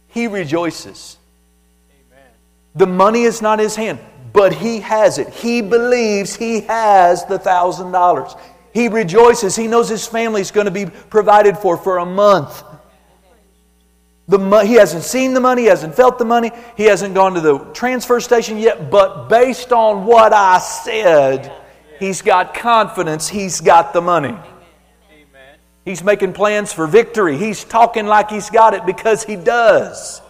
he 0.08 0.28
rejoices. 0.28 1.18
Amen. 1.90 2.30
The 2.76 2.86
money 2.86 3.24
is 3.24 3.42
not 3.42 3.58
his 3.58 3.76
hand, 3.76 4.00
but 4.34 4.54
he 4.54 4.82
has 4.82 5.18
it. 5.18 5.30
He 5.30 5.62
believes 5.62 6.36
he 6.36 6.62
has 6.62 7.26
the 7.26 7.40
thousand 7.40 7.92
dollars. 7.92 8.36
He 8.74 8.88
rejoices. 8.88 9.56
He 9.56 9.68
knows 9.68 9.90
his 9.90 10.06
family 10.06 10.42
is 10.42 10.52
going 10.52 10.66
to 10.66 10.72
be 10.72 10.86
provided 10.86 11.58
for 11.58 11.76
for 11.76 11.98
a 11.98 12.06
month. 12.06 12.64
The 14.32 14.40
mo- 14.40 14.64
he 14.64 14.76
hasn't 14.76 15.04
seen 15.04 15.34
the 15.34 15.42
money, 15.42 15.64
he 15.64 15.68
hasn't 15.68 15.94
felt 15.94 16.18
the 16.18 16.24
money, 16.24 16.54
he 16.78 16.84
hasn't 16.84 17.14
gone 17.14 17.34
to 17.34 17.42
the 17.42 17.60
transfer 17.74 18.22
station 18.22 18.58
yet, 18.58 18.90
but 18.90 19.28
based 19.28 19.74
on 19.74 20.06
what 20.06 20.32
I 20.32 20.58
said, 20.60 21.52
he's 22.00 22.22
got 22.22 22.54
confidence 22.54 23.28
he's 23.28 23.60
got 23.60 23.92
the 23.92 24.00
money. 24.00 24.38
He's 25.84 26.02
making 26.02 26.32
plans 26.32 26.72
for 26.72 26.88
victory. 26.88 27.38
He's 27.38 27.66
talking 27.66 28.06
like 28.06 28.30
he's 28.30 28.50
got 28.50 28.74
it 28.74 28.86
because 28.86 29.22
he 29.22 29.36
does. 29.36 30.22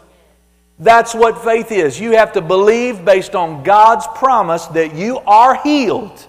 That's 0.80 1.14
what 1.14 1.44
faith 1.44 1.72
is. 1.72 2.00
You 2.00 2.14
have 2.14 2.34
to 2.34 2.42
believe 2.42 3.06
based 3.06 3.36
on 3.36 3.62
God's 3.62 4.08
promise 4.16 4.66
that 4.68 4.96
you 4.96 5.20
are 5.20 5.62
healed. 5.62 6.26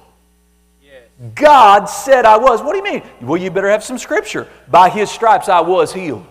God 1.35 1.87
said 1.87 2.27
I 2.27 2.37
was. 2.37 2.61
What 2.61 2.73
do 2.73 2.79
you 2.79 2.85
mean? 2.85 3.03
Well, 3.23 3.41
you 3.41 3.51
better 3.51 3.71
have 3.71 3.83
some 3.83 3.97
scripture. 3.97 4.47
By 4.69 4.91
his 4.91 5.11
stripes 5.11 5.49
I 5.49 5.61
was 5.61 5.95
healed. 5.95 6.27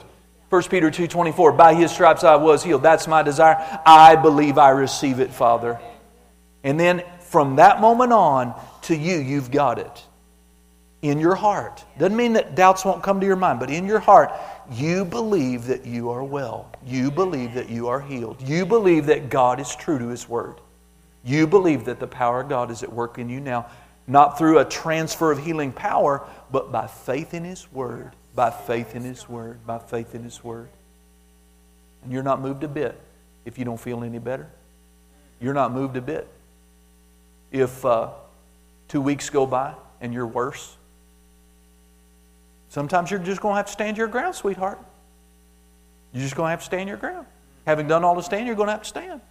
1 0.52 0.64
Peter 0.64 0.92
2:24 0.92 1.54
By 1.54 1.74
his 1.74 1.92
stripes 1.92 2.26
I 2.26 2.36
was 2.36 2.62
healed. 2.62 2.84
That's 2.84 3.08
my 3.08 3.24
desire. 3.24 3.56
I 3.86 4.18
believe 4.18 4.58
I 4.58 4.72
receive 4.72 5.22
it, 5.22 5.32
Father. 5.32 5.80
And 6.66 6.78
then 6.78 7.04
from 7.22 7.56
that 7.56 7.80
moment 7.80 8.12
on 8.12 8.54
to 8.84 8.96
you, 8.96 9.16
you've 9.16 9.50
got 9.50 9.80
it. 9.80 10.04
In 11.02 11.20
your 11.20 11.36
heart. 11.36 11.86
Doesn't 11.98 12.18
mean 12.18 12.34
that 12.34 12.54
doubts 12.54 12.84
won't 12.84 13.02
come 13.02 13.22
to 13.22 13.26
your 13.26 13.38
mind, 13.38 13.62
but 13.62 13.70
in 13.70 13.86
your 13.86 14.00
heart, 14.00 14.34
you 14.70 15.06
believe 15.06 15.68
that 15.68 15.86
you 15.86 16.10
are 16.10 16.24
well. 16.24 16.70
You 16.86 17.12
believe 17.12 17.54
that 17.54 17.70
you 17.70 17.88
are 17.88 18.02
healed. 18.02 18.42
You 18.42 18.66
believe 18.66 19.06
that 19.06 19.30
God 19.30 19.62
is 19.62 19.74
true 19.74 20.00
to 20.00 20.10
his 20.10 20.28
word. 20.28 20.60
You 21.24 21.48
believe 21.48 21.86
that 21.86 22.02
the 22.02 22.08
power 22.08 22.42
of 22.42 22.50
God 22.50 22.70
is 22.72 22.84
at 22.84 22.92
work 22.92 23.18
in 23.18 23.30
you 23.30 23.40
now, 23.40 23.68
not 24.06 24.38
through 24.38 24.60
a 24.60 24.66
transfer 24.66 25.32
of 25.32 25.44
healing 25.44 25.72
power, 25.72 26.28
but 26.52 26.74
by 26.74 26.88
faith 26.88 27.34
in 27.34 27.46
his 27.46 27.72
word 27.72 28.16
by 28.36 28.50
faith 28.50 28.96
in 28.96 29.04
His 29.04 29.28
Word, 29.28 29.66
by 29.66 29.80
faith 29.80 30.16
in 30.16 30.24
His 30.24 30.44
Word. 30.44 30.70
And 32.04 32.12
you're 32.12 32.24
not 32.24 32.42
moved 32.42 32.64
a 32.64 32.68
bit 32.68 33.00
if 33.46 33.58
you 33.58 33.66
don't 33.66 33.80
feel 33.80 34.04
any 34.04 34.20
better. 34.20 34.50
You're 35.40 35.54
not 35.54 35.74
moved 35.74 35.98
a 35.98 36.02
bit 36.02 36.28
if 37.52 37.84
uh, 37.86 38.10
two 38.88 39.02
weeks 39.02 39.30
go 39.30 39.46
by 39.46 39.74
and 40.00 40.14
you're 40.14 40.28
worse. 40.28 40.78
Sometimes 42.70 43.12
you're 43.12 43.20
just 43.20 43.42
going 43.42 43.54
to 43.54 43.58
have 43.58 43.66
to 43.66 43.72
stand 43.72 43.98
your 43.98 44.08
ground, 44.08 44.36
sweetheart. 44.36 44.80
You're 46.14 46.24
just 46.24 46.36
going 46.36 46.48
to 46.48 46.52
have 46.52 46.60
to 46.60 46.66
stand 46.66 46.88
your 46.88 46.98
ground. 46.98 47.26
Having 47.66 47.88
done 47.88 48.04
all 48.04 48.16
to 48.16 48.24
stand, 48.24 48.48
you're 48.48 48.56
going 48.56 48.68
to 48.68 48.74
have 48.74 48.84
to 48.84 48.88
stand. 48.88 49.22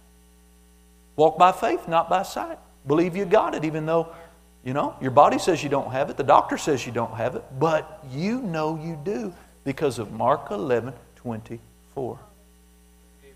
Walk 1.15 1.37
by 1.37 1.51
faith, 1.51 1.87
not 1.87 2.09
by 2.09 2.23
sight. 2.23 2.59
Believe 2.87 3.15
you 3.15 3.25
got 3.25 3.55
it, 3.55 3.65
even 3.65 3.85
though 3.85 4.13
you 4.63 4.73
know, 4.73 4.95
your 5.01 5.11
body 5.11 5.39
says 5.39 5.63
you 5.63 5.69
don't 5.69 5.91
have 5.91 6.09
it, 6.09 6.17
the 6.17 6.23
doctor 6.23 6.57
says 6.57 6.85
you 6.85 6.91
don't 6.91 7.13
have 7.15 7.35
it, 7.35 7.43
but 7.59 8.03
you 8.11 8.41
know 8.41 8.79
you 8.81 8.99
do 9.03 9.33
because 9.63 9.99
of 9.99 10.11
Mark 10.11 10.51
11 10.51 10.93
24. 11.15 12.19
Amen. 13.23 13.35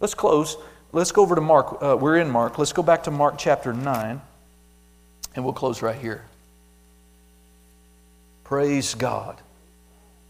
Let's 0.00 0.14
close. 0.14 0.56
Let's 0.92 1.12
go 1.12 1.22
over 1.22 1.34
to 1.34 1.40
Mark. 1.40 1.78
Uh, 1.82 1.96
we're 2.00 2.16
in 2.16 2.30
Mark. 2.30 2.58
Let's 2.58 2.72
go 2.72 2.82
back 2.82 3.04
to 3.04 3.10
Mark 3.10 3.36
chapter 3.36 3.72
9, 3.72 4.20
and 5.34 5.44
we'll 5.44 5.52
close 5.52 5.82
right 5.82 5.98
here. 5.98 6.24
Praise 8.44 8.94
God. 8.94 9.36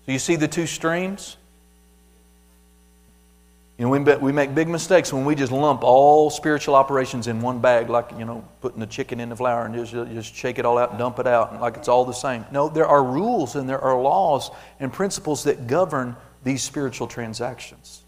So 0.05 0.13
you 0.13 0.19
see 0.19 0.37
the 0.37 0.49
two 0.49 0.67
streams? 0.67 1.37
You 3.79 3.85
know, 3.85 3.91
we, 3.91 4.17
we 4.17 4.33
make 4.33 4.57
big 4.57 4.67
mistakes 4.67 5.13
when 5.13 5.25
we 5.25 5.37
just 5.37 5.53
lump 5.53 5.85
all 5.85 6.31
spiritual 6.31 6.75
operations 6.75 7.29
in 7.29 7.41
one 7.41 7.61
bag, 7.61 7.89
like, 7.89 8.11
you 8.19 8.25
know, 8.25 8.45
putting 8.61 8.81
the 8.81 8.89
chicken 8.89 9.21
in 9.21 9.29
the 9.29 9.37
flour 9.37 9.67
and 9.67 9.75
just, 9.75 9.93
just 9.93 10.35
shake 10.35 10.59
it 10.59 10.65
all 10.65 10.79
out 10.79 10.91
and 10.91 10.99
dump 10.99 11.21
it 11.21 11.29
out, 11.29 11.61
like 11.61 11.77
it's 11.77 11.87
all 11.87 12.05
the 12.05 12.13
same. 12.13 12.45
No, 12.51 12.69
there 12.69 12.89
are 12.89 13.05
rules 13.05 13.55
and 13.55 13.69
there 13.69 13.81
are 13.81 14.01
laws 14.01 14.51
and 14.81 14.93
principles 14.93 15.45
that 15.45 15.69
govern 15.69 16.17
these 16.43 16.61
spiritual 16.61 17.07
transactions. 17.07 18.03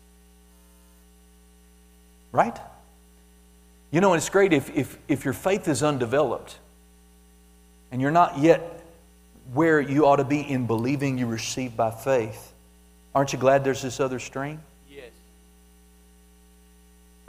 Right? 2.33 2.59
You 3.93 4.01
know, 4.01 4.13
and 4.13 4.19
it's 4.19 4.29
great 4.29 4.53
if, 4.53 4.77
if, 4.77 4.99
if 5.07 5.25
your 5.25 5.35
faith 5.35 5.69
is 5.69 5.85
undeveloped 5.85 6.59
and 7.93 8.03
you're 8.03 8.11
not 8.11 8.39
yet 8.39 8.83
where 9.53 9.81
you 9.81 10.05
ought 10.07 10.17
to 10.17 10.25
be 10.25 10.41
in 10.41 10.67
believing 10.67 11.17
you 11.17 11.27
receive 11.27 11.77
by 11.77 11.93
faith. 11.93 12.53
Aren't 13.15 13.33
you 13.33 13.39
glad 13.39 13.63
there's 13.63 13.83
this 13.83 14.01
other 14.01 14.19
stream? 14.19 14.61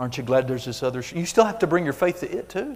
Aren't 0.01 0.17
you 0.17 0.23
glad 0.23 0.47
there's 0.47 0.65
this 0.65 0.81
other? 0.81 1.03
You 1.13 1.27
still 1.27 1.45
have 1.45 1.59
to 1.59 1.67
bring 1.67 1.83
your 1.83 1.93
faith 1.93 2.21
to 2.21 2.37
it 2.37 2.49
too. 2.49 2.75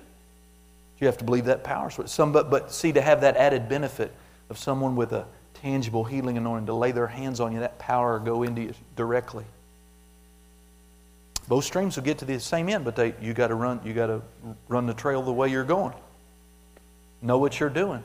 You 1.00 1.08
have 1.08 1.18
to 1.18 1.24
believe 1.24 1.46
that 1.46 1.64
power. 1.64 1.90
Some, 1.90 2.32
but, 2.32 2.52
but 2.52 2.72
see, 2.72 2.94
to 2.94 3.02
have 3.02 3.22
that 3.22 3.36
added 3.36 3.68
benefit 3.68 4.14
of 4.52 4.60
someone 4.60 4.96
with 4.96 5.12
a 5.12 5.26
tangible 5.56 6.04
healing 6.04 6.38
anointing 6.38 6.68
to 6.68 6.76
lay 6.76 6.92
their 6.92 7.08
hands 7.08 7.40
on 7.40 7.52
you, 7.52 7.62
that 7.62 7.80
power 7.80 8.20
go 8.20 8.44
into 8.44 8.62
you 8.62 8.74
directly. 8.96 9.44
Both 11.48 11.66
streams 11.66 11.96
will 11.96 12.04
get 12.04 12.20
to 12.20 12.26
the 12.26 12.40
same 12.40 12.70
end, 12.70 12.86
but 12.86 12.96
they, 12.96 13.16
you 13.20 13.34
got 13.34 13.48
to 13.48 13.56
run. 13.56 13.82
You 13.84 13.94
got 13.94 14.08
to 14.08 14.22
run 14.68 14.86
the 14.86 14.94
trail 14.94 15.24
the 15.24 15.34
way 15.34 15.50
you're 15.50 15.64
going. 15.64 15.96
Know 17.24 17.40
what 17.40 17.60
you're 17.60 17.72
doing. 17.72 18.04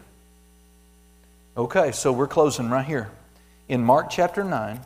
Okay, 1.59 1.93
so 1.93 2.11
we're 2.11 2.27
closing 2.27 2.71
right 2.71 2.87
here 2.87 3.11
in 3.68 3.83
Mark 3.83 4.09
chapter 4.09 4.45
nine, 4.45 4.81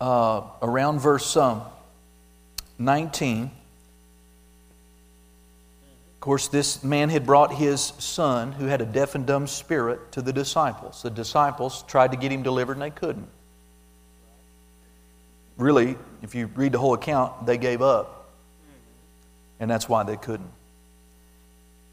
uh, 0.00 0.40
around 0.62 1.00
verse 1.00 1.36
um, 1.36 1.60
19. 2.78 3.50
Of 6.14 6.20
course, 6.20 6.48
this 6.48 6.82
man 6.82 7.08
had 7.08 7.24
brought 7.24 7.54
his 7.54 7.80
son, 7.80 8.52
who 8.52 8.66
had 8.66 8.80
a 8.80 8.86
deaf 8.86 9.14
and 9.14 9.26
dumb 9.26 9.46
spirit, 9.46 10.12
to 10.12 10.22
the 10.22 10.32
disciples. 10.32 11.02
The 11.02 11.10
disciples 11.10 11.84
tried 11.84 12.10
to 12.12 12.16
get 12.16 12.32
him 12.32 12.42
delivered 12.42 12.72
and 12.72 12.82
they 12.82 12.90
couldn't. 12.90 13.28
Really, 15.56 15.96
if 16.22 16.34
you 16.34 16.46
read 16.54 16.72
the 16.72 16.78
whole 16.78 16.94
account, 16.94 17.46
they 17.46 17.56
gave 17.56 17.80
up. 17.80 18.30
And 19.58 19.70
that's 19.70 19.88
why 19.88 20.02
they 20.02 20.16
couldn't. 20.16 20.50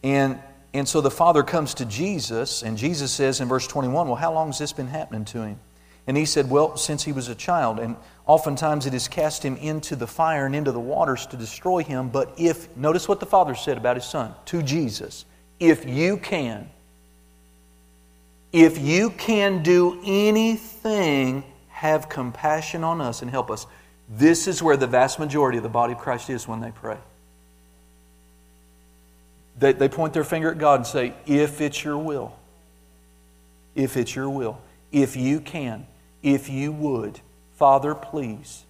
And, 0.03 0.39
and 0.73 0.87
so 0.87 0.99
the 0.99 1.11
father 1.11 1.43
comes 1.43 1.75
to 1.75 1.85
Jesus, 1.85 2.61
and 2.61 2.77
Jesus 2.77 3.11
says 3.11 3.39
in 3.39 3.47
verse 3.47 3.67
21, 3.67 4.07
Well, 4.07 4.15
how 4.15 4.33
long 4.33 4.47
has 4.47 4.59
this 4.59 4.73
been 4.73 4.87
happening 4.87 5.23
to 5.25 5.43
him? 5.43 5.59
And 6.07 6.17
he 6.17 6.25
said, 6.25 6.49
Well, 6.49 6.77
since 6.77 7.03
he 7.03 7.11
was 7.11 7.29
a 7.29 7.35
child. 7.35 7.79
And 7.79 7.95
oftentimes 8.25 8.85
it 8.85 8.93
has 8.93 9.07
cast 9.07 9.43
him 9.43 9.55
into 9.57 9.95
the 9.95 10.07
fire 10.07 10.45
and 10.45 10.55
into 10.55 10.71
the 10.71 10.79
waters 10.79 11.25
to 11.27 11.37
destroy 11.37 11.83
him. 11.83 12.09
But 12.09 12.33
if, 12.37 12.75
notice 12.75 13.07
what 13.07 13.19
the 13.19 13.25
Father 13.25 13.55
said 13.55 13.77
about 13.77 13.95
his 13.95 14.05
Son 14.05 14.33
to 14.45 14.61
Jesus 14.61 15.25
if 15.59 15.87
you 15.87 16.17
can, 16.17 16.69
if 18.51 18.77
you 18.77 19.11
can 19.11 19.63
do 19.63 19.99
anything, 20.05 21.43
have 21.69 22.09
compassion 22.09 22.83
on 22.83 23.01
us 23.01 23.21
and 23.21 23.31
help 23.31 23.49
us. 23.49 23.65
This 24.09 24.47
is 24.47 24.61
where 24.61 24.75
the 24.75 24.87
vast 24.87 25.19
majority 25.19 25.57
of 25.57 25.63
the 25.63 25.69
body 25.69 25.93
of 25.93 25.99
Christ 25.99 26.29
is 26.29 26.47
when 26.47 26.59
they 26.59 26.71
pray. 26.71 26.97
They, 29.57 29.73
they 29.73 29.87
point 29.87 30.13
their 30.13 30.23
finger 30.23 30.51
at 30.51 30.57
God 30.57 30.81
and 30.81 30.87
say, 30.87 31.13
If 31.25 31.61
it's 31.61 31.83
your 31.83 31.97
will, 31.97 32.35
if 33.75 33.97
it's 33.97 34.15
your 34.15 34.29
will, 34.29 34.59
if 34.91 35.15
you 35.15 35.39
can, 35.39 35.87
if 36.23 36.49
you 36.49 36.71
would, 36.71 37.19
Father, 37.55 37.93
please. 37.93 38.63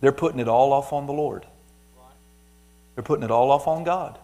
They're 0.00 0.12
putting 0.12 0.40
it 0.40 0.48
all 0.48 0.72
off 0.72 0.92
on 0.92 1.06
the 1.06 1.12
Lord. 1.12 1.46
They're 2.94 3.04
putting 3.04 3.24
it 3.24 3.30
all 3.30 3.50
off 3.50 3.66
on 3.66 3.84
God. 3.84 4.18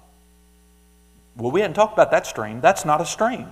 Well, 1.36 1.50
we 1.50 1.60
hadn't 1.60 1.74
talked 1.74 1.94
about 1.94 2.10
that 2.10 2.26
stream. 2.26 2.60
That's 2.60 2.84
not 2.84 3.00
a 3.00 3.06
stream. 3.06 3.48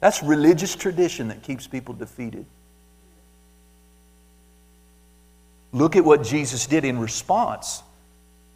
That's 0.00 0.22
religious 0.22 0.76
tradition 0.76 1.28
that 1.28 1.42
keeps 1.42 1.66
people 1.66 1.94
defeated. 1.94 2.44
Look 5.72 5.96
at 5.96 6.04
what 6.04 6.22
Jesus 6.22 6.66
did 6.66 6.84
in 6.84 6.98
response 6.98 7.82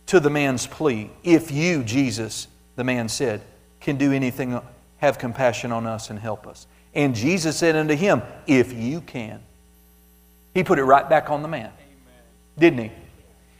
to 0.06 0.20
the 0.20 0.30
man's 0.30 0.66
plea. 0.66 1.10
If 1.24 1.50
you, 1.50 1.82
Jesus, 1.82 2.48
the 2.76 2.84
man 2.84 3.08
said, 3.08 3.40
can 3.80 3.96
do 3.96 4.12
anything, 4.12 4.60
have 4.98 5.18
compassion 5.18 5.72
on 5.72 5.86
us 5.86 6.10
and 6.10 6.18
help 6.18 6.46
us. 6.46 6.66
And 6.94 7.14
Jesus 7.14 7.56
said 7.56 7.76
unto 7.76 7.94
him, 7.94 8.22
If 8.46 8.72
you 8.72 9.00
can. 9.00 9.40
He 10.54 10.64
put 10.64 10.78
it 10.78 10.84
right 10.84 11.08
back 11.08 11.30
on 11.30 11.42
the 11.42 11.48
man. 11.48 11.70
Didn't 12.58 12.80
he? 12.80 12.90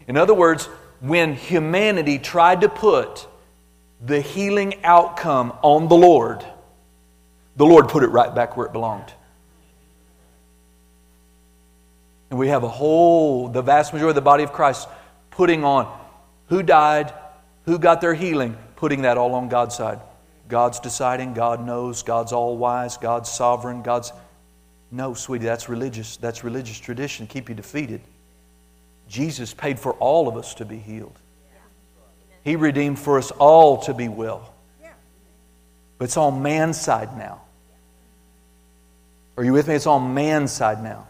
In 0.09 0.17
other 0.17 0.35
words, 0.35 0.67
when 1.01 1.35
humanity 1.35 2.19
tried 2.19 2.63
to 2.63 2.69
put 2.69 3.27
the 4.05 4.21
healing 4.21 4.83
outcome 4.85 5.53
on 5.63 5.89
the 5.89 5.95
Lord, 5.95 6.45
the 7.57 7.67
Lord 7.67 7.89
put 7.89 8.03
it 8.03 8.09
right 8.09 8.35
back 8.35 8.57
where 8.57 8.67
it 8.67 8.73
belonged. 8.73 9.13
And 12.31 12.39
we 12.39 12.49
have 12.49 12.63
a 12.63 12.69
whole, 12.69 13.49
the 13.49 13.63
vast 13.63 13.93
majority 13.93 14.11
of 14.11 14.15
the 14.17 14.21
body 14.23 14.45
of 14.45 14.53
Christ 14.53 14.89
putting 15.31 15.65
on 15.65 15.93
who 16.49 16.63
died, 16.63 17.13
who 17.65 17.79
got 17.79 18.01
their 18.01 18.15
healing, 18.15 18.57
putting 18.77 19.03
that 19.03 19.19
all 19.19 19.35
on 19.35 19.49
God's 19.49 19.77
side. 19.77 20.01
God's 20.49 20.81
deciding, 20.81 21.35
God 21.35 21.65
knows, 21.65 22.03
God's 22.03 22.33
all 22.33 22.57
wise, 22.57 22.97
God's 22.97 23.31
sovereign, 23.31 23.83
God's. 23.83 24.13
No, 24.91 25.13
sweetie, 25.13 25.45
that's 25.45 25.69
religious. 25.69 26.17
That's 26.17 26.43
religious 26.43 26.79
tradition. 26.79 27.27
Keep 27.27 27.51
you 27.51 27.55
defeated. 27.55 28.01
Jesus 29.09 29.55
paid 29.55 29.79
for 29.79 29.93
all 29.95 30.29
of 30.29 30.37
us 30.37 30.55
to 30.55 30.65
be 30.65 30.79
healed. 30.79 31.19
He 32.45 32.57
redeemed 32.57 32.99
for 32.99 33.19
us 33.19 33.31
all 33.31 33.79
to 33.83 33.95
be 33.95 34.09
well. 34.09 34.55
But 35.99 36.07
it's 36.07 36.17
on 36.17 36.43
man's 36.43 36.81
side 36.81 37.17
now. 37.19 37.43
Are 39.37 39.45
you 39.45 39.53
with 39.53 39.69
me? 39.69 39.75
It's 39.75 39.87
on 39.87 40.15
man's 40.15 40.53
side 40.53 40.83
now. 40.83 41.09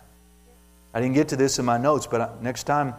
I 0.93 1.01
didn't 1.01 1.15
get 1.15 1.29
to 1.29 1.37
this 1.37 1.59
in 1.59 1.65
my 1.65 1.79
notes, 1.79 2.07
but 2.07 2.43
next 2.43 2.65
time, 2.65 2.95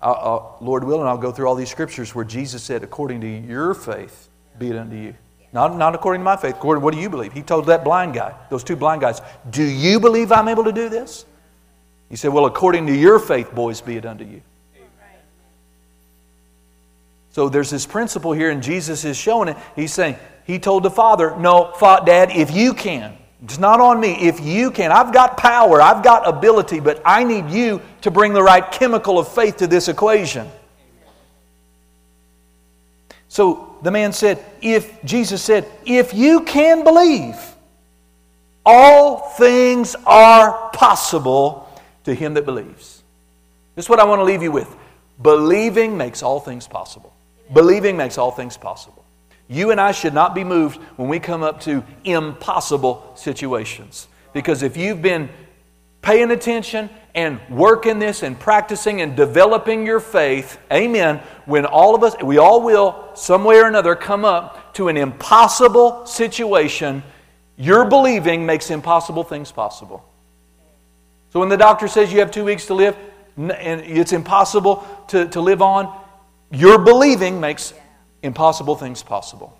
I'll, 0.00 0.14
I'll, 0.14 0.58
Lord 0.60 0.84
willing, 0.84 1.06
I'll 1.06 1.18
go 1.18 1.32
through 1.32 1.48
all 1.48 1.54
these 1.54 1.70
scriptures 1.70 2.14
where 2.14 2.24
Jesus 2.24 2.62
said, 2.62 2.84
according 2.84 3.22
to 3.22 3.26
your 3.26 3.74
faith, 3.74 4.28
be 4.58 4.70
it 4.70 4.76
unto 4.76 4.96
you. 4.96 5.14
Not, 5.52 5.76
not 5.76 5.94
according 5.94 6.20
to 6.20 6.24
my 6.24 6.36
faith. 6.36 6.56
According, 6.56 6.84
what 6.84 6.94
do 6.94 7.00
you 7.00 7.10
believe? 7.10 7.32
He 7.32 7.42
told 7.42 7.66
that 7.66 7.82
blind 7.82 8.14
guy, 8.14 8.34
those 8.50 8.62
two 8.62 8.76
blind 8.76 9.00
guys, 9.00 9.20
Do 9.50 9.64
you 9.64 9.98
believe 9.98 10.30
I'm 10.30 10.48
able 10.48 10.64
to 10.64 10.72
do 10.72 10.88
this? 10.88 11.26
He 12.08 12.16
said, 12.16 12.32
Well, 12.32 12.46
according 12.46 12.86
to 12.86 12.94
your 12.94 13.18
faith, 13.18 13.52
boys, 13.54 13.80
be 13.80 13.96
it 13.96 14.06
unto 14.06 14.24
you. 14.24 14.42
So 17.32 17.48
there's 17.48 17.70
this 17.70 17.86
principle 17.86 18.32
here, 18.32 18.50
and 18.50 18.62
Jesus 18.62 19.04
is 19.04 19.16
showing 19.16 19.48
it. 19.48 19.56
He's 19.76 19.92
saying, 19.92 20.16
He 20.44 20.58
told 20.58 20.82
the 20.82 20.90
Father, 20.90 21.36
No, 21.36 21.74
Dad, 21.80 22.30
if 22.30 22.52
you 22.52 22.74
can, 22.74 23.16
it's 23.42 23.58
not 23.58 23.80
on 23.80 23.98
me. 23.98 24.12
If 24.20 24.40
you 24.40 24.70
can, 24.70 24.92
I've 24.92 25.12
got 25.12 25.36
power, 25.36 25.80
I've 25.80 26.04
got 26.04 26.28
ability, 26.28 26.80
but 26.80 27.00
I 27.04 27.24
need 27.24 27.48
you 27.48 27.80
to 28.02 28.10
bring 28.10 28.34
the 28.34 28.42
right 28.42 28.70
chemical 28.70 29.18
of 29.18 29.32
faith 29.32 29.56
to 29.58 29.66
this 29.66 29.88
equation. 29.88 30.48
So 33.30 33.76
the 33.82 33.92
man 33.92 34.12
said, 34.12 34.44
If 34.60 35.02
Jesus 35.04 35.40
said, 35.40 35.66
If 35.86 36.12
you 36.12 36.40
can 36.40 36.82
believe, 36.82 37.36
all 38.66 39.30
things 39.30 39.94
are 40.04 40.70
possible 40.72 41.68
to 42.04 42.12
him 42.12 42.34
that 42.34 42.44
believes. 42.44 43.02
This 43.76 43.86
is 43.86 43.88
what 43.88 44.00
I 44.00 44.04
want 44.04 44.18
to 44.18 44.24
leave 44.24 44.42
you 44.42 44.50
with. 44.50 44.74
Believing 45.22 45.96
makes 45.96 46.24
all 46.24 46.40
things 46.40 46.66
possible. 46.66 47.14
Believing 47.54 47.96
makes 47.96 48.18
all 48.18 48.32
things 48.32 48.56
possible. 48.56 49.04
You 49.48 49.70
and 49.70 49.80
I 49.80 49.92
should 49.92 50.12
not 50.14 50.34
be 50.34 50.42
moved 50.42 50.80
when 50.96 51.08
we 51.08 51.20
come 51.20 51.44
up 51.44 51.60
to 51.62 51.84
impossible 52.04 53.12
situations. 53.14 54.08
Because 54.32 54.64
if 54.64 54.76
you've 54.76 55.02
been 55.02 55.28
paying 56.02 56.32
attention 56.32 56.90
and 57.14 57.40
working 57.48 57.98
this 57.98 58.22
and 58.22 58.38
practicing 58.38 59.00
and 59.00 59.16
developing 59.16 59.84
your 59.84 60.00
faith, 60.00 60.58
amen, 60.72 61.20
when 61.44 61.66
all 61.66 61.94
of 61.94 62.02
us, 62.02 62.14
we 62.22 62.38
all 62.38 62.62
will, 62.62 63.10
some 63.14 63.44
way 63.44 63.58
or 63.58 63.66
another, 63.66 63.96
come 63.96 64.24
up 64.24 64.74
to 64.74 64.88
an 64.88 64.96
impossible 64.96 66.06
situation, 66.06 67.02
your 67.56 67.84
believing 67.84 68.46
makes 68.46 68.70
impossible 68.70 69.24
things 69.24 69.50
possible. 69.50 70.04
So 71.32 71.40
when 71.40 71.48
the 71.48 71.56
doctor 71.56 71.88
says 71.88 72.12
you 72.12 72.20
have 72.20 72.30
two 72.30 72.44
weeks 72.44 72.66
to 72.66 72.74
live 72.74 72.96
and 73.36 73.80
it's 73.80 74.12
impossible 74.12 74.86
to, 75.08 75.28
to 75.28 75.40
live 75.40 75.62
on, 75.62 75.96
your 76.50 76.78
believing 76.78 77.40
makes 77.40 77.72
impossible 78.22 78.76
things 78.76 79.02
possible. 79.02 79.56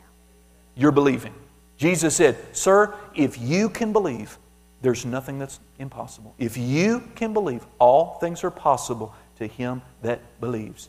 Your 0.77 0.93
believing. 0.93 1.35
Jesus 1.77 2.17
said, 2.17 2.37
Sir, 2.53 2.95
if 3.15 3.39
you 3.39 3.69
can 3.69 3.93
believe, 3.93 4.39
there's 4.83 5.05
nothing 5.05 5.39
that's 5.39 5.61
impossible. 5.79 6.35
If 6.39 6.57
you 6.57 7.09
can 7.15 7.33
believe, 7.33 7.67
all 7.79 8.19
things 8.21 8.45
are 8.45 8.51
possible 8.51 9.15
to 9.39 9.47
him 9.47 9.83
that 10.03 10.21
believes. 10.41 10.89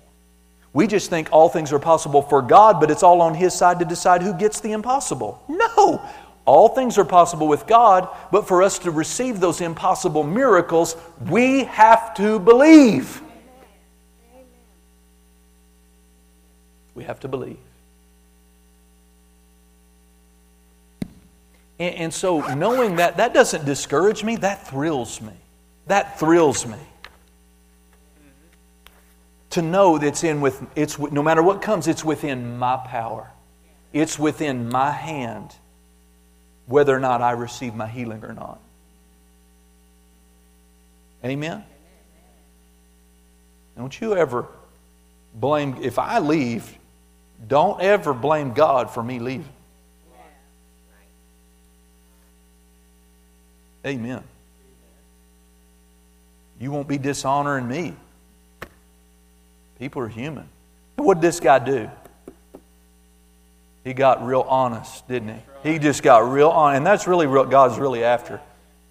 We 0.74 0.88
just 0.88 1.10
think 1.10 1.28
all 1.32 1.50
things 1.50 1.74
are 1.74 1.80
possible 1.80 2.22
for 2.22 2.42
God, 2.42 2.80
but 2.80 2.90
it's 2.90 3.04
all 3.04 3.22
on 3.22 3.36
His 3.36 3.54
side 3.54 3.80
to 3.80 3.86
decide 3.86 4.22
who 4.22 4.34
gets 4.34 4.62
the 4.62 4.72
impossible. 4.72 5.44
No! 5.50 6.02
All 6.46 6.70
things 6.70 6.98
are 6.98 7.06
possible 7.06 7.48
with 7.48 7.68
God, 7.68 8.08
but 8.32 8.48
for 8.48 8.64
us 8.64 8.80
to 8.80 8.92
receive 8.92 9.40
those 9.40 9.62
impossible 9.62 10.24
miracles, 10.24 10.96
we 11.30 11.66
have 11.66 12.14
to 12.16 12.40
believe. 12.40 13.22
We 16.96 17.04
have 17.04 17.20
to 17.22 17.28
believe. 17.28 17.58
And, 21.82 21.96
and 21.96 22.14
so, 22.14 22.42
knowing 22.54 22.98
that, 22.98 23.18
that 23.18 23.34
doesn't 23.34 23.66
discourage 23.66 24.24
me, 24.24 24.36
that 24.36 24.68
thrills 24.68 25.20
me. 25.20 25.34
That 25.88 26.20
thrills 26.20 26.68
me. 26.68 26.78
To 29.50 29.64
know 29.64 29.98
that 29.98 30.06
it's 30.06 30.24
in 30.24 30.42
with, 30.42 30.64
it's, 30.76 31.00
no 31.00 31.24
matter 31.24 31.42
what 31.42 31.64
comes, 31.64 31.88
it's 31.88 32.06
within 32.06 32.60
my 32.60 32.78
power. 32.78 33.32
It's 33.94 34.20
within 34.20 34.70
my 34.70 34.92
hand 34.92 35.56
whether 36.68 36.96
or 36.96 37.00
not 37.00 37.24
I 37.24 37.32
receive 37.32 37.74
my 37.74 37.88
healing 37.88 38.24
or 38.24 38.34
not. 38.34 38.62
Amen? 41.26 41.64
Don't 43.76 44.00
you 44.00 44.16
ever 44.16 44.46
blame, 45.34 45.78
if 45.82 45.98
I 45.98 46.20
leave, 46.20 46.78
don't 47.48 47.82
ever 47.82 48.14
blame 48.14 48.54
God 48.54 48.92
for 48.92 49.02
me 49.02 49.18
leaving. 49.18 49.50
Amen. 53.86 54.24
You 56.60 56.72
won't 56.72 56.88
be 56.88 56.98
dishonoring 56.98 57.68
me. 57.68 57.96
People 59.80 60.04
are 60.04 60.08
human. 60.08 60.48
what 60.96 61.16
did 61.16 61.24
this 61.24 61.40
guy 61.40 61.58
do? 61.58 61.90
He 63.84 63.94
got 63.94 64.24
real 64.24 64.42
honest, 64.42 65.08
didn't 65.08 65.30
he? 65.64 65.72
He 65.72 65.80
just 65.80 66.04
got 66.04 66.32
real 66.32 66.50
honest. 66.50 66.78
And 66.78 66.86
that's 66.86 67.08
really 67.08 67.26
what 67.26 67.50
God's 67.50 67.80
really 67.80 68.04
after. 68.04 68.40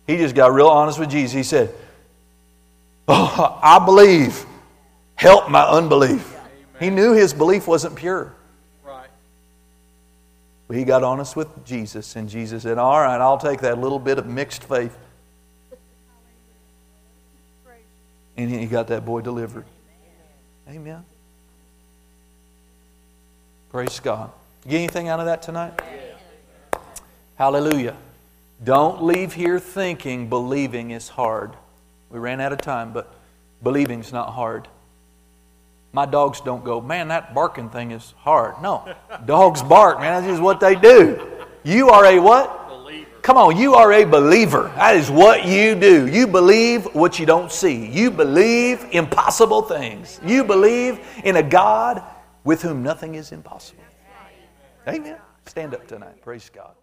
He 0.06 0.16
just 0.16 0.34
got 0.34 0.52
real 0.52 0.66
honest 0.66 0.98
with 0.98 1.10
Jesus. 1.10 1.32
He 1.32 1.44
said, 1.44 1.72
Oh, 3.06 3.58
I 3.62 3.84
believe. 3.84 4.44
Help 5.14 5.50
my 5.50 5.62
unbelief. 5.62 6.34
He 6.80 6.90
knew 6.90 7.12
his 7.12 7.34
belief 7.34 7.66
wasn't 7.66 7.94
pure. 7.94 8.34
But 10.70 10.76
he 10.76 10.84
got 10.84 11.02
honest 11.02 11.34
with 11.34 11.64
Jesus, 11.64 12.14
and 12.14 12.28
Jesus 12.28 12.62
said, 12.62 12.78
All 12.78 13.00
right, 13.00 13.20
I'll 13.20 13.38
take 13.38 13.58
that 13.62 13.78
little 13.80 13.98
bit 13.98 14.18
of 14.18 14.26
mixed 14.26 14.62
faith. 14.62 14.96
And 18.36 18.48
he 18.48 18.66
got 18.66 18.86
that 18.86 19.04
boy 19.04 19.20
delivered. 19.20 19.64
Amen. 20.68 21.04
Praise 23.72 23.98
God. 23.98 24.30
get 24.62 24.78
anything 24.78 25.08
out 25.08 25.18
of 25.18 25.26
that 25.26 25.42
tonight? 25.42 25.72
Hallelujah. 27.34 27.96
Don't 28.62 29.02
leave 29.02 29.34
here 29.34 29.58
thinking 29.58 30.28
believing 30.28 30.92
is 30.92 31.08
hard. 31.08 31.50
We 32.10 32.20
ran 32.20 32.40
out 32.40 32.52
of 32.52 32.60
time, 32.60 32.92
but 32.92 33.12
believing's 33.60 34.12
not 34.12 34.34
hard. 34.34 34.68
My 35.92 36.06
dogs 36.06 36.40
don't 36.40 36.64
go, 36.64 36.80
man, 36.80 37.08
that 37.08 37.34
barking 37.34 37.68
thing 37.68 37.90
is 37.90 38.14
hard. 38.18 38.62
No. 38.62 38.94
Dogs 39.26 39.62
bark, 39.62 39.98
man. 39.98 40.22
That's 40.22 40.32
just 40.32 40.42
what 40.42 40.60
they 40.60 40.76
do. 40.76 41.28
You 41.64 41.88
are 41.88 42.06
a 42.06 42.18
what? 42.20 42.68
Believer. 42.68 43.10
Come 43.22 43.36
on, 43.36 43.56
you 43.56 43.74
are 43.74 43.92
a 43.92 44.04
believer. 44.04 44.72
That 44.76 44.96
is 44.96 45.10
what 45.10 45.46
you 45.46 45.74
do. 45.74 46.06
You 46.06 46.28
believe 46.28 46.84
what 46.94 47.18
you 47.18 47.26
don't 47.26 47.50
see. 47.50 47.86
You 47.86 48.10
believe 48.10 48.86
impossible 48.92 49.62
things. 49.62 50.20
You 50.24 50.44
believe 50.44 51.00
in 51.24 51.36
a 51.36 51.42
God 51.42 52.02
with 52.44 52.62
whom 52.62 52.82
nothing 52.82 53.16
is 53.16 53.32
impossible. 53.32 53.82
Amen. 54.86 55.18
Stand 55.46 55.74
up 55.74 55.86
tonight. 55.88 56.22
Praise 56.22 56.50
God. 56.54 56.74